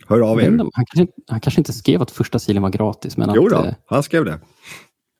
Hör 0.07 0.19
av 0.19 0.41
er. 0.41 0.49
Han 0.73 0.85
kanske, 0.85 1.13
han 1.27 1.39
kanske 1.39 1.61
inte 1.61 1.73
skrev 1.73 2.01
att 2.01 2.11
första 2.11 2.39
silen 2.39 2.63
var 2.63 2.69
gratis. 2.69 3.17
Men 3.17 3.31
jo 3.35 3.45
att, 3.45 3.51
då, 3.51 3.63
eh, 3.63 3.73
han 3.85 4.03
skrev 4.03 4.25
det. 4.25 4.39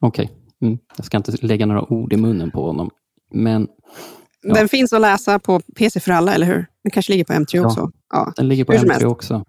Okej, 0.01 0.25
okay. 0.25 0.67
mm. 0.69 0.79
jag 0.97 1.05
ska 1.05 1.17
inte 1.17 1.31
lägga 1.41 1.65
några 1.65 1.93
ord 1.93 2.13
i 2.13 2.17
munnen 2.17 2.51
på 2.51 2.65
honom. 2.65 2.89
Men, 3.33 3.67
ja. 4.41 4.53
Den 4.53 4.69
finns 4.69 4.93
att 4.93 5.01
läsa 5.01 5.39
på 5.39 5.59
PC 5.59 5.99
för 5.99 6.11
alla, 6.11 6.33
eller 6.33 6.47
hur? 6.47 6.65
Den 6.83 6.91
kanske 6.91 7.11
ligger 7.11 7.25
på 7.25 7.33
M3 7.33 7.45
ja, 7.51 7.65
också. 7.65 7.91
Ja, 8.13 8.33
den 8.35 8.47
ligger 8.47 8.65
på 8.65 8.73
M3 8.73 9.05
också. 9.05 9.45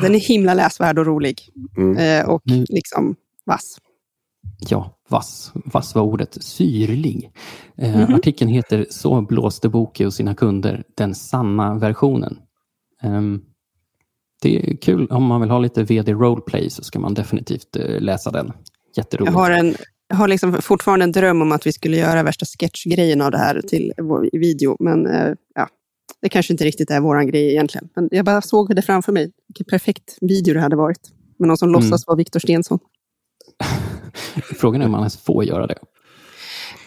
Den 0.00 0.14
är 0.14 0.20
himla 0.20 0.54
läsvärd 0.54 0.98
och 0.98 1.06
rolig. 1.06 1.40
Mm. 1.76 1.96
Eh, 1.96 2.28
och 2.30 2.50
mm. 2.50 2.64
liksom 2.68 3.16
vass. 3.46 3.78
Ja, 4.58 4.98
vass. 5.08 5.52
Vass 5.54 5.94
var 5.94 6.02
ordet. 6.02 6.44
Syrlig. 6.44 7.30
Eh, 7.78 7.94
mm 7.94 8.06
-hmm. 8.06 8.14
Artikeln 8.14 8.50
heter 8.50 8.86
Så 8.90 9.20
blåste 9.20 9.68
Boke 9.68 10.06
och 10.06 10.14
sina 10.14 10.34
kunder, 10.34 10.84
den 10.94 11.14
sanna 11.14 11.74
versionen. 11.74 12.38
Um, 13.02 13.42
det 14.42 14.56
är 14.56 14.76
kul. 14.76 15.06
Om 15.06 15.24
man 15.24 15.40
vill 15.40 15.50
ha 15.50 15.58
lite 15.58 15.82
VD 15.82 16.12
roleplay 16.12 16.70
så 16.70 16.84
ska 16.84 16.98
man 16.98 17.14
definitivt 17.14 17.76
uh, 17.76 18.00
läsa 18.00 18.30
den. 18.30 18.52
Jätteroligt. 18.96 19.32
Jag 19.32 19.40
har, 19.40 19.50
en, 19.50 19.74
jag 20.12 20.16
har 20.18 20.28
liksom 20.28 20.62
fortfarande 20.62 21.04
en 21.04 21.12
dröm 21.12 21.42
om 21.42 21.52
att 21.52 21.66
vi 21.66 21.72
skulle 21.72 21.96
göra 21.96 22.22
värsta 22.22 22.46
sketchgrejen 22.46 23.20
av 23.20 23.30
det 23.30 23.38
här 23.38 23.60
till 23.60 23.92
vår 23.96 24.28
video, 24.32 24.76
men 24.80 25.06
uh, 25.06 25.34
ja, 25.54 25.68
det 26.20 26.28
kanske 26.28 26.52
inte 26.52 26.64
riktigt 26.64 26.90
är 26.90 27.00
vår 27.00 27.22
grej 27.22 27.50
egentligen. 27.50 27.88
Men 27.96 28.08
jag 28.12 28.24
bara 28.24 28.42
såg 28.42 28.76
det 28.76 28.82
framför 28.82 29.12
mig. 29.12 29.32
Vilken 29.48 29.64
perfekt 29.64 30.18
video 30.20 30.54
det 30.54 30.60
hade 30.60 30.76
varit. 30.76 31.10
Med 31.38 31.48
någon 31.48 31.56
som 31.56 31.68
mm. 31.68 31.80
låtsas 31.80 32.06
vara 32.06 32.16
Viktor 32.16 32.40
Stensson. 32.40 32.78
Frågan 34.56 34.82
är 34.82 34.86
om 34.86 34.92
man 34.92 35.00
ens 35.00 35.16
får 35.16 35.44
göra 35.44 35.66
det. 35.66 35.78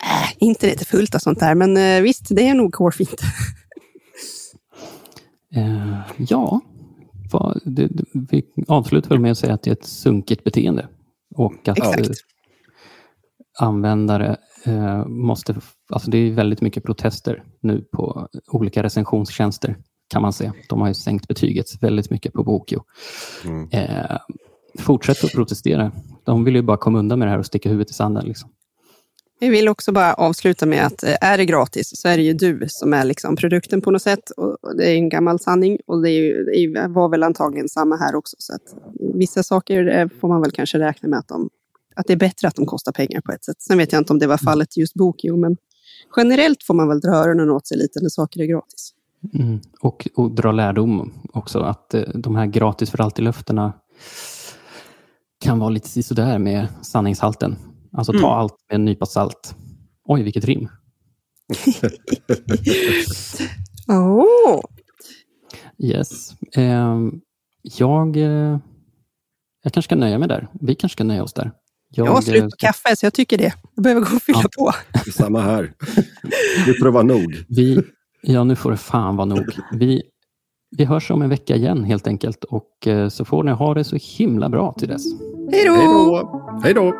Äh, 0.01 0.33
internet 0.37 0.81
är 0.81 0.85
fullt 0.85 1.15
av 1.15 1.19
sånt 1.19 1.39
där, 1.39 1.55
men 1.55 1.77
uh, 1.77 2.01
visst, 2.01 2.25
det 2.29 2.47
är 2.47 2.53
nog 2.53 2.75
hårfint. 2.75 3.21
uh, 5.57 6.01
ja, 6.17 6.61
det, 7.63 7.87
det, 7.87 8.05
vi 8.13 8.43
avslutar 8.67 9.17
med 9.17 9.31
att 9.31 9.37
säga 9.37 9.53
att 9.53 9.63
det 9.63 9.69
är 9.69 9.75
ett 9.75 9.85
sunkigt 9.85 10.43
beteende. 10.43 10.87
Och 11.35 11.67
att 11.67 11.77
Exakt. 11.77 12.25
Användare 13.59 14.37
eh, 14.65 15.05
måste... 15.05 15.55
Alltså 15.89 16.11
det 16.11 16.17
är 16.17 16.31
väldigt 16.31 16.61
mycket 16.61 16.83
protester 16.83 17.43
nu 17.61 17.81
på 17.81 18.27
olika 18.51 18.83
recensionstjänster 18.83 19.77
kan 20.09 20.21
man 20.21 20.33
se. 20.33 20.51
De 20.69 20.81
har 20.81 20.87
ju 20.87 20.93
sänkt 20.93 21.27
betyget 21.27 21.83
väldigt 21.83 22.09
mycket 22.09 22.33
på 22.33 22.43
Bokio. 22.43 22.83
Mm. 23.45 23.69
Eh, 23.71 24.17
fortsätt 24.79 25.23
att 25.23 25.31
protestera. 25.31 25.91
De 26.23 26.43
vill 26.43 26.55
ju 26.55 26.61
bara 26.61 26.77
komma 26.77 26.99
undan 26.99 27.19
med 27.19 27.27
det 27.27 27.31
här 27.31 27.39
och 27.39 27.45
sticka 27.45 27.69
huvudet 27.69 27.91
i 27.91 27.93
sanden. 27.93 28.25
Liksom. 28.25 28.49
Vi 29.39 29.49
vill 29.49 29.67
också 29.67 29.91
bara 29.91 30.13
avsluta 30.13 30.65
med 30.65 30.85
att 30.85 31.03
eh, 31.03 31.15
är 31.21 31.37
det 31.37 31.45
gratis 31.45 31.91
så 31.95 32.07
är 32.07 32.17
det 32.17 32.23
ju 32.23 32.33
du 32.33 32.65
som 32.67 32.93
är 32.93 33.05
liksom 33.05 33.35
produkten 33.35 33.81
på 33.81 33.91
något 33.91 34.01
sätt. 34.01 34.29
Och 34.37 34.77
det 34.77 34.91
är 34.91 34.95
en 34.95 35.09
gammal 35.09 35.39
sanning 35.39 35.77
och 35.87 36.01
det, 36.01 36.09
ju, 36.09 36.43
det 36.43 36.87
var 36.87 37.09
väl 37.09 37.23
antagligen 37.23 37.69
samma 37.69 37.97
här 37.97 38.15
också. 38.15 38.35
Så 38.39 38.53
att 38.53 38.75
vissa 39.13 39.43
saker 39.43 39.87
eh, 39.87 40.07
får 40.21 40.27
man 40.27 40.41
väl 40.41 40.51
kanske 40.51 40.79
räkna 40.79 41.09
med 41.09 41.19
att, 41.19 41.27
de, 41.27 41.49
att 41.95 42.07
det 42.07 42.13
är 42.13 42.17
bättre 42.17 42.47
att 42.47 42.55
de 42.55 42.65
kostar 42.65 42.91
pengar 42.91 43.21
på 43.21 43.31
ett 43.31 43.43
sätt. 43.43 43.61
Sen 43.61 43.77
vet 43.77 43.91
jag 43.91 44.01
inte 44.01 44.13
om 44.13 44.19
det 44.19 44.27
var 44.27 44.37
fallet 44.37 44.77
just 44.77 44.93
Bokio, 44.93 45.37
men 45.37 45.57
generellt 46.17 46.63
får 46.63 46.73
man 46.73 46.87
väl 46.87 46.99
dra 46.99 47.11
öronen 47.11 47.49
åt 47.49 47.67
sig 47.67 47.77
lite 47.77 47.99
när 48.01 48.09
saker 48.09 48.41
är 48.41 48.45
gratis. 48.45 48.93
Mm. 49.33 49.59
Och, 49.81 50.07
och 50.15 50.31
dra 50.31 50.51
lärdom 50.51 51.13
också, 51.33 51.59
att 51.59 51.93
eh, 51.93 52.01
de 52.01 52.35
här 52.35 52.45
gratis 52.45 52.89
för 52.89 53.01
alltid-löftena 53.01 53.73
kan 55.41 55.59
vara 55.59 55.69
lite 55.69 56.03
sådär 56.03 56.39
med 56.39 56.67
sanningshalten. 56.81 57.55
Alltså 57.91 58.11
ta 58.11 58.17
mm. 58.17 58.29
allt 58.29 58.55
med 58.69 58.75
en 58.75 58.85
nypa 58.85 59.05
salt. 59.05 59.55
Oj, 60.05 60.23
vilket 60.23 60.45
rim. 60.45 60.67
oh. 63.87 64.61
Yes. 65.77 66.35
Eh, 66.55 66.97
jag, 67.61 68.17
eh, 68.17 68.59
jag 69.63 69.73
kanske 69.73 69.81
ska 69.81 69.95
nöja 69.95 70.17
mig 70.19 70.27
där. 70.27 70.47
Vi 70.61 70.75
kanske 70.75 70.95
ska 70.95 71.03
nöja 71.03 71.23
oss 71.23 71.33
där. 71.33 71.51
Jag, 71.89 72.07
jag 72.07 72.11
har 72.11 72.21
slut 72.21 72.43
på 72.43 72.57
kaffe, 72.57 72.95
så 72.95 73.05
jag 73.05 73.13
tycker 73.13 73.37
det. 73.37 73.53
Jag 73.75 73.83
behöver 73.83 74.01
gå 74.01 74.15
och 74.15 74.21
fylla 74.21 74.41
ja. 74.43 74.49
på. 74.57 74.71
Samma 75.11 75.41
här. 75.41 75.73
Nu 76.67 76.73
får 76.73 76.85
det 76.85 76.91
vara 76.91 77.03
nog. 77.03 77.45
Vi, 77.47 77.81
ja, 78.21 78.43
nu 78.43 78.55
får 78.55 78.71
det 78.71 78.77
fan 78.77 79.15
vara 79.15 79.25
nog. 79.25 79.45
Vi, 79.71 80.03
vi 80.77 80.85
hörs 80.85 81.11
om 81.11 81.21
en 81.21 81.29
vecka 81.29 81.55
igen 81.55 81.83
helt 81.83 82.07
enkelt 82.07 82.43
och 82.43 82.87
eh, 82.87 83.09
så 83.09 83.25
får 83.25 83.43
ni 83.43 83.51
ha 83.51 83.73
det 83.73 83.83
så 83.83 83.97
himla 84.17 84.49
bra 84.49 84.73
till 84.73 84.87
dess. 84.87 85.03
Hej 85.51 85.65
då! 85.65 86.59
Hej 86.63 86.73
då! 86.73 86.93